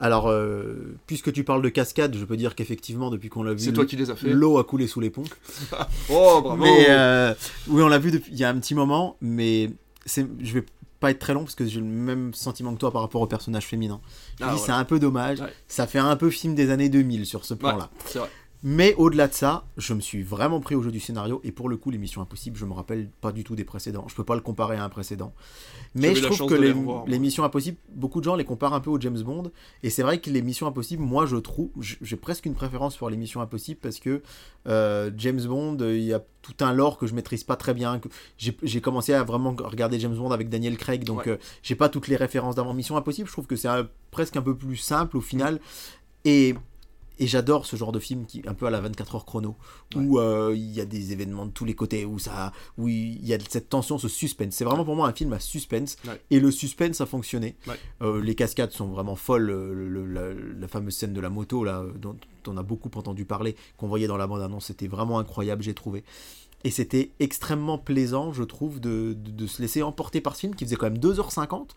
[0.00, 3.60] Alors, euh, puisque tu parles de cascade, je peux dire qu'effectivement, depuis qu'on l'a vu,
[3.60, 4.28] C'est toi qui les as fait.
[4.30, 5.22] l'eau a coulé sous les ponts.
[6.10, 7.32] Oh, bravo Mais euh,
[7.68, 9.70] oui, on l'a vu depuis il y a un petit moment, mais
[10.06, 10.64] je vais
[11.00, 13.26] pas être très long parce que j'ai le même sentiment que toi par rapport au
[13.26, 14.00] personnage féminin.
[14.40, 15.40] Je Ah, dis, c'est un peu dommage.
[15.40, 15.52] Ouais.
[15.68, 17.90] Ça fait un peu film des années 2000 sur ce plan-là.
[18.06, 18.28] C'est vrai.
[18.66, 21.68] Mais au-delà de ça, je me suis vraiment pris au jeu du scénario et pour
[21.68, 24.06] le coup, les Missions Impossibles, je me rappelle pas du tout des précédents.
[24.08, 25.34] Je peux pas le comparer à un précédent.
[25.94, 27.18] Mais je trouve que les.
[27.18, 29.52] Missions Impossibles, beaucoup de gens les comparent un peu aux James Bond.
[29.82, 33.10] Et c'est vrai que les Missions Impossibles, moi je trouve, j'ai presque une préférence pour
[33.10, 34.22] les Missions Impossibles parce que
[34.66, 37.74] euh, James Bond, euh, il y a tout un lore que je maîtrise pas très
[37.74, 38.00] bien.
[38.38, 41.32] J'ai commencé à vraiment regarder James Bond avec Daniel Craig, donc Ouais.
[41.32, 42.72] euh, j'ai pas toutes les références d'avant.
[42.72, 43.68] Mission Impossible, je trouve que c'est
[44.10, 45.60] presque un peu plus simple au final.
[46.24, 46.54] Et,
[47.18, 49.56] et j'adore ce genre de film qui un peu à la 24 heures chrono,
[49.94, 53.24] où euh, il y a des événements de tous les côtés, où, ça, où il
[53.24, 54.54] y a cette tension, ce suspense.
[54.54, 55.96] C'est vraiment pour moi un film à suspense.
[56.06, 56.20] Ouais.
[56.30, 57.56] Et le suspense a fonctionné.
[57.66, 57.74] Ouais.
[58.02, 59.50] Euh, les cascades sont vraiment folles.
[59.50, 62.90] euh, le- le- la, la fameuse scène de la moto, là, dont on a beaucoup
[62.96, 66.04] entendu parler, qu'on voyait dans la bande-annonce, c'était vraiment incroyable, j'ai trouvé.
[66.64, 70.54] Et c'était extrêmement plaisant, je trouve, de, de- de se laisser emporter par ce film
[70.54, 71.68] qui faisait quand même 2h50.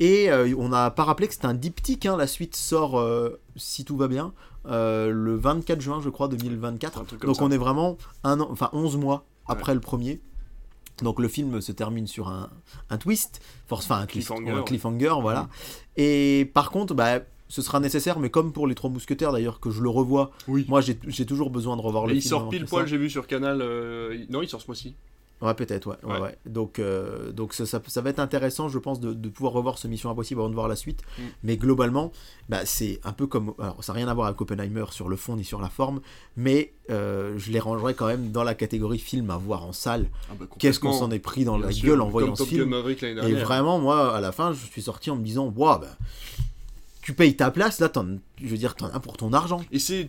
[0.00, 3.40] Et euh, on n'a pas rappelé que c'était un diptyque, hein, la suite sort, euh,
[3.56, 4.32] si tout va bien,
[4.66, 7.00] euh, le 24 juin, je crois, 2024.
[7.00, 7.44] Un truc comme Donc ça.
[7.44, 10.20] on est vraiment un an, enfin 11 mois après le premier.
[11.02, 12.50] Donc le film se termine sur un,
[12.90, 14.64] un twist, force, enfin un Cliffhanger, un ouais.
[14.64, 15.48] cliffhanger, voilà.
[15.96, 19.70] Et par contre, bah, ce sera nécessaire, mais comme pour les Trois Mousquetaires d'ailleurs, que
[19.70, 20.64] je le revois, Oui.
[20.68, 22.28] moi j'ai toujours besoin de revoir Et le il film.
[22.30, 23.60] sort avant pile poil, j'ai vu sur Canal.
[23.62, 24.94] euh, il- Non, il sort ce mois-ci.
[25.42, 25.96] Ouais, peut-être, ouais.
[26.04, 26.20] ouais, Ouais.
[26.20, 26.38] ouais.
[26.46, 29.76] Donc, euh, donc ça, ça, ça va être intéressant, je pense, de, de pouvoir revoir
[29.78, 31.02] ce Mission Impossible avant de voir la suite.
[31.18, 31.22] Mm.
[31.42, 32.12] Mais globalement,
[32.48, 33.52] bah, c'est un peu comme.
[33.58, 36.00] Alors, ça n'a rien à voir avec Oppenheimer sur le fond ni sur la forme,
[36.36, 40.06] mais euh, je les rangerais quand même dans la catégorie film à voir en salle.
[40.30, 42.44] Ah bah, Qu'est-ce qu'on s'en est pris dans Bien la sûr, gueule en voyant ce
[42.44, 42.72] film
[43.26, 45.88] Et vraiment, moi, à la fin, je suis sorti en me disant Waouh, bah,
[47.02, 48.06] tu payes ta place, là, t'en-
[48.40, 49.60] je veux dire, t'en as pour ton argent.
[49.72, 50.08] Et c'est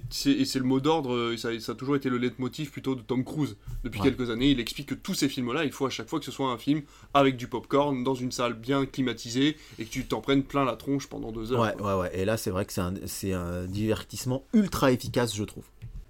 [0.55, 3.55] le mot d'ordre, euh, ça, ça a toujours été le leitmotiv plutôt de Tom Cruise.
[3.83, 4.11] Depuis Ouais.
[4.11, 6.31] quelques années, il explique que tous ces films-là, il faut à chaque fois que ce
[6.31, 6.83] soit un film
[7.15, 10.75] avec du popcorn, dans une salle bien climatisée, et que tu t'en prennes plein la
[10.75, 11.61] tronche pendant deux heures.
[11.61, 11.95] Ouais, quoi.
[11.97, 12.19] ouais, ouais.
[12.19, 15.63] Et là, c'est vrai que c'est un, divertissement ultra efficace, je trouve.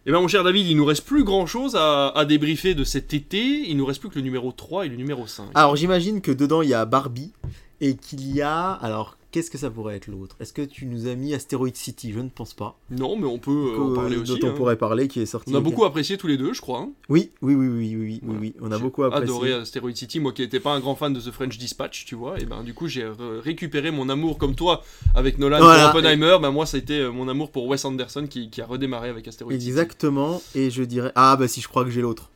[0.06, 3.14] Et ben mon cher David, il nous reste plus grand-chose à, à débriefer de cet
[3.14, 5.46] été, il nous reste plus que le numéro 3 et le numéro 5.
[5.56, 7.32] Alors j'imagine que dedans il y a Barbie
[7.80, 8.72] et qu'il y a.
[8.72, 10.38] Alors, qu'est-ce que ça pourrait être l'autre?
[10.40, 12.14] Est-ce que tu nous as mis Asteroid City?
[12.14, 12.80] Je ne pense pas.
[12.92, 14.40] Non, mais on peut euh, en parler aussi.
[14.40, 14.54] Dont on hein.
[14.56, 15.54] pourrait parler, qui est sorti.
[15.54, 16.80] On a beaucoup apprécié tous les deux, je crois.
[16.80, 16.92] hein.
[17.10, 18.54] Oui, oui, oui, oui, oui, oui.
[18.62, 19.26] On a beaucoup apprécié.
[19.26, 22.16] adoré Asteroid City, moi qui n'étais pas un grand fan de The French Dispatch, tu
[22.16, 23.06] vois, et ben du coup j'ai
[23.44, 24.84] récupéré mon amour comme toi
[25.16, 25.60] avec Nolan
[25.90, 29.10] Oppenheimer, ben moi ça a été euh, mon amour pour Wes Anderson qui, a redémarré
[29.10, 29.68] avec Asteroid City.
[29.68, 30.42] Exactement.
[30.54, 31.12] Et je dirais.
[31.16, 32.30] Ah, bah si, je crois que j'ai l'autre.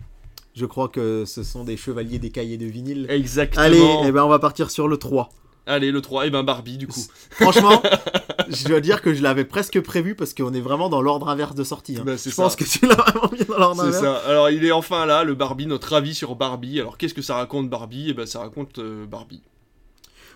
[0.56, 3.06] Je crois que ce sont des chevaliers des cahiers de vinyle.
[3.10, 3.64] Exactement.
[3.64, 5.30] Allez, eh ben on va partir sur le 3.
[5.68, 7.01] Allez, le 3, et ben Barbie du coup.
[7.30, 7.82] Franchement,
[8.49, 11.53] je dois dire que je l'avais presque prévu parce qu'on est vraiment dans l'ordre inverse
[11.55, 11.97] de sortie.
[11.97, 12.03] hein.
[12.05, 14.03] Bah, c'est je pense que tu l'as vraiment bien dans l'ordre C'est inverse.
[14.24, 14.30] ça.
[14.30, 16.80] Alors il est enfin là, le Barbie, notre avis sur Barbie.
[16.80, 18.09] Alors qu'est-ce que ça raconte Barbie?
[18.09, 19.41] Et ben ça raconte euh, Barbie.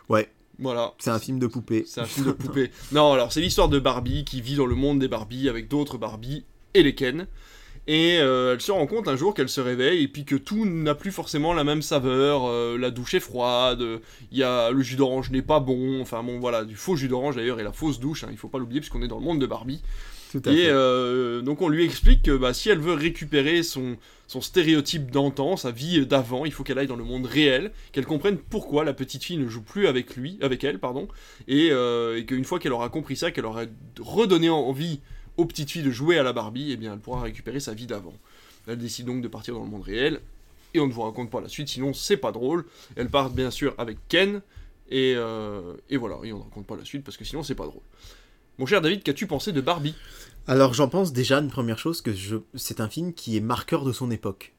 [0.10, 0.30] Ouais,
[0.60, 0.94] Voilà.
[1.00, 1.86] c'est un film de poupée.
[1.88, 2.70] C'est un film de poupée.
[2.92, 5.98] non, alors c'est l'histoire de Barbie qui vit dans le monde des Barbie avec d'autres
[5.98, 7.28] Barbie et les Ken.
[7.88, 10.66] Et euh, elle se rend compte un jour qu'elle se réveille et puis que tout
[10.66, 12.46] n'a plus forcément la même saveur.
[12.46, 13.84] euh, la douche est froide,
[14.32, 16.00] il y a le jus d'orange n'est pas bon.
[16.02, 18.24] Enfin bon, voilà, du faux jus d'orange d'ailleurs et la fausse douche.
[18.24, 19.82] hein, il faut pas l'oublier puisqu'on est dans le monde de Barbie.
[20.32, 20.70] Tout à Et fait.
[20.70, 25.58] euh, donc on lui explique que bah, si elle veut récupérer son, son stéréotype d'antan,
[25.58, 28.94] sa vie d'avant, il faut qu'elle aille dans le monde réel, qu'elle comprenne pourquoi la
[28.94, 31.10] petite fille ne joue plus avec lui, avec elle, pardon,
[31.50, 33.64] et, euh, et qu'une fois qu'elle aura compris ça, qu'elle aura
[34.00, 35.02] redonné envie
[35.38, 37.88] aux petites filles de jouer à la Barbie, et bien elle pourra récupérer sa vie
[37.88, 38.14] d'avant.
[38.68, 40.22] Elle décide donc de partir dans le monde réel,
[40.74, 42.66] et on ne vous raconte pas la suite, sinon c'est pas drôle.
[42.96, 44.42] Elle part bien sûr avec Ken,
[44.90, 47.56] et, euh, et voilà, et on ne raconte pas la suite parce que sinon c'est
[47.56, 47.82] pas drôle.
[48.58, 49.96] Mon cher David, qu'as-tu pensé de Barbie?
[50.48, 52.38] Alors j'en pense déjà une première chose que je...
[52.56, 54.54] c'est un film qui est marqueur de son époque.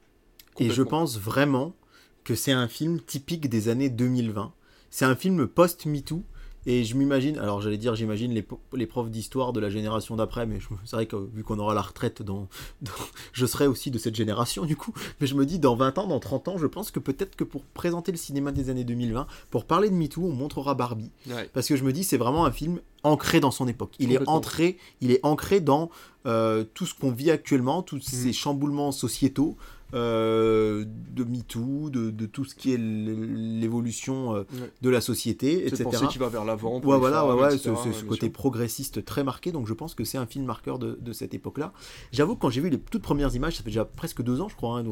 [0.59, 1.75] Et je pense vraiment
[2.23, 4.53] que c'est un film typique des années 2020.
[4.89, 6.23] C'est un film post-MeToo.
[6.65, 10.59] Et je m'imagine, alors j'allais dire, j'imagine les, profs d'histoire de la génération d'après, mais
[10.85, 12.47] c'est vrai que vu qu'on aura la retraite, dans,
[12.81, 12.91] dans-
[13.33, 14.93] je serai aussi de cette génération du coup.
[15.19, 17.43] Mais je me dis, dans 20 ans, dans 30 ans, je pense que peut-être que
[17.43, 21.11] pour présenter le cinéma des années 2020, pour parler de MeToo, on montrera Barbie.
[21.27, 21.49] Ouais.
[21.53, 23.95] Parce que je me dis, c'est vraiment un film ancré dans son époque.
[23.99, 24.35] Il est Complètement.
[24.35, 25.89] ancré, il est ancré dans
[26.25, 28.01] euh, tout ce qu'on vit actuellement, tous Mm.
[28.01, 29.57] ces chamboulements sociétaux
[29.93, 34.71] euh, de MeToo, de, de tout ce qui est l'évolution euh, Ouais.
[34.81, 35.83] de la société, etc.
[35.85, 36.79] pensée qui va vers l'avant.
[36.81, 38.31] Ouais, voilà, ouais, etc., ce, côté sûr.
[38.33, 41.73] progressiste très marqué, donc je pense que c'est un film marqueur de, de cette époque-là.
[42.11, 44.49] J'avoue que quand j'ai vu les toutes premières images, ça fait déjà presque deux ans,
[44.49, 44.83] je crois, hein,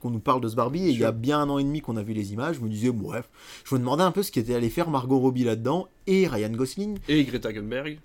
[0.00, 1.80] qu'on nous parle de ce Barbie, et il y a bien un an et demi
[1.80, 3.28] qu'on a vu les images, je me disais, bref,
[3.64, 6.98] je me demandais un peu ce qu'était allé faire Margot Robbie là-dedans, et Ryan Gosling.
[7.08, 7.98] Et Greta Thunberg.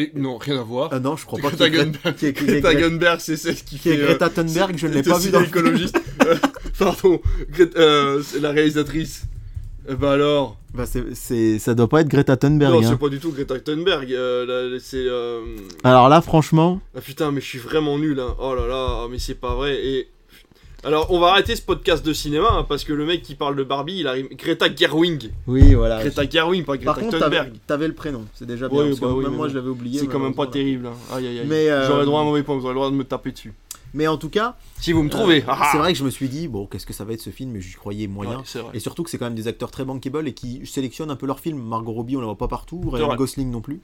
[0.00, 0.88] Et non, rien à voir.
[0.92, 2.14] Ah non, je crois pas Greta Thunberg.
[2.16, 4.02] qui est- qui est- Greta Thunberg, c'est celle qui qui est fait.
[4.02, 5.58] euh, Greta Thunberg, je ne l'ai pas vu dans le film.
[5.58, 6.00] écologiste.
[6.26, 6.36] Euh,
[6.78, 7.20] Pardon,
[7.52, 9.24] Greta- euh, c'est la réalisatrice.
[9.98, 12.72] Bah alors Bah, c'est, ça doit pas être Greta Thunberg.
[12.72, 12.88] Non, hein.
[12.90, 14.12] c'est pas du tout Greta Thunberg.
[14.12, 14.96] euh, c'est.
[15.06, 15.40] euh,
[15.84, 18.20] Alors là, franchement, Ah putain, mais je suis vraiment nul.
[18.20, 18.36] Hein.
[18.38, 19.84] Oh là là, mais c'est pas vrai.
[19.84, 20.08] Et.
[20.82, 23.54] Alors, on va arrêter ce podcast de cinéma hein, parce que le mec qui parle
[23.54, 24.28] de Barbie, il arrive.
[24.34, 25.30] Greta Gerwig.
[25.46, 26.00] oui, voilà.
[26.00, 27.52] Greta Gerwig, pas Greta Par contre, Thunberg.
[27.66, 28.78] t'avais le prénom, c'est déjà bien.
[28.78, 29.52] Oui, parce que bah oui, même moi, bon.
[29.52, 30.00] je l'avais oublié.
[30.00, 30.86] C'est quand même pas terrible.
[30.86, 30.94] Hein.
[31.14, 31.46] Aïe aïe aïe.
[31.46, 33.32] Mais, euh, J'aurais droit à un mauvais point, vous aurez le droit de me taper
[33.32, 33.52] dessus.
[33.92, 35.40] Mais en tout cas, Si vous me trouvez.
[35.40, 35.68] euh, ah, ah.
[35.72, 37.50] c'est vrai que je me suis dit, bon, qu'est-ce que ça va être ce film,
[37.50, 38.36] mais j'y croyais moyen.
[38.38, 38.70] Ouais, c'est vrai.
[38.72, 41.26] Et surtout que c'est quand même des acteurs très bankable et qui sélectionnent un peu
[41.26, 41.60] leurs films.
[41.60, 43.14] Margot Robbie, on la voit pas partout, Ryan.
[43.16, 43.80] Gosling non plus.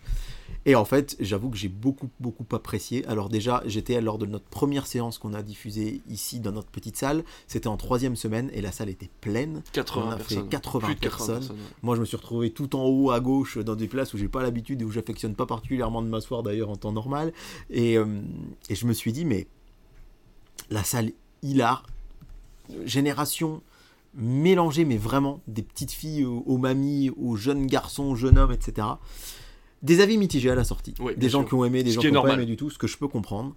[0.67, 3.07] Et en fait, j'avoue que j'ai beaucoup, beaucoup apprécié.
[3.07, 6.97] Alors déjà, j'étais lors de notre première séance qu'on a diffusée ici dans notre petite
[6.97, 7.23] salle.
[7.47, 9.63] C'était en troisième semaine et la salle était pleine.
[9.73, 10.49] 80 on a fait personnes.
[10.49, 11.39] 80 Plus de 80 personnes.
[11.39, 11.57] personnes.
[11.57, 11.63] ouais.
[11.83, 14.29] Moi, je me suis retrouvé tout en haut à gauche dans des places où j'ai
[14.29, 17.33] pas l'habitude et où j'affectionne pas particulièrement de m'asseoir d'ailleurs en temps normal.
[17.71, 18.21] Et, euh,
[18.69, 19.47] et je me suis dit, mais
[20.71, 21.13] la salle
[21.43, 21.87] hilar,
[22.85, 23.63] génération
[24.15, 28.53] mélangée, mais vraiment des petites filles aux, aux mamies, aux jeunes garçons, aux jeunes hommes,
[28.53, 28.89] etc.
[29.83, 30.95] Des avis mitigés à la sortie.
[31.01, 31.49] Oui, des gens sûr.
[31.49, 32.97] qui ont aimé, des Ce gens qui n'ont pas aimé du tout, ce que je
[32.97, 33.55] peux comprendre.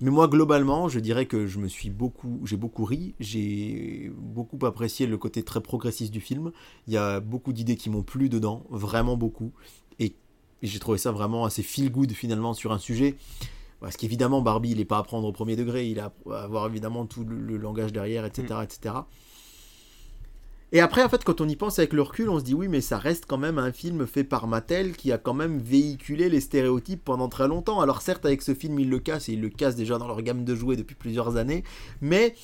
[0.00, 4.64] Mais moi, globalement, je dirais que je me suis beaucoup, j'ai beaucoup ri, j'ai beaucoup
[4.66, 6.52] apprécié le côté très progressiste du film.
[6.86, 9.52] Il y a beaucoup d'idées qui m'ont plu dedans, vraiment beaucoup.
[9.98, 10.14] Et,
[10.62, 13.16] j'ai trouvé ça vraiment assez feel good finalement sur un sujet.
[13.80, 16.66] Parce qu'évidemment, Barbie, il n'est pas à prendre au premier degré, il a à avoir
[16.66, 18.94] évidemment tout le, le langage derrière, etc., etc.
[20.72, 22.68] Et après, en fait, quand on y pense avec le recul, on se dit oui,
[22.68, 26.28] mais ça reste quand même un film fait par Mattel qui a quand même véhiculé
[26.28, 27.80] les stéréotypes pendant très longtemps.
[27.80, 30.22] Alors certes, avec ce film, ils le cassent et ils le cassent déjà dans leur
[30.22, 31.64] gamme de jouets depuis plusieurs années,
[32.00, 32.34] mais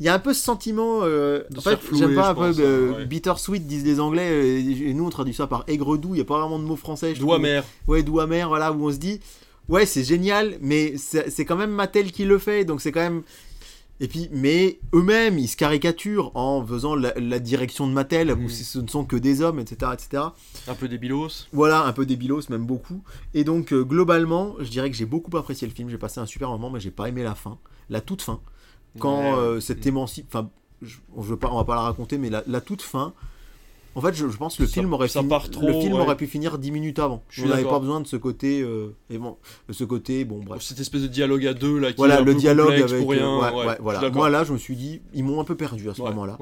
[0.00, 1.00] il y a un peu ce sentiment.
[1.02, 3.06] euh, en fait, j'aime pas un peu euh, ouais.
[3.06, 6.14] bittersweet disent les Anglais, euh, et nous on traduit ça par aigre doux.
[6.14, 7.14] Il y a pas vraiment de mot français.
[7.14, 7.64] Doux amer.
[7.86, 9.20] Ouais, doux amer, voilà, où on se dit,
[9.68, 13.22] ouais, c'est génial, mais c'est quand même Mattel qui le fait, donc c'est quand même.
[14.00, 18.36] Et puis, mais eux-mêmes, ils se caricaturent en faisant la, la direction de Mattel, où
[18.44, 18.48] Mm.
[18.50, 20.22] ce ne sont que des hommes, etc., etc.
[20.68, 21.46] Un peu débilos.
[21.52, 23.02] Voilà, un peu débilos, même beaucoup.
[23.32, 26.26] Et donc, euh, globalement, je dirais que j'ai beaucoup apprécié le film, j'ai passé un
[26.26, 28.40] super moment, mais j'ai pas aimé la fin, la toute fin.
[28.98, 30.50] Quand Ouais, euh, cette émancipe, enfin,
[31.14, 33.14] on, va pas la raconter, mais la, la toute fin,
[33.96, 35.72] En fait, je, je pense que le Ça- film aurait ça fini- part trop, le
[35.72, 36.00] film ouais.
[36.00, 37.24] aurait pu finir 10 minutes avant.
[37.30, 39.36] Je On n'avait pas besoin de ce côté euh, et bon,
[39.68, 40.62] de ce côté bon bref.
[40.62, 42.98] Cette espèce de dialogue à deux là qui Voilà est un le peu dialogue avec
[43.00, 43.38] pour euh, rien.
[43.54, 44.08] ouais, ouais, voilà.
[44.10, 46.38] Moi là, je me suis dit ils m'ont un peu perdu à ce moment-là.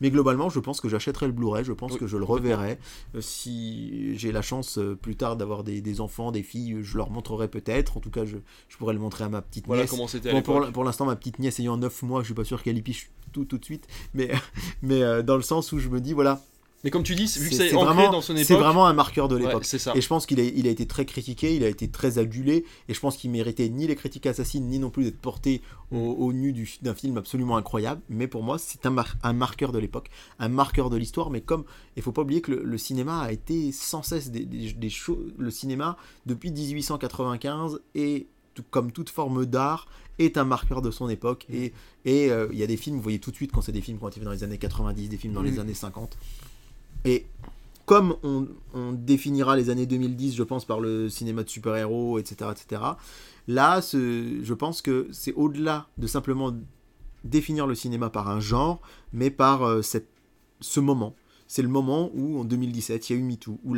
[0.00, 2.78] Mais globalement, je pense que j'achèterai le Blu-ray, je pense Oui, que je le reverrai.
[3.14, 7.10] Euh, si j'ai la chance plus tard d'avoir des, des enfants, des filles, je leur
[7.10, 7.96] montrerai peut-être.
[7.96, 8.36] En tout cas, je,
[8.68, 9.90] je pourrais le montrer à ma petite Voilà nièce.
[9.90, 10.42] comment c'était à Bon,
[10.72, 13.10] pour l'instant, ma petite nièce ayant 9 mois, je suis pas sûr qu'elle y piche
[13.32, 13.86] tout tout de suite.
[14.14, 14.30] Mais,
[14.82, 16.40] mais euh, dans le sens où je me dis, voilà,
[16.84, 18.86] Mais comme tu dis, vu que c'est c'est c'est vraiment, dans son c'est époque, vraiment
[18.86, 19.64] un marqueur de ouais, l'époque.
[19.64, 19.92] c'est ça.
[19.96, 22.64] Et je pense qu'il a, il a été très critiqué, il a été très adulé,
[22.88, 25.96] et je pense qu'il méritait ni les critiques assassines, ni non plus d'être porté au,
[25.98, 28.02] au nu du- d'un film absolument incroyable.
[28.10, 31.30] Mais pour moi, c'est un, mar- un marqueur de l'époque, un marqueur de l'histoire.
[31.30, 31.64] Mais comme
[31.96, 34.90] il faut pas oublier que le, le cinéma a été sans cesse des, des, des
[34.90, 35.32] choses.
[35.38, 38.26] Le cinéma, depuis 1895, et
[38.70, 41.46] comme toute forme d'art, est un marqueur de son époque.
[41.52, 41.72] Et
[42.04, 43.80] et, euh, il y a des films, vous voyez tout de suite quand c'est des
[43.80, 45.60] films qui ont été faits dans les années 90, des films dans les Mhm.
[45.60, 46.16] années 50.
[47.04, 47.26] Et
[47.86, 52.50] comme on, on définira les années 2010, je pense, par le cinéma de super-héros, etc.,
[52.50, 52.82] etc.,
[53.46, 56.54] là, je pense que c'est au-delà de simplement
[57.24, 58.80] définir le cinéma par un genre,
[59.12, 60.08] mais par euh, cette,
[60.60, 61.14] ce moment.
[61.46, 63.76] C'est le moment où, en 2017, il y a eu MeToo, où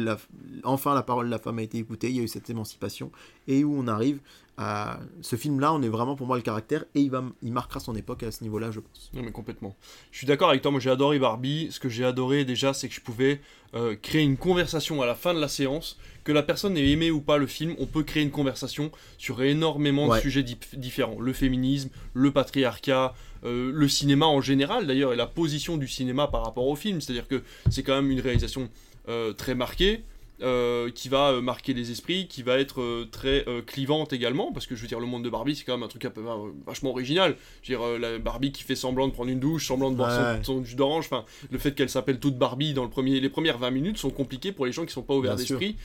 [0.63, 3.11] enfin la parole de la femme a été écoutée, il y a eu cette émancipation,
[3.49, 4.21] et où on arrive
[4.59, 7.95] Ce film-là, on est vraiment pour moi le caractère, et il, va, il marquera son
[7.95, 9.11] époque à ce niveau-là, je pense.
[9.15, 9.77] Non mais complètement.
[10.13, 11.69] Je suis d'accord avec toi, moi j'ai adoré Barbie.
[11.71, 13.41] Ce que j'ai adoré déjà, c'est que je pouvais
[13.75, 15.99] euh, créer une conversation à la fin de la séance.
[16.25, 19.43] Que la personne ait aimé ou pas le film, on peut créer une conversation sur
[19.43, 20.17] énormément Ouais.
[20.19, 21.21] de sujets dif- différents.
[21.21, 26.27] Le féminisme, le patriarcat, euh, le cinéma en général d'ailleurs, et la position du cinéma
[26.29, 27.01] par rapport au film.
[27.01, 28.69] C'est-à-dire que c'est quand même une réalisation
[29.09, 30.03] euh, très marquée.
[30.43, 34.53] Euh, qui va euh, marquer les esprits, qui va être euh, très euh, clivante également,
[34.53, 36.11] parce que je veux dire, le monde de Barbie, c'est quand même un truc un
[36.11, 36.23] peu
[36.67, 37.37] vachement original.
[37.63, 40.11] Je veux dire, la Barbie qui fait semblant de prendre une douche, semblant de boire
[40.11, 40.45] son- Ouais.
[40.45, 43.59] son, jus d'orange, enfin, le fait qu'elle s'appelle toute Barbie dans le premier, les premières
[43.59, 45.77] 20 minutes sont compliquées pour les gens qui sont pas ouverts d'esprit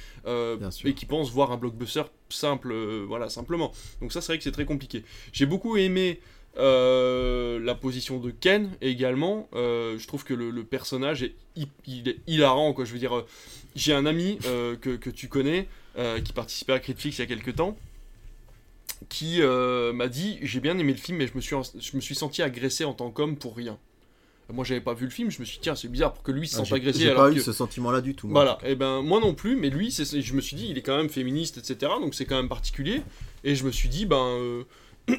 [0.90, 2.74] et qui pensent voir un blockbuster simple,
[3.08, 3.72] voilà, simplement.
[4.02, 5.04] Donc ça, c'est vrai que c'est très compliqué.
[5.32, 6.20] J'ai beaucoup aimé
[6.58, 9.48] euh, la position de Ken également.
[9.54, 12.86] Euh, je trouve que le, le personnage est, hi- il est hilarant, quoi.
[12.86, 13.26] Je veux dire, euh,
[13.76, 14.38] j'ai un ami
[14.82, 15.68] que, que tu connais
[16.24, 17.78] qui participait à Critflix il y a quelques temps
[19.10, 22.16] qui m'a dit j'ai bien aimé le film mais je me suis, je me suis
[22.16, 23.78] senti agressé en tant qu'homme pour rien.
[24.52, 26.32] Moi j'avais pas vu le film, je me suis dit tiens c'est bizarre pour que
[26.34, 27.36] lui se Ah, sente agressé j'ai pas que...
[27.38, 28.28] eu ce sentiment-là du tout.
[28.28, 28.44] moi.
[28.44, 30.98] Voilà, et ben moi non plus, mais lui, je me suis dit, il est quand
[30.98, 31.94] même féministe, etc.
[32.02, 33.02] Donc c'est quand même particulier.
[33.46, 34.64] Et je me suis dit, ben,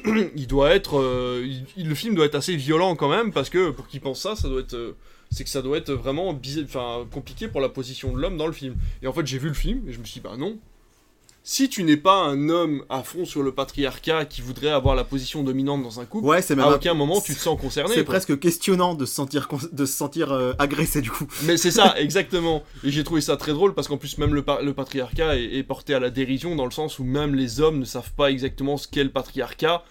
[0.35, 3.87] il doit être, euh, le film doit être assez violent quand même, parce que pour
[3.87, 4.95] qu'il pense ça, ça doit être, euh,
[5.31, 6.39] c'est que ça doit être vraiment
[7.11, 8.75] compliqué pour la position de l'homme dans le film.
[9.01, 10.57] Et en fait, j'ai vu le film et je me suis dit, ben non.
[11.45, 15.03] Si tu n'es pas un homme à fond sur le patriarcat qui voudrait avoir la
[15.03, 17.59] position dominante dans un couple, Ouais, c'est même à un- aucun moment tu te sens
[17.59, 17.93] concerné.
[17.93, 21.27] C'est presque questionnant de se sentir, de se sentir euh, agressé du coup.
[21.43, 22.63] Mais c'est ça, exactement.
[22.85, 25.55] Et j'ai trouvé ça très drôle parce qu'en plus, même le, pa- le patriarcat est,
[25.57, 28.31] est porté à la dérision dans le sens où même les hommes ne savent pas
[28.31, 29.83] exactement ce qu'est le patriarcat,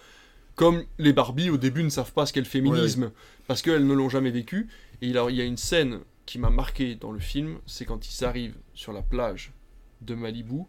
[0.55, 3.11] comme les Barbie au début ne savent pas ce qu'est le féminisme
[3.45, 4.69] parce qu'elles ne l'ont jamais vécu.
[5.03, 8.07] Et il, il y a une scène qui m'a marqué dans le film c'est quand
[8.09, 9.51] ils arrivent sur la plage
[10.01, 10.61] de Malibu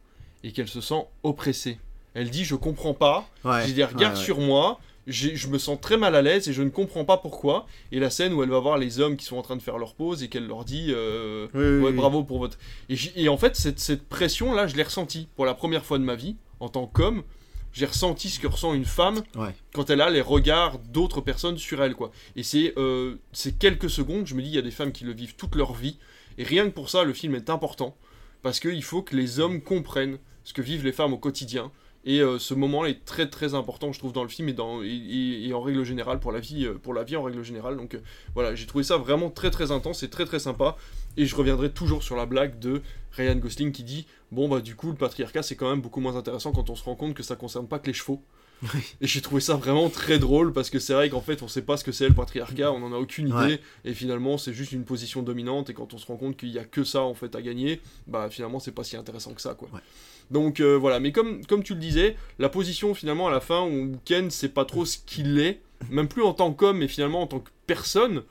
[0.45, 1.78] et qu'elle se sent oppressée.
[2.14, 3.66] Elle dit Je comprends pas, Ouais.
[3.66, 4.24] j'ai des regards ouais, ouais.
[4.24, 7.66] sur moi, je me sens très mal à l'aise et je ne comprends pas pourquoi.
[7.92, 9.76] Et la scène où elle va voir les hommes qui sont en train de faire
[9.78, 11.97] leur pause et qu'elle leur dit euh, Oui, oui, Ouais, oui.
[11.97, 12.57] bravo pour votre.
[12.88, 16.14] Et, en fait, cette, cette pression-là, je l'ai ressentie pour la première fois de ma
[16.14, 17.22] vie, en tant qu'homme.
[17.74, 19.22] J'ai ressenti ce que ressent une femme
[19.74, 22.12] quand elle a les regards d'autres personnes sur elle, quoi.
[22.36, 25.03] Et c'est euh, c'est quelques secondes, je me dis, il y a des femmes qui
[25.03, 25.99] le vivent toute leur vie.
[26.38, 27.97] Et rien que pour ça, le film est important.
[28.42, 31.72] Parce qu'il faut que les hommes comprennent ce que vivent les femmes au quotidien.
[32.07, 34.82] Et euh, ce moment est très très important, je trouve, dans le film et, dans,
[34.82, 37.42] et, et- et en règle générale, pour la vie, euh, pour la vie en règle
[37.42, 37.78] générale.
[37.78, 38.01] Donc euh,
[38.34, 40.76] voilà, j'ai trouvé ça vraiment très très intense et très très sympa.
[41.16, 42.82] Et je reviendrai toujours sur la blague de
[43.12, 46.14] Ryan Gosling qui dit Bon, bah du coup, le patriarcat c'est quand même beaucoup moins
[46.16, 48.22] intéressant quand on se rend compte que ça concerne pas que les chevaux.
[49.01, 51.62] Et j'ai trouvé ça vraiment très drôle parce que c'est vrai qu'en fait on sait
[51.62, 53.61] pas ce que c'est le patriarcat, on en a aucune idée Ouais.
[53.84, 56.59] et finalement c'est juste une position dominante et quand on se rend compte qu'il y
[56.59, 59.55] a que ça en fait à gagner, bah finalement c'est pas si intéressant que ça
[59.55, 59.68] quoi.
[59.72, 59.80] Ouais.
[60.31, 63.62] Donc euh, voilà, mais comme, comme tu le disais, la position finalement à la fin
[63.66, 65.61] où Ken sait pas trop ce qu'il est,
[65.91, 68.22] même plus en tant qu'homme mais finalement en tant que personne,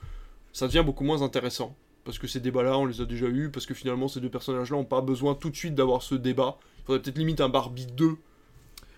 [0.52, 1.74] ça devient beaucoup moins intéressant.
[2.04, 4.76] Parce que ces débats-là, on les a déjà eus, parce que finalement ces deux personnages-là
[4.76, 6.58] n'ont pas besoin tout de suite d'avoir ce débat.
[6.80, 8.16] Il faudrait peut-être limite un Barbie 2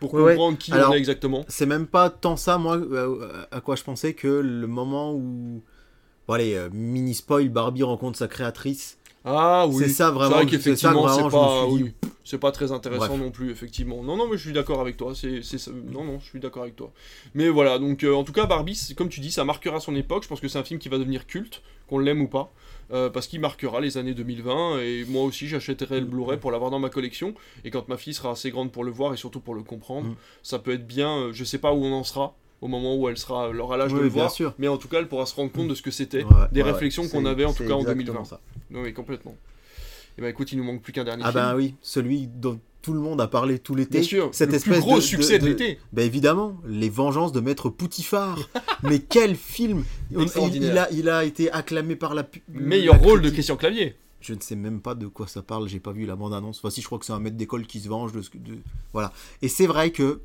[0.01, 0.33] pour Ouais, ouais.
[0.33, 1.45] comprendre qui Alors, on est exactement.
[1.49, 5.63] C'est même pas tant ça, moi, euh, à quoi je pensais que le moment où.
[6.27, 9.83] Bon, allez, euh, mini spoil, Barbie rencontre sa créatrice Ah oui.
[9.85, 10.37] C'est ça vraiment.
[10.37, 11.93] vrai c'est ça que qu'effectivement, vraiment, pas, oui,
[12.25, 13.21] c'est pas très intéressant Bref.
[13.21, 14.03] non plus, effectivement.
[14.03, 15.15] Non, non, mais je suis d'accord avec toi.
[15.15, 15.73] C'est, c'est ça.
[15.73, 16.93] Non, non, je suis d'accord avec toi.
[17.35, 20.23] Mais voilà, donc euh, en tout cas, Barbie, comme tu dis, ça marquera son époque.
[20.23, 22.53] Je pense que c'est un film qui va devenir culte, qu'on l'aime ou pas.
[22.93, 26.71] euh, parce qu'il marquera les années 2020 et moi aussi j'achèterai le Blu-ray pour l'avoir
[26.71, 27.35] dans ma collection
[27.65, 30.11] et quand ma fille sera assez grande pour le voir et surtout pour le comprendre
[30.11, 30.15] Mm.
[30.45, 33.09] ça peut être bien euh, je sais pas où on en sera au moment où
[33.09, 34.55] elle sera alors à l'âge de Oui, le bien voir sûr.
[34.59, 36.63] mais en tout cas elle pourra se rendre compte de ce que c'était Ouais, des
[36.63, 38.41] ouais, réflexions qu'on avait en tout cas en exactement 2020 ça.
[38.73, 39.37] oui, oui, complètement.
[40.19, 41.45] Et ben écoute, il nous manque plus qu'un dernier Ah film.
[41.45, 43.99] ben oui, celui dont tout le monde a parlé tout l'été.
[43.99, 45.79] Bien sûr, cette le espèce plus gros de- succès de, de- l'été.
[45.93, 48.39] Ben évidemment, Les Vengeances de Maître Poutifard.
[48.83, 53.21] Mais quel film il, il a, il a été acclamé par la Meilleur la rôle
[53.21, 53.29] de.
[53.29, 53.97] Christian Clavier.
[54.23, 56.59] Je ne sais même pas de quoi ça parle, j'ai pas vu la bande-annonce.
[56.61, 58.39] Enfin si, je crois que c'est un maître d'école qui se venge de ce que...
[58.39, 58.57] de-
[58.95, 59.13] Voilà.
[59.43, 60.21] Et c'est vrai que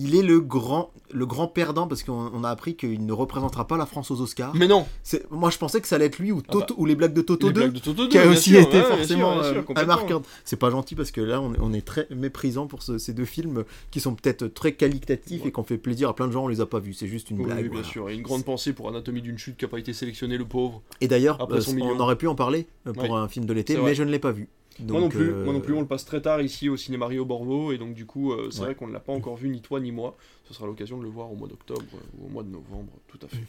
[0.00, 3.66] il est le grand, le grand perdant parce qu'on on a appris qu'il ne représentera
[3.66, 4.54] pas la France aux Oscars.
[4.54, 6.86] Mais non, C'est- Moi je pensais que ça allait être lui ou, Ah Toto, ou
[6.86, 7.60] les blagues de Toto les 2.
[7.62, 9.62] blagues de Toto 2, qui a aussi sûr, été ouais, sûr, forcément sûr, euh, un
[9.62, 9.94] complètement.
[9.96, 10.22] marqueur.
[10.44, 13.12] C'est pas gentil parce que là, on est, on est très méprisant pour ce- ces
[13.12, 15.48] deux films qui sont peut-être très qualitatifs Ouais.
[15.48, 16.44] et qu'on fait plaisir à plein de gens.
[16.44, 16.94] On les a pas vus.
[16.94, 17.56] C'est juste une Oui, blague.
[17.58, 17.86] oui, bien voilà.
[17.88, 18.08] sûr.
[18.08, 20.80] Et une grande pensée pour Anatomie d'une chute qui n'a pas été sélectionné, le pauvre.
[21.00, 23.10] Et d'ailleurs, euh, on aurait pu en parler euh, pour Ouais.
[23.18, 24.48] un film de l'été, mais je ne l'ai pas vu.
[24.80, 27.06] Moi non plus, euh, moi non plus, on le passe très tard ici au cinéma
[27.06, 28.66] Rio Borvo, et donc du coup, euh, c'est Ouais.
[28.66, 30.16] vrai qu'on ne l'a pas encore vu, ni toi ni moi.
[30.48, 32.92] Ce sera l'occasion de le voir au mois d'octobre euh, ou au mois de novembre,
[33.08, 33.42] tout à fait.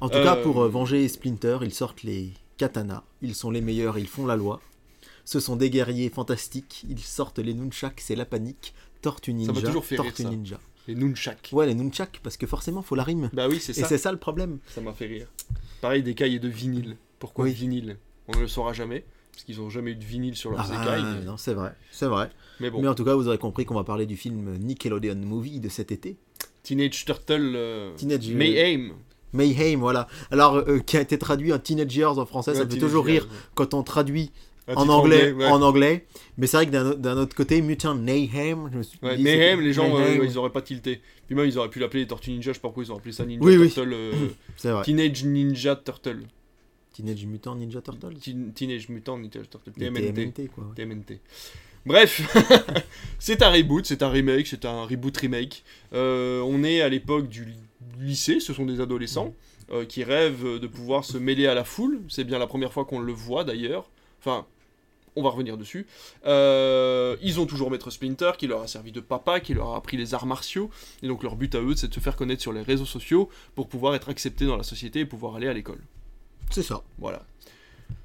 [0.00, 3.02] En tout cas, Euh, pour euh, venger Splinter, ils sortent les katanas.
[3.22, 4.60] Ils sont les meilleurs, ils font la loi.
[5.24, 6.84] Ce sont des guerriers fantastiques.
[6.88, 8.72] Ils sortent les nunchaks, c'est la panique.
[9.02, 9.60] Tortue Ninja.
[9.60, 10.30] toujours fait rire, Tortue ça.
[10.30, 10.58] Ninja.
[10.86, 11.50] Les Nunchak.
[11.52, 13.28] Ouais, les nunchaks, parce que forcément, faut la rime.
[13.34, 13.86] Bah oui, c'est Et ça.
[13.88, 14.58] c'est ça le problème.
[14.68, 15.26] Ça m'a fait rire.
[15.82, 16.96] Pareil, des cailles de vinyle.
[17.18, 17.52] Pourquoi Oui.
[17.52, 17.98] vinyle?
[18.28, 19.04] On ne le saura jamais,
[19.38, 21.04] parce qu'ils n'ont jamais eu de vinyle sur leurs Ah, écailles.
[21.20, 22.28] mais- non, c'est vrai, c'est vrai.
[22.58, 25.14] Mais bon, Mais en tout cas, vous aurez compris qu'on va parler du film Nickelodeon
[25.14, 26.16] Movie de cet été.
[26.64, 28.94] Teenage Turtle euh, Teenage- Mayhem.
[29.32, 30.08] Mayhem, voilà.
[30.32, 33.04] Alors, euh, qui a été traduit en Teenage Years en français, ça me fait toujours
[33.04, 34.32] rire quand on traduit
[34.74, 35.46] en anglais, ouais.
[35.46, 36.04] en anglais.
[36.36, 39.60] Mais c'est vrai que d'un autre côté, Mutant Mayhem, je me suis Ouais, dit, Mayhem,
[39.60, 40.20] les gens, Mayhem.
[40.20, 41.00] euh, ils auraient pas tilté.
[41.28, 42.96] Puis même, ils auraient pu l'appeler les Tortues Ninja, je sais pas pourquoi ils ont
[42.96, 43.70] appelé ça Ninja Oui, oui.
[43.70, 43.92] Turtle.
[43.94, 44.82] euh.
[44.82, 46.22] Teenage Ninja Turtle.
[46.98, 48.16] Teenage Mutant Ninja Turtles.
[48.20, 49.70] Teen- Teenage Mutant Ninja Turtle.
[49.72, 50.12] TMNT.
[50.12, 50.64] TMNT, quoi.
[50.64, 50.74] ouais.
[50.74, 51.20] TMNT.
[51.86, 52.20] Bref,
[53.20, 55.62] c'est un reboot, c'est un remake, c'est un reboot remake.
[55.92, 57.54] Euh, on est à l'époque du
[58.00, 59.32] lycée, ce sont des adolescents
[59.70, 62.00] euh, qui rêvent de pouvoir se mêler à la foule.
[62.08, 63.88] C'est bien la première fois qu'on le voit d'ailleurs.
[64.20, 64.44] Enfin,
[65.14, 65.86] on va revenir dessus.
[66.26, 69.76] Euh, ils ont toujours Maître Splinter qui leur a servi de papa, qui leur a
[69.76, 70.70] appris les arts martiaux.
[71.04, 73.28] Et donc leur but à eux, c'est de se faire connaître sur les réseaux sociaux
[73.54, 75.80] pour pouvoir être acceptés dans la société et pouvoir aller à l'école.
[76.50, 76.82] C'est ça.
[76.98, 77.24] Voilà.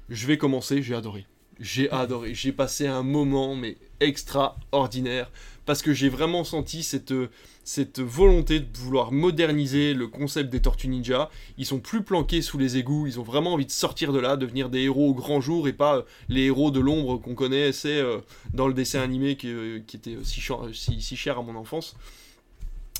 [0.08, 1.26] Je vais commencer, j'ai adoré.
[1.60, 2.34] J'ai adoré.
[2.34, 5.30] J'ai passé un moment, mais extraordinaire.
[5.66, 7.14] Parce que j'ai vraiment senti cette,
[7.64, 11.30] cette volonté de vouloir moderniser le concept des Tortues Ninja.
[11.56, 13.06] Ils sont plus planqués sous les égouts.
[13.06, 15.72] Ils ont vraiment envie de sortir de là, devenir des héros au grand jour et
[15.72, 18.18] pas euh, les héros de l'ombre qu'on connaissait euh,
[18.52, 21.96] dans le dessin animé qui, euh, était si cher à mon enfance.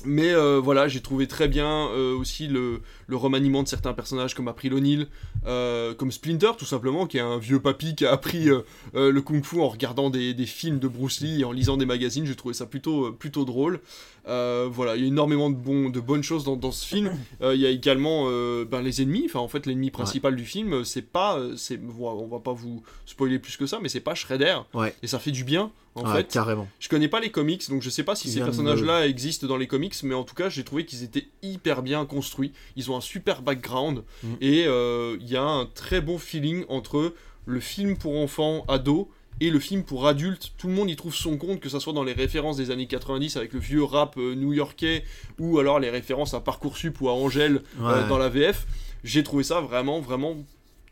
[0.03, 4.35] Mais euh, voilà, j'ai trouvé très bien euh, aussi le, le remaniement de certains personnages
[4.35, 5.07] comme April O'Neil,
[5.47, 8.61] euh, comme Splinter tout simplement, qui est un vieux papy qui a appris euh,
[8.93, 12.25] le kung-fu en regardant des, des films de Bruce Lee et en lisant des magazines.
[12.25, 13.79] J'ai trouvé ça plutôt, plutôt drôle.
[14.25, 17.11] Voilà, il y a énormément de, bonnes choses dans, dans ce film.
[17.41, 18.25] Il y a également
[18.65, 19.23] ben, les ennemis.
[19.25, 23.39] Enfin, en fait, l'ennemi principal du film, c'est pas, c'est, on va pas vous spoiler
[23.39, 24.57] plus que ça, mais c'est pas Shredder.
[24.73, 24.93] Ouais.
[25.03, 26.31] Et ça fait du bien, en Ouais, fait.
[26.31, 26.67] carrément.
[26.79, 29.57] Je connais pas les comics, donc je sais pas si ces de- personnages-là existent dans
[29.57, 32.51] les comics, mais en tout cas, j'ai trouvé qu'ils étaient hyper bien construits.
[32.75, 34.27] Ils ont un super background Mm.
[34.41, 37.13] et euh, il y a un très bon feeling entre
[37.45, 39.07] le film pour enfants, ados,
[39.41, 40.53] et le film pour adultes.
[40.57, 42.87] Tout le monde y trouve son compte, que ce soit dans les références des années
[42.87, 45.03] 90 avec le vieux rap euh, new-yorkais,
[45.39, 48.65] ou alors les références à Parcoursup ou à Angèle euh, dans la VF.
[49.03, 50.37] J'ai trouvé ça vraiment, vraiment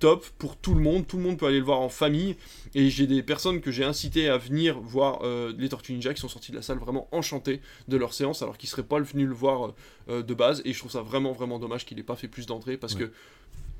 [0.03, 1.07] top pour tout le monde.
[1.07, 2.35] Tout le monde peut aller le voir en famille.
[2.75, 6.19] Et j'ai des personnes que j'ai incité à venir voir euh, les Tortues Ninja qui
[6.19, 9.29] sont sortis de la salle vraiment enchantés de leur séance alors qu'ils seraient pas venus
[9.29, 9.73] le voir
[10.09, 10.61] euh, de base.
[10.65, 13.05] Et je trouve ça vraiment, vraiment dommage qu'il ait pas fait plus d'entrées parce Ouais.
[13.05, 13.11] que,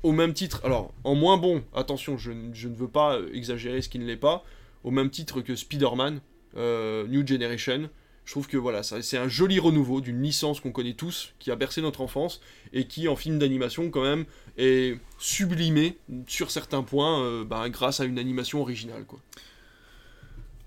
[0.02, 3.90] au même titre, alors en moins bon, attention, je, ne veux pas euh, exagérer ce
[3.90, 4.44] qui ne l'est pas,
[4.82, 6.22] au même titre que Spider-Man,
[6.56, 7.90] euh, New Generation.
[8.24, 11.56] Je trouve que voilà, c'est un joli renouveau d'une licence qu'on connaît tous, qui a
[11.56, 12.40] bercé notre enfance
[12.72, 14.24] et qui, en film d'animation, quand même,
[14.56, 19.04] est sublimé sur certains points euh, bah, grâce à une animation originale.
[19.06, 19.18] Quoi.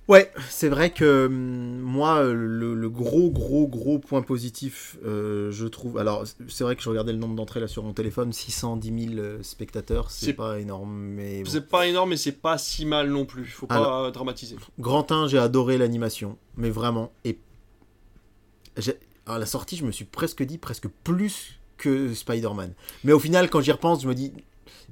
[0.07, 5.65] Ouais, c'est vrai que hum, moi, le, le gros, gros, gros point positif, euh, je
[5.67, 5.97] trouve.
[5.97, 9.19] Alors, c'est vrai que je regardais le nombre d'entrées là sur mon téléphone 610 000
[9.19, 11.43] euh, spectateurs, c'est pas énorme, mais.
[11.43, 11.49] bon.
[11.49, 13.47] C'est pas énorme, mais c'est pas si mal non plus.
[13.47, 14.55] Faut pas Alors- dramatiser.
[14.79, 17.11] Grantin, j'ai adoré l'animation, mais vraiment.
[17.25, 17.38] Et
[19.26, 22.74] à la sortie, je me suis presque dit presque plus que Spider-Man.
[23.04, 24.34] Mais au final, quand j'y repense, je me dis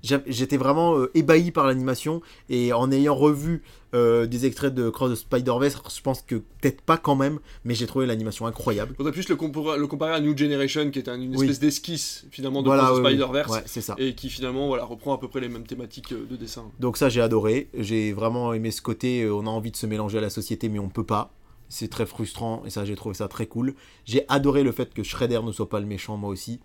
[0.02, 3.64] j'étais vraiment euh, ébahi par l'animation et en ayant revu
[3.94, 7.76] euh, des extraits de Cross the Spider-Verse, je pense que peut-être pas quand même, mais
[7.76, 8.94] j'ai trouvé l'animation incroyable.
[8.98, 12.62] Faudrait plus le, comparer, le comparer à New Generation, qui est une espèce d'esquisse finalement
[12.62, 13.96] de Cross the Spider-Verse, ouais, c'est ça.
[13.98, 16.66] et qui finalement voilà, reprend à peu près les mêmes thématiques euh, de dessin.
[16.80, 20.18] Donc ça j'ai adoré, j'ai vraiment aimé ce côté, on a envie de se mélanger
[20.18, 21.35] à la société mais on peut pas.
[21.70, 23.74] C'est très frustrant et ça j'ai trouvé ça très cool.
[24.06, 26.60] J'ai adoré le fait que Shredder ne soit pas le méchant moi aussi.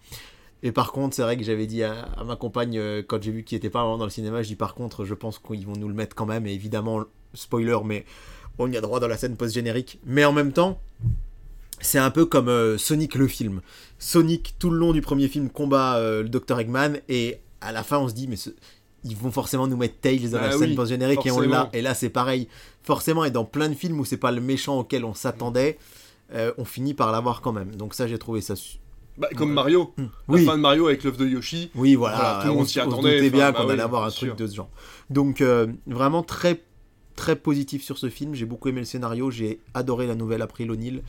[0.63, 3.45] Et par contre, c'est vrai que j'avais dit à, ma compagne, euh, quand j'ai vu
[3.45, 5.77] qu'il était pas vraiment dans le cinéma, je dis par contre, je pense qu'ils vont
[5.77, 6.47] nous le mettre quand même.
[6.47, 8.05] Et évidemment, spoiler, mais
[8.59, 10.01] on y a droit dans la scène post-générique.
[10.05, 10.79] Mais en même temps,
[11.81, 13.63] c'est un peu comme euh, Sonic le film.
[13.99, 16.61] Sonic, tout le long du premier film, combat euh, le Dr.
[16.61, 16.99] Eggman.
[17.09, 18.37] Et à la fin, on se dit, mais
[19.05, 21.25] ils vont forcément nous mettre Tails dans la bah scène post-générique.
[21.27, 21.71] Et on l'a.
[21.73, 22.49] Et là, c'est pareil.
[22.83, 25.79] Forcément, et dans plein de films où c'est pas le méchant auquel on s'attendait,
[26.59, 27.75] on finit par l'avoir quand même.
[27.77, 28.55] Donc ça, j'ai trouvé ça
[29.21, 29.93] bah, comme Mario.
[29.99, 30.35] Hmm.
[30.35, 31.71] La fin de Mario avec l'œuf de Yoshi.
[31.75, 32.41] Oui, voilà.
[32.43, 33.21] tout le monde s'y attendait.
[33.29, 34.71] On bien qu'on bah allait avoir un truc de ce genre.
[35.11, 36.63] Donc, euh, vraiment très,
[37.17, 38.35] très positif sur ce film.
[38.35, 39.31] J'ai beaucoup aimé le scénario.
[39.31, 41.03] J'ai adoré la nouvelle April O'Neil.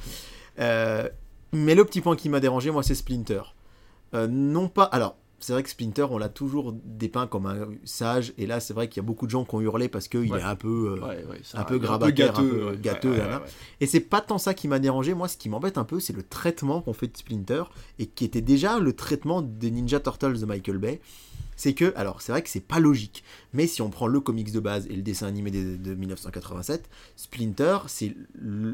[0.60, 1.08] Euh,
[1.54, 3.42] mais le petit point qui m'a dérangé, moi, c'est Splinter.
[4.14, 4.84] Euh, non pas.
[4.84, 8.74] Alors, c'est vrai que Splinter, on l'a toujours dépeint comme un sage, et là, c'est
[8.74, 11.00] vrai qu'il y a beaucoup de gens qui ont hurlé parce qu'il est un peu,
[11.02, 13.20] euh, un peu grabataire, un peu gâteux.
[13.80, 15.14] Et c'est pas tant ça qui m'a dérangé.
[15.14, 17.64] Moi, ce qui m'embête un peu, c'est le traitement qu'on fait de Splinter,
[18.00, 21.02] et qui était déjà le traitement des Ninja Turtles de Michael Bay
[21.62, 23.24] c'est que, alors c'est vrai que c'est pas logique,
[23.54, 27.78] mais si on prend le comics de base et le dessin animé de, 1987, Splinter,
[27.86, 28.16] c'est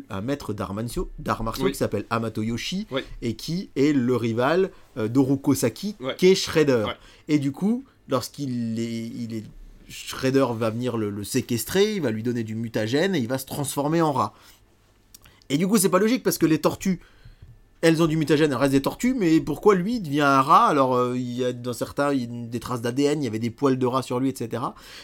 [0.09, 2.87] un maître d'arts martiaux, qui s'appelle Amato Yoshi
[3.21, 6.85] et qui est le rival euh, d'Oruko Saki, qui est Shredder.
[7.27, 9.43] Et du coup, lorsqu'il est, il est
[9.89, 13.45] Shredder va venir le, séquestrer, il va lui donner du mutagène et il va se
[13.45, 14.33] transformer en rat.
[15.49, 17.01] Et du coup, c'est pas logique parce que les tortues
[17.87, 20.95] elles ont du mutagène, elles restent des tortues, mais pourquoi lui devient un rat Alors,
[20.95, 23.39] euh, il y a dans certains il y a des traces d'ADN, il y avait
[23.39, 24.63] des poils de rat sur lui, etc.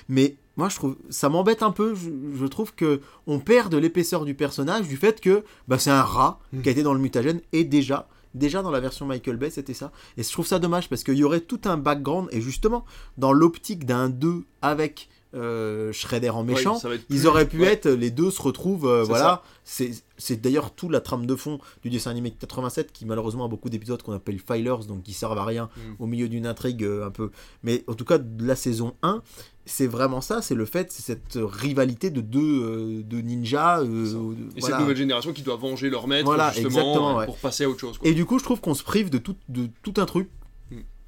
[0.10, 1.96] Mais moi, je trouve ça m'embête un peu.
[1.96, 6.02] Je, trouve que on perd de l'épaisseur du personnage du fait que bah, c'est un
[6.02, 6.62] rat hmm.
[6.62, 8.08] qui a été dans le mutagène et déjà.
[8.34, 9.92] Déjà dans la version Michael Bay, c'était ça.
[10.18, 12.28] Et je trouve ça dommage parce qu'il y aurait tout un background.
[12.32, 12.84] Et justement,
[13.18, 16.80] dans l'optique d'un 2 avec euh, Shredder en méchant,
[17.10, 19.42] ils auraient pu être, les deux se retrouvent, euh, voilà.
[19.64, 23.48] C'est d'ailleurs tout la trame de fond du dessin animé de 87 qui malheureusement a
[23.48, 25.82] beaucoup d'épisodes qu'on appelle filers, donc qui servent à rien mm.
[26.00, 27.32] au milieu d'une intrigue euh, un peu.
[27.64, 29.22] Mais en tout cas, de la saison 1,
[29.66, 33.84] c'est vraiment ça, c'est le fait, c'est cette rivalité de deux de ninjas.
[34.56, 37.98] et cette nouvelle génération qui doit venger leur maître justement pour passer à autre chose.
[38.04, 40.30] Et du coup, je trouve qu'on se prive de tout, de tout un truc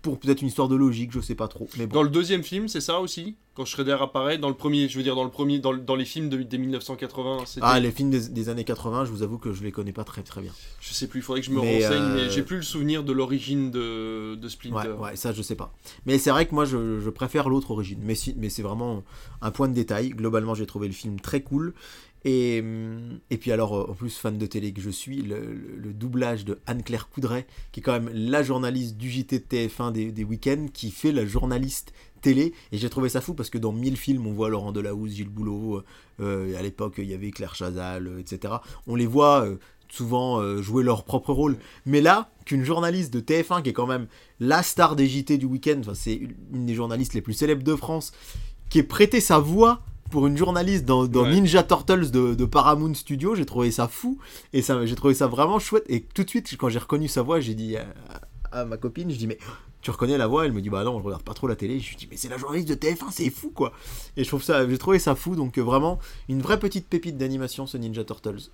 [0.05, 1.67] pour peut-être une histoire de logique, je sais pas trop.
[1.79, 4.97] Mais Dans le deuxième film, c'est ça aussi Quand Shredder apparaît, dans le premier, je
[4.97, 7.37] veux dire, dans le premier, dans, dans les films de, des 1980.
[7.61, 10.21] Ah, les films des, années 80, je vous avoue que je les connais pas très
[10.21, 10.51] très bien.
[10.79, 13.03] Je sais plus, il faudrait que je me renseigne, mais j'ai euh, plus le souvenir
[13.03, 14.89] de l'origine de, de Splinter.
[14.89, 15.73] Ouais, ouais, ça je sais pas.
[16.05, 19.03] Mais c'est vrai que moi je, je préfère l'autre origine, mais, si, mais c'est vraiment
[19.41, 20.09] un point de détail.
[20.09, 21.73] Globalement, j'ai trouvé le film très cool.
[22.25, 25.93] Et, hum, et puis alors, euh, en plus, fan de télé que je suis, le,
[25.93, 30.23] doublage de Anne-Claire Coudray, qui est quand même la journaliste du JT de TF1 des,
[30.23, 32.53] week-ends, qui fait la journaliste télé.
[32.71, 35.29] Et j'ai trouvé ça fou parce que dans mille films, on voit Laurent Delahousse, Gilles
[35.29, 35.83] Boulot,
[36.19, 38.55] euh, à l'époque, il y avait Claire Chazal, euh, etc.
[38.87, 39.47] On les voit
[39.87, 41.57] souvent jouer leur propre rôle.
[41.85, 44.07] Mais là, qu'une journaliste de TF1, qui est quand même
[44.39, 46.19] la star des JT du week-end, c'est
[46.51, 48.11] une des journalistes les plus célèbres de France,
[48.69, 53.45] qui ait prêté sa voix pour une journaliste dans, Ninja Turtles de, Paramount Studio, j'ai
[53.45, 54.17] trouvé ça fou
[54.53, 55.85] et ça, j'ai trouvé ça vraiment chouette.
[55.89, 57.75] Et tout de suite, quand j'ai reconnu sa voix, j'ai dit
[58.51, 59.37] à, ma copine, je dis mais
[59.81, 60.45] tu reconnais la voix?
[60.45, 61.79] Elle me dit bah non, je regarde pas trop la télé.
[61.79, 63.73] Je lui dis mais c'est la journaliste de TF1, c'est fou quoi.
[64.17, 65.35] Et je trouve ça, j'ai trouvé ça fou.
[65.35, 65.99] Donc euh, vraiment
[66.29, 68.49] une vraie petite pépite d'animation ce Ninja Turtles.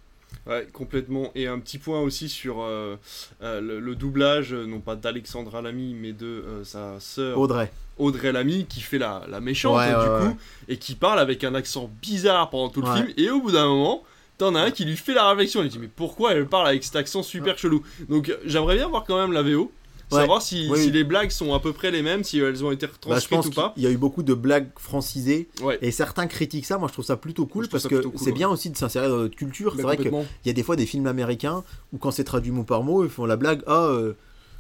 [0.48, 1.32] Ouais, complètement.
[1.36, 2.98] Et un petit point aussi sur euh,
[3.42, 7.72] euh, le, doublage, non pas d'Alexandra Lamy, mais de sa sœur Audrey.
[7.98, 9.94] Audrey Lamy qui fait la, la méchante du
[10.30, 10.38] coup
[10.68, 13.08] et qui parle avec un accent bizarre pendant tout le film.
[13.18, 14.04] Et au bout d'un moment
[14.42, 15.62] t'en as un qui lui fait la réflexion.
[15.62, 17.84] Il dit mais pourquoi elle parle avec cet accent super chelou?
[18.10, 19.72] Donc j'aimerais bien voir quand même la VO
[20.12, 22.86] savoir si, si, les blagues sont à peu près les mêmes, si elles ont été
[22.88, 23.74] bah, retranscrites ou pas.
[23.78, 25.50] Il y a eu beaucoup de blagues francisées
[25.82, 26.78] et certains critiquent ça.
[26.78, 29.36] Moi, je trouve ça plutôt cool parce que c'est bien aussi de s'insérer dans notre
[29.36, 29.74] culture.
[29.76, 30.12] C'est vrai qu'il
[30.46, 31.64] y a des fois des films américains
[31.94, 34.14] où quand c'est traduit mot par mot, ils font la blague ah euh,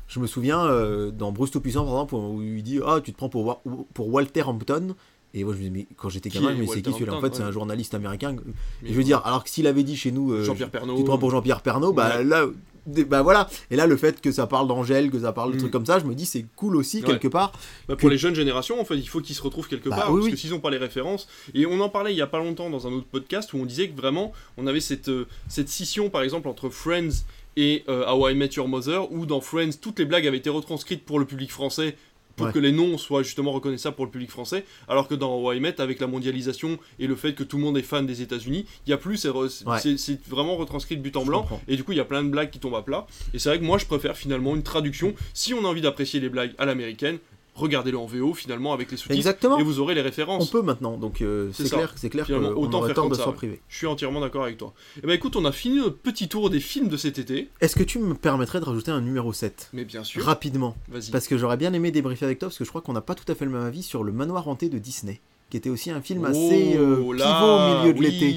[0.07, 3.17] je me souviens euh, dans Bruce Tout-Puissant, par exemple, où il dit Ah, tu te
[3.17, 3.61] prends pour,
[3.93, 4.95] pour Walter Hampton.
[5.33, 7.33] Et moi, je me dis, mais quand j'étais gamin, mais c'est qui celui-là En fait,
[7.33, 8.35] c'est un journaliste américain.
[8.83, 11.07] je veux dire, alors que s'il avait dit chez nous, euh, Jean-Pierre Pernaud, tu te
[11.07, 12.45] prends pour Jean-Pierre Pernaud, bah là,
[12.85, 13.49] bah voilà.
[13.69, 15.71] Et là, le fait que ça parle d'Angèle, que ça parle de trucs mm.
[15.71, 17.51] comme ça, je me dis, c'est cool aussi, quelque part.
[17.87, 20.13] Bah, pour les jeunes générations, en fait, il faut qu'ils se retrouvent quelque bah part,
[20.13, 21.27] parce que s'ils n'ont pas les références.
[21.53, 23.65] Et on en parlait il y a pas longtemps dans un autre podcast où on
[23.65, 27.23] disait que vraiment, on avait cette, euh, cette scission, par exemple, entre Friends
[27.57, 30.49] et euh, How I Met Your Mother, où dans Friends, toutes les blagues avaient été
[30.49, 31.95] retranscrites pour le public français
[32.41, 32.53] pour Ouais.
[32.53, 35.79] que les noms soient justement reconnaissables pour le public français, alors que dans I Met,
[35.79, 38.89] avec la mondialisation et le fait que tout le monde est fan des États-Unis, il
[38.89, 40.17] y a plus, c'est re- Ouais.
[40.27, 41.61] vraiment retranscrit de but en Je blanc, comprends.
[41.67, 43.05] et du coup il y a plein de blagues qui tombent à plat.
[43.33, 45.13] Et c'est vrai que moi je préfère finalement une traduction.
[45.33, 47.19] Si on a envie d'apprécier les blagues à l'américaine,
[47.61, 49.57] regardez-le en VO finalement avec les sous-titres, Exactement.
[49.57, 50.49] et vous aurez les On références.
[50.49, 53.61] peut maintenant, donc euh, C'est clair, c'est clair qu'on autant faire comme de s'en priver.
[53.69, 54.73] Je suis entièrement d'accord avec toi.
[54.97, 57.75] Et ben écoute, on a fini notre petit tour des films de cet été, Est-ce
[57.75, 60.75] que tu me permettrais de rajouter un numéro 7 mais bien sûr, Rapidement.
[60.89, 61.11] vas-y.
[61.11, 63.15] Parce que j'aurais bien aimé débriefer avec toi, parce que je crois qu'on n'a pas
[63.15, 65.91] tout à fait le même avis sur Le Manoir hanté de Disney, qui était aussi
[65.91, 68.05] un film assez euh, Oh pivot là, au milieu de oui.
[68.09, 68.35] l'été.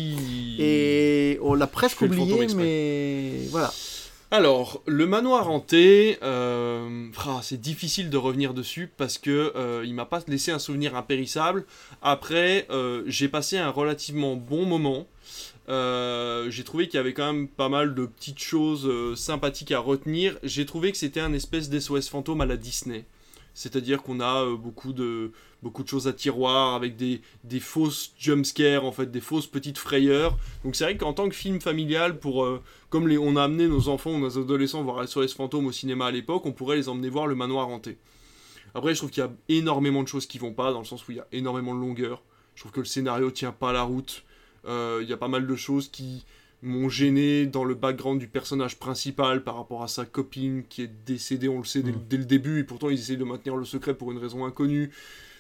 [0.62, 3.72] Et on l'a presque oublié, mais voilà.
[4.30, 7.08] Alors, le manoir hanté, euh,
[7.42, 11.66] c'est difficile de revenir dessus parce que euh, il m'a pas laissé un souvenir impérissable.
[12.02, 15.06] Après, euh, j'ai passé un relativement bon moment.
[15.68, 20.36] J'ai trouvé qu'il y avait quand même pas mal de petites choses sympathiques à retenir.
[20.42, 23.04] J'ai trouvé que c'était un espèce d'SOS fantôme à la Disney.
[23.54, 25.30] C'est-à-dire qu'on a euh, beaucoup, de,
[25.62, 29.78] beaucoup de choses à tiroir avec des, des fausses jumpscares, en fait, des fausses petites
[29.78, 30.36] frayeurs.
[30.64, 32.60] Donc c'est vrai qu'en tant que film familial, pour, euh,
[32.90, 36.10] comme les, on a amené nos enfants, nos adolescents voir SOS Fantôme au cinéma à
[36.10, 37.96] l'époque, on pourrait les emmener voir le manoir hanté.
[38.74, 41.06] Après, je trouve qu'il y a énormément de choses qui vont pas, dans le sens
[41.06, 42.22] où il y a énormément de longueur.
[42.56, 44.24] Je trouve que le scénario tient pas la route.
[44.66, 46.24] Euh, Il y a pas mal de choses qui
[46.62, 50.90] m'ont gêné dans le background du personnage principal par rapport à sa copine qui est
[51.06, 52.04] décédée, on le sait dès, Mm.
[52.08, 54.90] dès le début, et pourtant ils essayent de maintenir le secret pour une raison inconnue.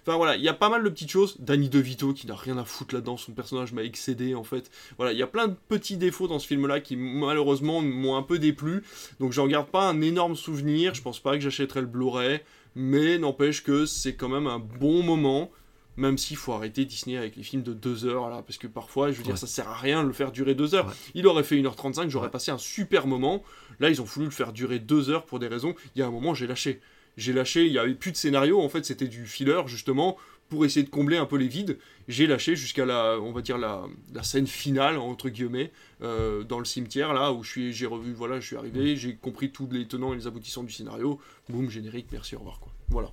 [0.06, 1.36] Enfin voilà, il y a pas mal de petites choses.
[1.38, 4.70] Danny DeVito qui n'a rien à foutre là-dedans, son personnage m'a excédé en fait.
[4.98, 8.22] Voilà, il y a plein de petits défauts dans ce film-là qui malheureusement m'ont un
[8.22, 8.82] peu déplu.
[9.18, 10.94] Donc j'en garde pas un énorme souvenir.
[10.94, 12.40] Je pense pas que j'achèterai le Blu-ray,
[12.74, 15.50] mais n'empêche que c'est quand même un bon moment.
[15.96, 19.12] Même s'il faut arrêter Disney avec les films de 2 heures là, parce que parfois,
[19.12, 19.38] je veux dire, Ouais.
[19.38, 20.86] ça sert à rien de le faire durer 2 heures.
[20.88, 20.92] Ouais.
[21.14, 22.30] Il aurait fait 1h35, j'aurais Ouais.
[22.32, 23.44] passé un super moment.
[23.80, 25.74] Là, ils ont voulu le faire durer 2 heures pour des raisons.
[25.94, 26.80] Il y a un moment, j'ai lâché.
[27.16, 30.16] J'ai lâché, il y avait plus de scénario, en fait, c'était du filler justement
[30.48, 31.78] pour essayer de combler un peu les vides.
[32.08, 35.70] J'ai lâché jusqu'à la, on va dire la, la scène finale entre guillemets
[36.02, 39.14] euh, dans le cimetière là où je suis, j'ai revu, voilà, je suis arrivé, j'ai
[39.16, 41.18] compris tous les tenants et les aboutissants du scénario.
[41.48, 42.72] Boum, générique, merci, au revoir quoi.
[42.90, 43.10] Voilà.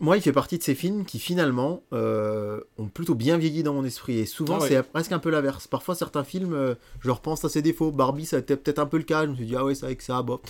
[0.00, 3.74] Moi, il fait partie de ces films qui finalement euh, ont plutôt bien vieilli dans
[3.74, 4.18] mon esprit.
[4.18, 4.68] Et souvent, Ah ouais.
[4.68, 5.68] c'est presque un peu l'inverse.
[5.68, 7.92] Parfois, certains films, euh, je repense à ses défauts.
[7.92, 9.24] Barbie, ça a été peut-être un peu le cas.
[9.24, 10.40] Je me suis dit, ah ouais, c'est que ça, bof.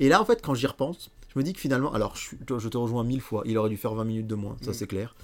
[0.00, 2.76] Et là, en fait, quand j'y repense, je me dis que finalement, alors je, te
[2.78, 4.74] rejoins mille fois, il aurait dû faire 20 minutes de moins, ça Mm.
[4.74, 5.14] c'est clair.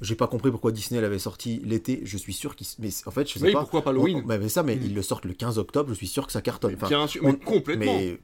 [0.00, 2.00] J'ai pas compris pourquoi Disney l'avait sorti l'été.
[2.04, 2.66] Je suis sûr qu'il.
[2.80, 3.60] Mais en fait, je sais Oui, pas.
[3.60, 4.22] pourquoi pas Halloween?
[4.24, 4.82] On- mais, mais ça, mais Mm.
[4.84, 5.88] ils le sortent le 15 octobre.
[5.90, 6.74] Je suis sûr que ça cartonne.
[6.74, 7.84] Enfin, Bien sûr, on- mais complètement.
[7.98, 8.18] mais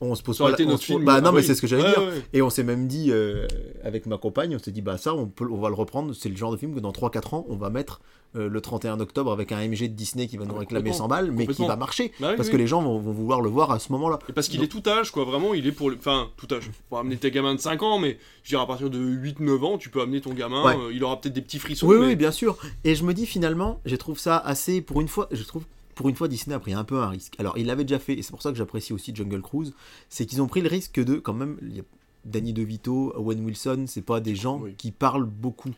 [0.00, 0.52] on se pose Ça pas.
[0.52, 1.04] été la- notre film.
[1.04, 2.02] Bah non, ah mais c'est ce que j'allais Ouais, dire.
[2.02, 2.22] ouais.
[2.32, 3.46] Et on s'est même dit, euh,
[3.84, 6.14] avec ma compagne, on s'est dit, bah ça, on, peut, on va le reprendre.
[6.14, 8.00] C'est le genre de film que dans 3-4 ans, on va mettre
[8.36, 11.04] euh, le 31 octobre avec un MG de Disney qui va nous Ah, réclamer complètement.
[11.04, 12.12] 100 balles, mais qui va marcher.
[12.20, 12.52] Bah oui, parce oui.
[12.52, 14.18] que les gens vont, vont vouloir le voir à ce moment-là.
[14.28, 15.96] Et parce qu'il Donc- est tout âge, quoi, vraiment, il est pour le...
[15.96, 16.70] Enfin, tout âge.
[16.88, 19.78] Pour amener tes gamins de 5 ans, mais je dirais à partir de 8-9 ans,
[19.78, 20.76] tu peux amener ton gamin, Ouais.
[20.76, 21.86] euh, il aura peut-être des petits frissons.
[21.88, 22.06] Oui, mais...
[22.06, 22.56] oui, bien sûr.
[22.84, 24.80] Et je me dis finalement, je trouve ça assez.
[24.80, 25.64] Pour une fois, je trouve.
[25.94, 27.34] Pour une fois, Disney a pris un peu un risque.
[27.38, 29.74] Alors, il l'avait déjà fait, et c'est pour ça que j'apprécie aussi Jungle Cruise,
[30.08, 31.84] c'est qu'ils ont pris le risque de, quand même, il y a
[32.24, 34.74] Danny DeVito, Owen Wilson, c'est pas des gens Oui.
[34.78, 35.70] qui parlent beaucoup,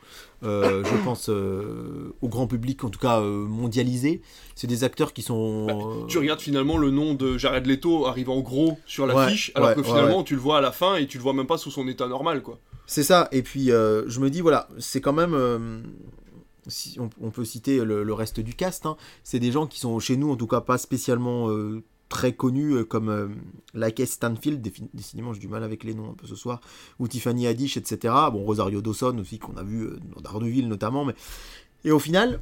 [0.42, 4.20] euh, je pense, euh, au grand public, en tout cas euh, mondialisé.
[4.54, 5.66] C'est des acteurs qui sont.
[5.70, 9.52] euh, Tu regardes finalement le nom de Jared Leto arrive en gros sur Ouais, l'affiche,
[9.54, 11.32] alors ouais, que ouais, finalement tu le vois à la fin et tu le vois
[11.32, 12.58] même pas sous son état normal, quoi.
[12.86, 15.34] C'est ça, et puis je me dis, voilà, c'est quand même.
[17.20, 20.30] On, peut citer le, reste du cast, hein, c'est des gens qui sont chez nous,
[20.30, 21.82] en tout cas pas spécialement euh,
[22.14, 23.28] très connus, euh, comme euh,
[23.74, 26.60] Lakeith Stanfield, décidément j'ai du mal avec les noms un peu ce soir,
[26.98, 28.14] ou Tiffany Haddish, etc.
[28.32, 31.14] Bon, Rosario Dawson aussi, qu'on a vu euh, dans Daredevil notamment, mais.
[31.84, 32.40] Et au final.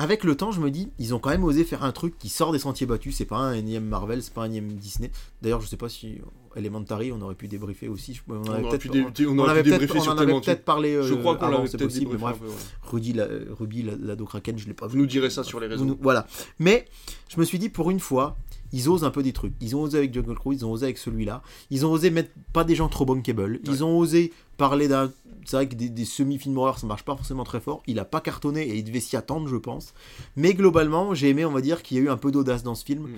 [0.00, 2.30] Avec le temps, je me dis, ils ont quand même osé faire un truc qui
[2.30, 3.14] sort des sentiers battus.
[3.16, 5.10] C'est pas un énième Marvel, c'est pas un énième Disney.
[5.42, 6.18] D'ailleurs, je sais pas si
[6.56, 8.14] Elementary, on aurait pu débriefer aussi.
[8.14, 10.94] Je- On, aurait peut-être- pu, dé- on on avait peut-être on avait peut-être parlé.
[11.02, 12.36] Je euh, crois qu'on l'avait peut-être possible, mais bref.
[12.36, 12.54] un peu, ouais.
[12.90, 13.26] Rudy, la,
[13.58, 14.92] Ruby, la, Lado Kraken, je l'ai pas vu.
[14.94, 15.84] Vous nous direz ça sur les réseaux.
[15.84, 16.26] Nous- Voilà.
[16.58, 16.86] Mais
[17.28, 18.38] je me suis dit, pour une fois,
[18.72, 19.52] ils osent un peu des trucs.
[19.60, 21.42] Ils ont osé avec Jungle Cruise, ils ont osé avec celui-là.
[21.70, 23.60] Ils ont osé mettre pas des gens trop bankable.
[23.64, 23.82] Ils Ouais.
[23.82, 25.12] ont osé parler d'un.
[25.46, 27.82] C'est vrai que des, des semi-films horreur, ça marche pas forcément très fort.
[27.86, 29.94] Il a pas cartonné et il devait s'y attendre, je pense.
[30.36, 32.74] Mais globalement, j'ai aimé, on va dire, qu'il y a eu un peu d'audace dans
[32.74, 33.04] ce film.
[33.04, 33.08] Mm.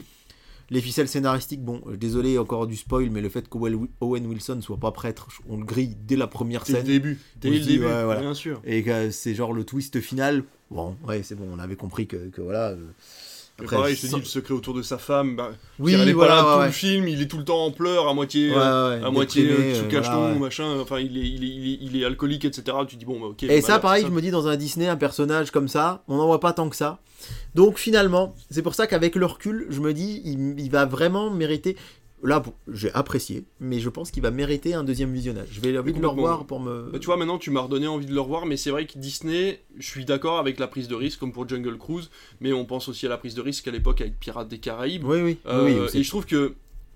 [0.70, 4.60] Les ficelles scénaristiques, bon, euh, désolé encore du spoil, mais le fait qu'Owen Owen Wilson
[4.62, 6.86] soit pas prêtre, on le grille dès la première Dès le scène.
[6.86, 7.18] début.
[7.40, 8.20] Dès le début, ouais, voilà.
[8.20, 8.62] bien sûr.
[8.64, 10.44] Et que c'est genre le twist final.
[10.70, 12.68] Bon, ouais, c'est bon, on avait compris que, que voilà.
[12.70, 12.76] euh,
[13.62, 15.94] Mais après, pareil, je te sans- dis, le secret autour de sa femme, bah, Oui,
[15.94, 16.66] elle est voilà, pas là ouais, tout ouais.
[16.66, 19.44] le film, il est tout le temps en pleurs, à moitié, Ouais, euh, à moitié
[19.44, 22.02] déprimé, euh, sous euh, cacheton, voilà, machin, enfin il est, il, est, il, est, il
[22.02, 22.76] est alcoolique, etc.
[22.89, 23.43] Tu dis bon, bah ok.
[23.44, 26.16] Et ça, pareil, ça- je me dis dans un Disney, un personnage comme ça, on
[26.16, 26.98] n'en voit pas tant que ça.
[27.55, 31.30] Donc finalement, c'est pour ça qu'avec le recul, je me dis, il, il va vraiment
[31.30, 31.76] mériter.
[32.23, 35.49] Là, j'ai apprécié, mais je pense qu'il va mériter un deuxième visionnage.
[35.51, 36.90] Je vais envie de le revoir pour me.
[36.93, 38.99] Bah, tu vois, maintenant tu m'as redonné envie de le revoir, mais c'est vrai que
[38.99, 42.65] Disney, je suis d'accord avec la prise de risque, comme pour Jungle Cruise, mais on
[42.65, 45.05] pense aussi à la prise de risque à l'époque avec Pirates des Caraïbes.
[45.05, 45.39] Oui, oui.
[45.47, 46.55] Euh, oui, et je trouve que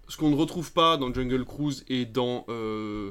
[0.09, 3.11] ce qu'on ne retrouve pas dans Jungle Cruise et dans, euh,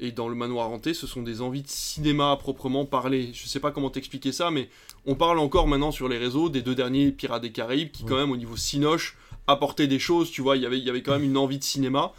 [0.00, 3.30] et dans Le Manoir Hanté, ce sont des envies de cinéma à proprement parler.
[3.32, 4.68] Je sais pas comment t'expliquer ça, mais
[5.06, 8.16] on parle encore maintenant sur les réseaux des deux derniers Pirates des Caraïbes qui, quand
[8.16, 9.16] même, au niveau cinoche,
[9.46, 11.58] apportaient des choses, tu vois, il y avait- il y avait quand même une envie
[11.58, 12.12] de cinéma.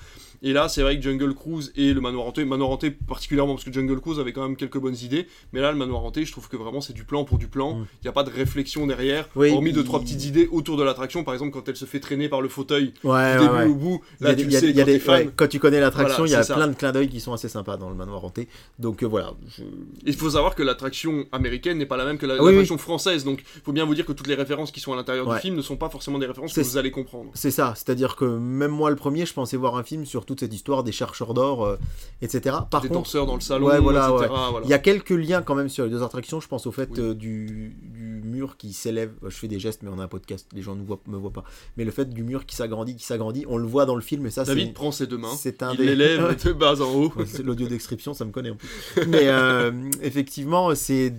[0.47, 3.65] Et là, c'est vrai que Jungle Cruise et le Manoir Hanté, Manoir Hanté particulièrement parce
[3.65, 6.31] que Jungle Cruise avait quand même quelques bonnes idées, mais là, le Manoir Hanté, je
[6.31, 7.72] trouve que vraiment c'est du plan pour du plan.
[7.72, 7.85] Il Mm.
[8.03, 11.23] n'y a pas de réflexion derrière, Oui, hormis deux trois petites idées autour de l'attraction.
[11.23, 13.65] Par exemple, quand elle se fait traîner par le fauteuil Ouais, du ouais, début ouais.
[13.65, 15.31] au bout, là tu sais quand des- fan.
[15.35, 16.53] quand tu connais l'attraction, Voilà, il y a ça.
[16.53, 18.47] plein de clins d'œil qui sont assez sympas dans le manoir hanté.
[18.77, 19.34] Donc euh, voilà.
[19.47, 19.63] je-
[20.05, 23.23] Il faut savoir que l'attraction américaine n'est pas la même que la- oui, l'attraction française,
[23.23, 25.39] donc il faut bien vous dire que toutes les références qui sont à l'intérieur du
[25.39, 27.31] film ne sont pas forcément des références que vous allez comprendre.
[27.34, 30.41] C'est ça, c'est-à-dire que même moi le premier, je pensais voir un film sur toute
[30.41, 31.78] cette histoire des chercheurs d'or, euh,
[32.22, 32.56] etc.
[32.70, 34.28] Par des contre, danseurs dans le salon, Ouais, voilà, etc.
[34.52, 34.66] voilà.
[34.66, 36.40] il y a quelques liens quand même sur les deux attractions.
[36.40, 36.99] Je pense au fait Oui.
[36.99, 39.14] euh, du, du mur qui s'élève.
[39.23, 41.31] Je fais des gestes, mais on a un podcast, les gens ne voient, me voient
[41.31, 41.43] pas.
[41.77, 44.26] Mais le fait du mur qui s'agrandit, qui s'agrandit, on le voit dans le film,
[44.26, 46.93] et ça, David prend ses deux mains, C'est un il des- l'élève de bas en
[46.93, 47.14] haut.
[47.26, 48.68] C'est l'audio description, ça me connaît en plus.
[49.07, 49.72] Mais euh,
[50.02, 51.14] effectivement, c'est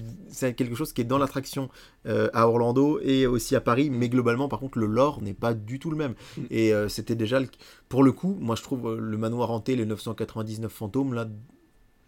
[0.57, 1.69] quelque chose qui est dans l'attraction
[2.07, 3.89] euh, à Orlando et aussi à Paris.
[3.91, 6.15] Mais globalement, par contre, le lore n'est pas du tout le même.
[6.37, 6.43] Mm.
[6.51, 7.49] Et euh, c'était déjà, le-
[7.89, 11.27] pour le coup, moi je trouve le manoir hanté, les 999 fantômes, là,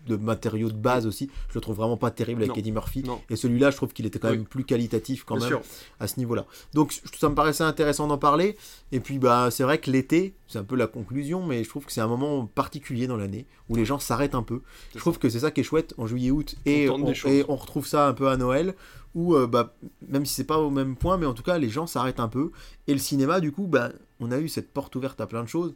[0.07, 2.57] de matériaux de base aussi, je le trouve vraiment pas terrible avec Non.
[2.57, 3.03] Eddie Murphy.
[3.03, 3.20] Non.
[3.29, 4.37] Et celui-là, je trouve qu'il était quand Oui.
[4.39, 5.69] même plus qualitatif quand Bien même sûr.
[6.01, 6.47] à ce niveau-là.
[6.75, 8.57] Donc ça me paraissait intéressant d'en parler.
[8.93, 11.85] Et puis bah c'est vrai que l'été, c'est un peu la conclusion, mais je trouve
[11.85, 14.62] que c'est un moment particulier dans l'année où les gens s'arrêtent un peu.
[14.95, 17.87] Je trouve que c'est ça qui est chouette en juillet-août et, On et on retrouve
[17.87, 18.75] ça un peu à Noël
[19.15, 19.75] où euh, bah,
[20.07, 22.29] même si c'est pas au même point, mais en tout cas les gens s'arrêtent un
[22.29, 22.51] peu.
[22.87, 25.49] Et le cinéma du coup, bah, on a eu cette porte ouverte à plein de
[25.49, 25.75] choses.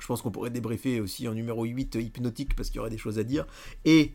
[0.00, 2.90] Je pense qu'on pourrait débriefer aussi en numéro 8 euh, hypnotique parce qu'il y aurait
[2.90, 3.46] des choses à dire.
[3.84, 4.12] Et,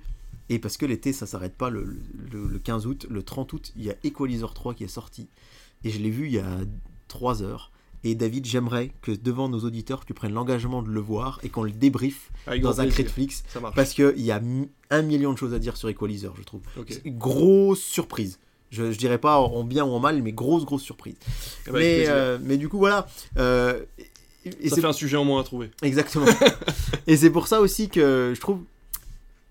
[0.50, 1.84] et parce que l'été ça s'arrête pas le,
[2.32, 5.28] le- le 15 août, le 30 août, il y a Equalizer 3 qui est sorti.
[5.84, 6.60] Et je l'ai vu il y a
[7.08, 7.72] 3 heures.
[8.06, 11.64] Et David, j'aimerais que devant nos auditeurs, tu prennes l'engagement de le voir et qu'on
[11.64, 12.84] le débriefe Avec dans un.
[13.48, 13.76] Ça marche.
[13.76, 14.42] Parce qu'il y a
[14.90, 16.62] un million de choses à dire sur Equalizer, je trouve.
[17.06, 18.40] Une grosse surprise.
[18.72, 21.16] Je, je dirais pas en bien ou en mal, mais grosse, grosse surprise.
[21.68, 23.08] Eh ben, mais, euh, mais du coup, voilà.
[23.38, 23.82] Euh,
[24.46, 25.72] et- ça fait un sujet en moins à trouver.
[25.82, 26.26] Exactement.
[27.08, 28.60] et c'est pour ça aussi que je trouve,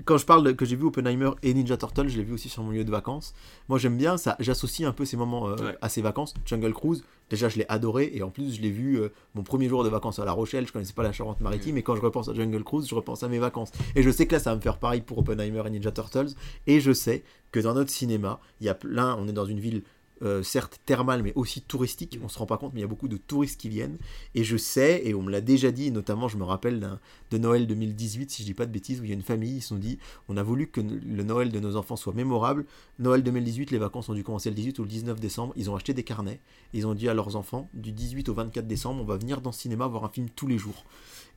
[0.05, 2.49] quand je parle de- que j'ai vu Oppenheimer et Ninja Turtle, je l'ai vu aussi
[2.49, 3.35] sur mon lieu de vacances.
[3.69, 5.77] Moi j'aime bien ça, j'associe un peu ces moments euh, Ouais.
[5.81, 6.35] à ces vacances.
[6.45, 9.69] Jungle Cruise, déjà je l'ai adoré et en plus je l'ai vu euh, mon premier
[9.69, 12.29] jour de vacances à La Rochelle, je connaissais pas la Charente-Maritime et quand je repense
[12.29, 13.71] à Jungle Cruise, je repense à mes vacances.
[13.95, 16.31] Et je sais que là ça va me faire pareil pour Oppenheimer et Ninja Turtles
[16.67, 19.61] et je sais que dans notre cinéma, il y a plein, on est dans une
[19.61, 19.83] ville
[20.23, 22.89] euh, certes thermale mais aussi touristique, on se rend pas compte mais il y a
[22.89, 23.99] beaucoup de touristes qui viennent
[24.35, 26.99] et je sais, et on me l'a déjà dit, notamment je me rappelle
[27.31, 29.57] de Noël 2018, si je dis pas de bêtises, où il y a une famille,
[29.57, 32.65] ils se sont dit, on a voulu que le Noël de nos enfants soit mémorable.
[32.99, 35.53] Noël 2018, les vacances ont dû commencer le 18 ou le 19 décembre.
[35.57, 36.41] Ils ont acheté des carnets,
[36.73, 39.41] et ils ont dit à leurs enfants, du 18 au 24 décembre, on va venir
[39.41, 40.85] dans le cinéma voir un film tous les jours.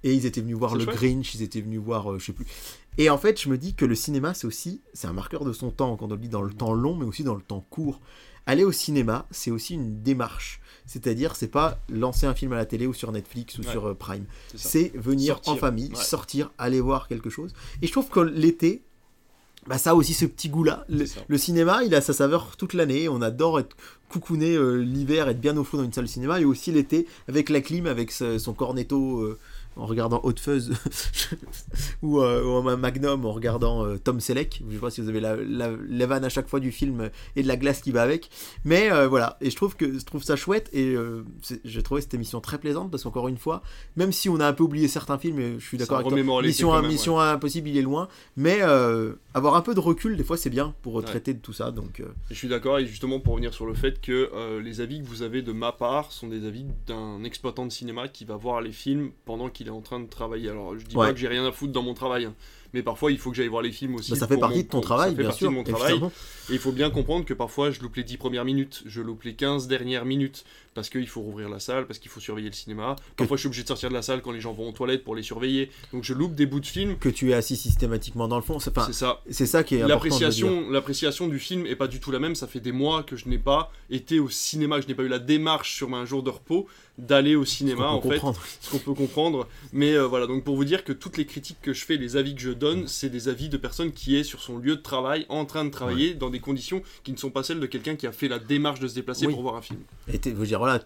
[0.04, 0.98] Et ils étaient venus voir le chouette.
[0.98, 2.46] Grinch, ils étaient venus voir, euh, je sais plus.
[2.98, 5.54] Et en fait, je me dis que le cinéma, c'est aussi, c'est un marqueur de
[5.54, 7.66] son temps, quand on le dit dans le temps long, mais aussi dans le temps
[7.70, 8.02] court.
[8.46, 10.60] Aller au cinéma, c'est aussi une démarche.
[10.86, 13.72] C'est-à-dire, c'est pas lancer un film à la télé ou sur Netflix ou Ouais.
[13.72, 14.26] sur euh, Prime.
[14.56, 15.96] C'est venir Sortir, en famille, ouais.
[15.96, 17.54] sortir, aller voir quelque chose.
[17.82, 18.84] Et je trouve que l'été,
[19.66, 20.86] bah, ça a aussi ce petit goût-là.
[20.90, 23.10] Le, cinéma, il a sa saveur toute l'année.
[23.10, 23.76] On adore être
[24.10, 26.40] coucouné euh, l'hiver, être bien au chaud dans une salle de cinéma.
[26.40, 29.40] Et aussi l'été, avec la clim, avec ce- son cornetto euh,
[29.78, 30.72] en regardant Hot Fuzz
[32.02, 34.64] ou, euh, ou un Magnum en regardant euh, Tom Selleck.
[34.70, 37.10] Je sais pas si vous avez la, la, la vanne à chaque fois du film
[37.36, 38.30] et de la glace qui va avec.
[38.64, 40.70] Mais euh, voilà, et je trouve, que, je trouve ça chouette.
[40.74, 41.24] Et euh,
[41.64, 43.62] j'ai trouvé cette émission très plaisante parce qu'encore une fois,
[43.96, 46.42] même si on a un peu oublié certains films, et je suis d'accord avec toi,
[46.42, 48.08] Mission, même, Mission Impossible, il est loin.
[48.38, 48.62] Mais
[49.34, 51.02] avoir un peu de recul, des fois, c'est bien pour Ouais.
[51.04, 51.72] traiter de tout ça.
[51.72, 54.32] Donc, je suis d'accord, et justement pour revenir sur le fait que
[54.64, 58.08] les avis que vous avez de ma part sont des avis d'un exploitant de cinéma
[58.08, 60.50] qui va voir les films pendant qu'il est en train de travailler.
[60.50, 61.08] Alors je dis Ouais.
[61.08, 62.34] pas que j'ai rien à foutre dans mon travail, hein,
[62.74, 64.12] mais parfois il faut que j'aille voir les films aussi.
[64.12, 65.50] bah, ça fait partie mon- de ton pour- travail, ça fait bien partie sûr.
[65.50, 65.92] de mon travail.
[65.92, 66.12] évidemment.
[66.50, 69.24] Et il faut bien comprendre que parfois je loupe les 10 premières minutes, je loupe
[69.24, 70.46] les 15 dernières minutes
[70.76, 72.96] parce qu'il faut rouvrir la salle, parce qu'il faut surveiller le cinéma.
[73.16, 75.04] Parfois je suis obligé de sortir de la salle quand les gens vont aux toilettes
[75.04, 75.72] pour les surveiller.
[75.92, 76.98] Donc je loupe des bouts de film.
[77.00, 78.60] Que tu es assis systématiquement dans le fond.
[78.60, 79.22] C'est ça.
[79.32, 79.88] c'est ça qui est dire.
[79.88, 82.36] L'appréciation, l'appréciation du film est pas du tout la même.
[82.36, 85.04] Ça fait des mois que je n'ai pas été au cinéma, que je n'ai pas
[85.04, 88.40] eu la démarche sur un jour de repos d'aller au cinéma On en fait, comprendre.
[88.62, 89.48] ce qu'on peut comprendre.
[89.74, 92.16] Mais euh, voilà, donc pour vous dire que toutes les critiques que je fais, les
[92.16, 94.82] avis que je donne c'est des avis de personnes qui est sur son lieu de
[94.82, 97.96] travail, en train de travailler dans des conditions qui ne sont pas celles de quelqu'un
[97.98, 99.34] qui a fait la démarche de se déplacer Oui.
[99.34, 99.80] pour voir un film.
[100.12, 100.84] Et t'es- je voilà,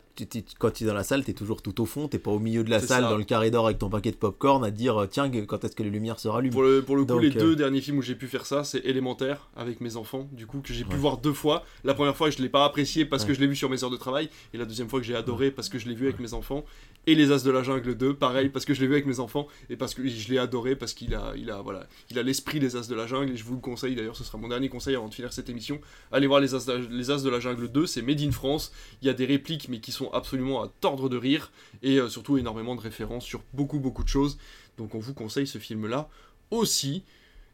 [0.60, 2.40] quand tu es dans la salle, tu es toujours tout au fond, t'es pas au
[2.40, 3.10] milieu de la salle, ça.
[3.10, 5.64] dans le carré d'or avec ton paquet de popcorn à te dire, euh, tiens, quand
[5.64, 7.56] est-ce que les lumières se rallument Pour le, pour le coup, Donc, les euh, deux
[7.56, 10.74] derniers films où j'ai pu faire ça, c'est élémentaire avec mes enfants, du coup, que
[10.74, 10.98] j'ai pu Ouais.
[10.98, 11.64] voir deux fois.
[11.84, 13.90] La première fois, je l'ai pas apprécié parce que je l'ai vu sur mes heures
[13.90, 16.20] de travail, et la deuxième fois que j'ai adoré parce que je l'ai vu avec
[16.20, 16.66] mes enfants.
[17.08, 19.20] Et Les As de la Jungle 2, pareil, parce que je l'ai vu avec mes
[19.22, 22.24] enfants, et parce que je l'ai adoré parce qu'il a, il a, voilà, il a
[22.24, 24.50] l'esprit des As de la Jungle, et je vous le conseille d'ailleurs, ce sera mon
[24.50, 25.80] dernier conseil avant de finir cette émission.
[26.12, 28.72] Allez voir Les As de, les As de la Jungle 2, c'est Made in France,
[29.02, 31.52] il y a des répliques, mais qui sont absolument à tordre de rire,
[31.82, 34.38] et euh, surtout énormément de références sur beaucoup, beaucoup de choses.
[34.78, 36.10] Donc on vous conseille ce film-là
[36.52, 37.04] aussi.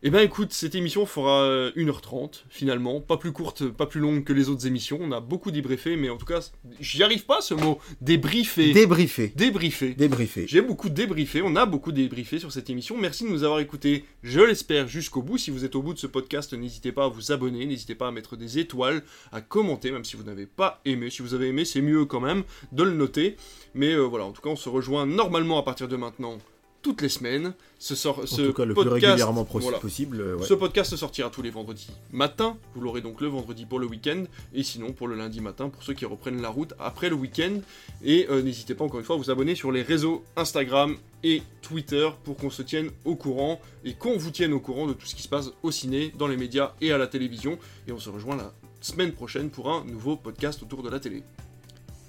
[0.04, 4.24] Eh ben écoute, cette émission fera euh, 1h30 finalement, pas plus courte, pas plus longue
[4.24, 5.00] que les autres émissions.
[5.02, 8.74] On a beaucoup débriefé, mais en tout cas, j'y arrive pas ce mot, débriefé.
[8.74, 9.32] Débriefé.
[9.36, 9.94] Débriefé.
[9.94, 10.46] Débriefé.
[10.48, 12.98] J'ai beaucoup débriefé, on a beaucoup débriefé sur cette émission.
[13.00, 15.38] Merci de nous avoir écoutés, je l'espère, jusqu'au bout.
[15.38, 18.10] Si vous êtes au bout de ce podcast, n'hésitez pas à vous abonner, n'hésitez pas
[18.10, 19.02] à mettre des étoiles,
[19.32, 21.10] à commenter, même si vous n'avez pas aimé.
[21.10, 22.44] Si vous avez aimé, c'est mieux quand même
[22.74, 23.38] de le noter.
[23.74, 26.38] Mais euh, voilà, en tout cas, on se rejoint normalement à partir de maintenant
[26.86, 27.56] toutes les semaines.
[27.80, 29.80] Ce, sort, En ce tout cas, le plus podcast, régulièrement pro- voilà.
[29.80, 30.22] possible.
[30.22, 30.46] euh, ouais.
[30.46, 32.58] Ce podcast sortira tous les vendredis matin.
[32.76, 34.26] Vous l'aurez donc le vendredi pour le week-end.
[34.54, 37.60] Et sinon pour le lundi matin pour ceux qui reprennent la route après le week-end.
[38.04, 41.42] Et euh, n'hésitez pas encore une fois à vous abonner sur les réseaux Instagram et
[41.64, 45.08] Twitter pour qu'on se tienne au courant et qu'on vous tienne au courant de tout
[45.08, 47.58] ce qui se passe au ciné, dans les médias et à la télévision.
[47.88, 51.24] Et on se rejoint la semaine prochaine pour un nouveau podcast autour de la télé.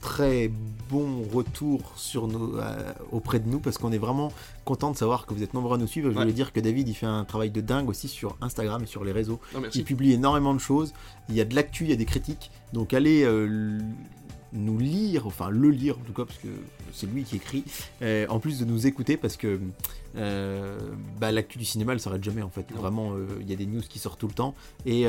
[0.01, 0.51] Très
[0.89, 4.33] bon retour sur nos, euh, auprès de nous parce qu'on est vraiment
[4.65, 6.11] content de savoir que vous êtes nombreux à nous suivre.
[6.11, 6.23] Je Ouais.
[6.23, 9.03] voulais dire que David il fait un travail de dingue aussi sur Instagram et sur
[9.05, 9.41] les réseaux.
[9.75, 10.93] Il publie énormément de choses.
[11.29, 12.51] Il y a de l'actu, il y a des critiques.
[12.73, 13.81] Donc allez euh,
[14.53, 16.49] nous lire, enfin le lire en tout cas, parce que
[16.93, 17.65] c'est lui qui écrit.
[18.03, 19.59] euh, en plus de nous écouter, parce que
[20.15, 22.67] bah, l'actu du cinéma, elle s'arrête jamais en fait.
[22.75, 24.55] Vraiment, il y a des news qui sortent tout le temps.
[24.87, 25.07] Et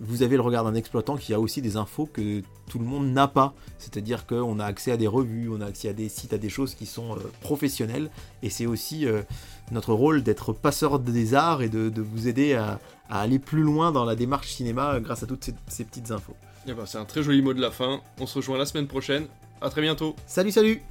[0.00, 3.12] vous avez le regard d'un exploitant qui a aussi des infos que tout le monde
[3.12, 3.54] n'a pas.
[3.78, 6.48] C'est-à-dire qu'on a accès à des revues, on a accès à des sites, à des
[6.48, 8.10] choses qui sont euh, professionnelles.
[8.42, 9.22] Et c'est aussi euh,
[9.70, 13.62] notre rôle d'être passeur des arts et de, de vous aider à, à aller plus
[13.62, 16.34] loin dans la démarche cinéma euh, grâce à toutes ces, ces petites infos.
[16.66, 18.00] Eh ben, c'est un très joli mot de la fin.
[18.20, 19.26] On se rejoint la semaine prochaine.
[19.60, 20.16] À très bientôt.
[20.26, 20.82] Salut, salut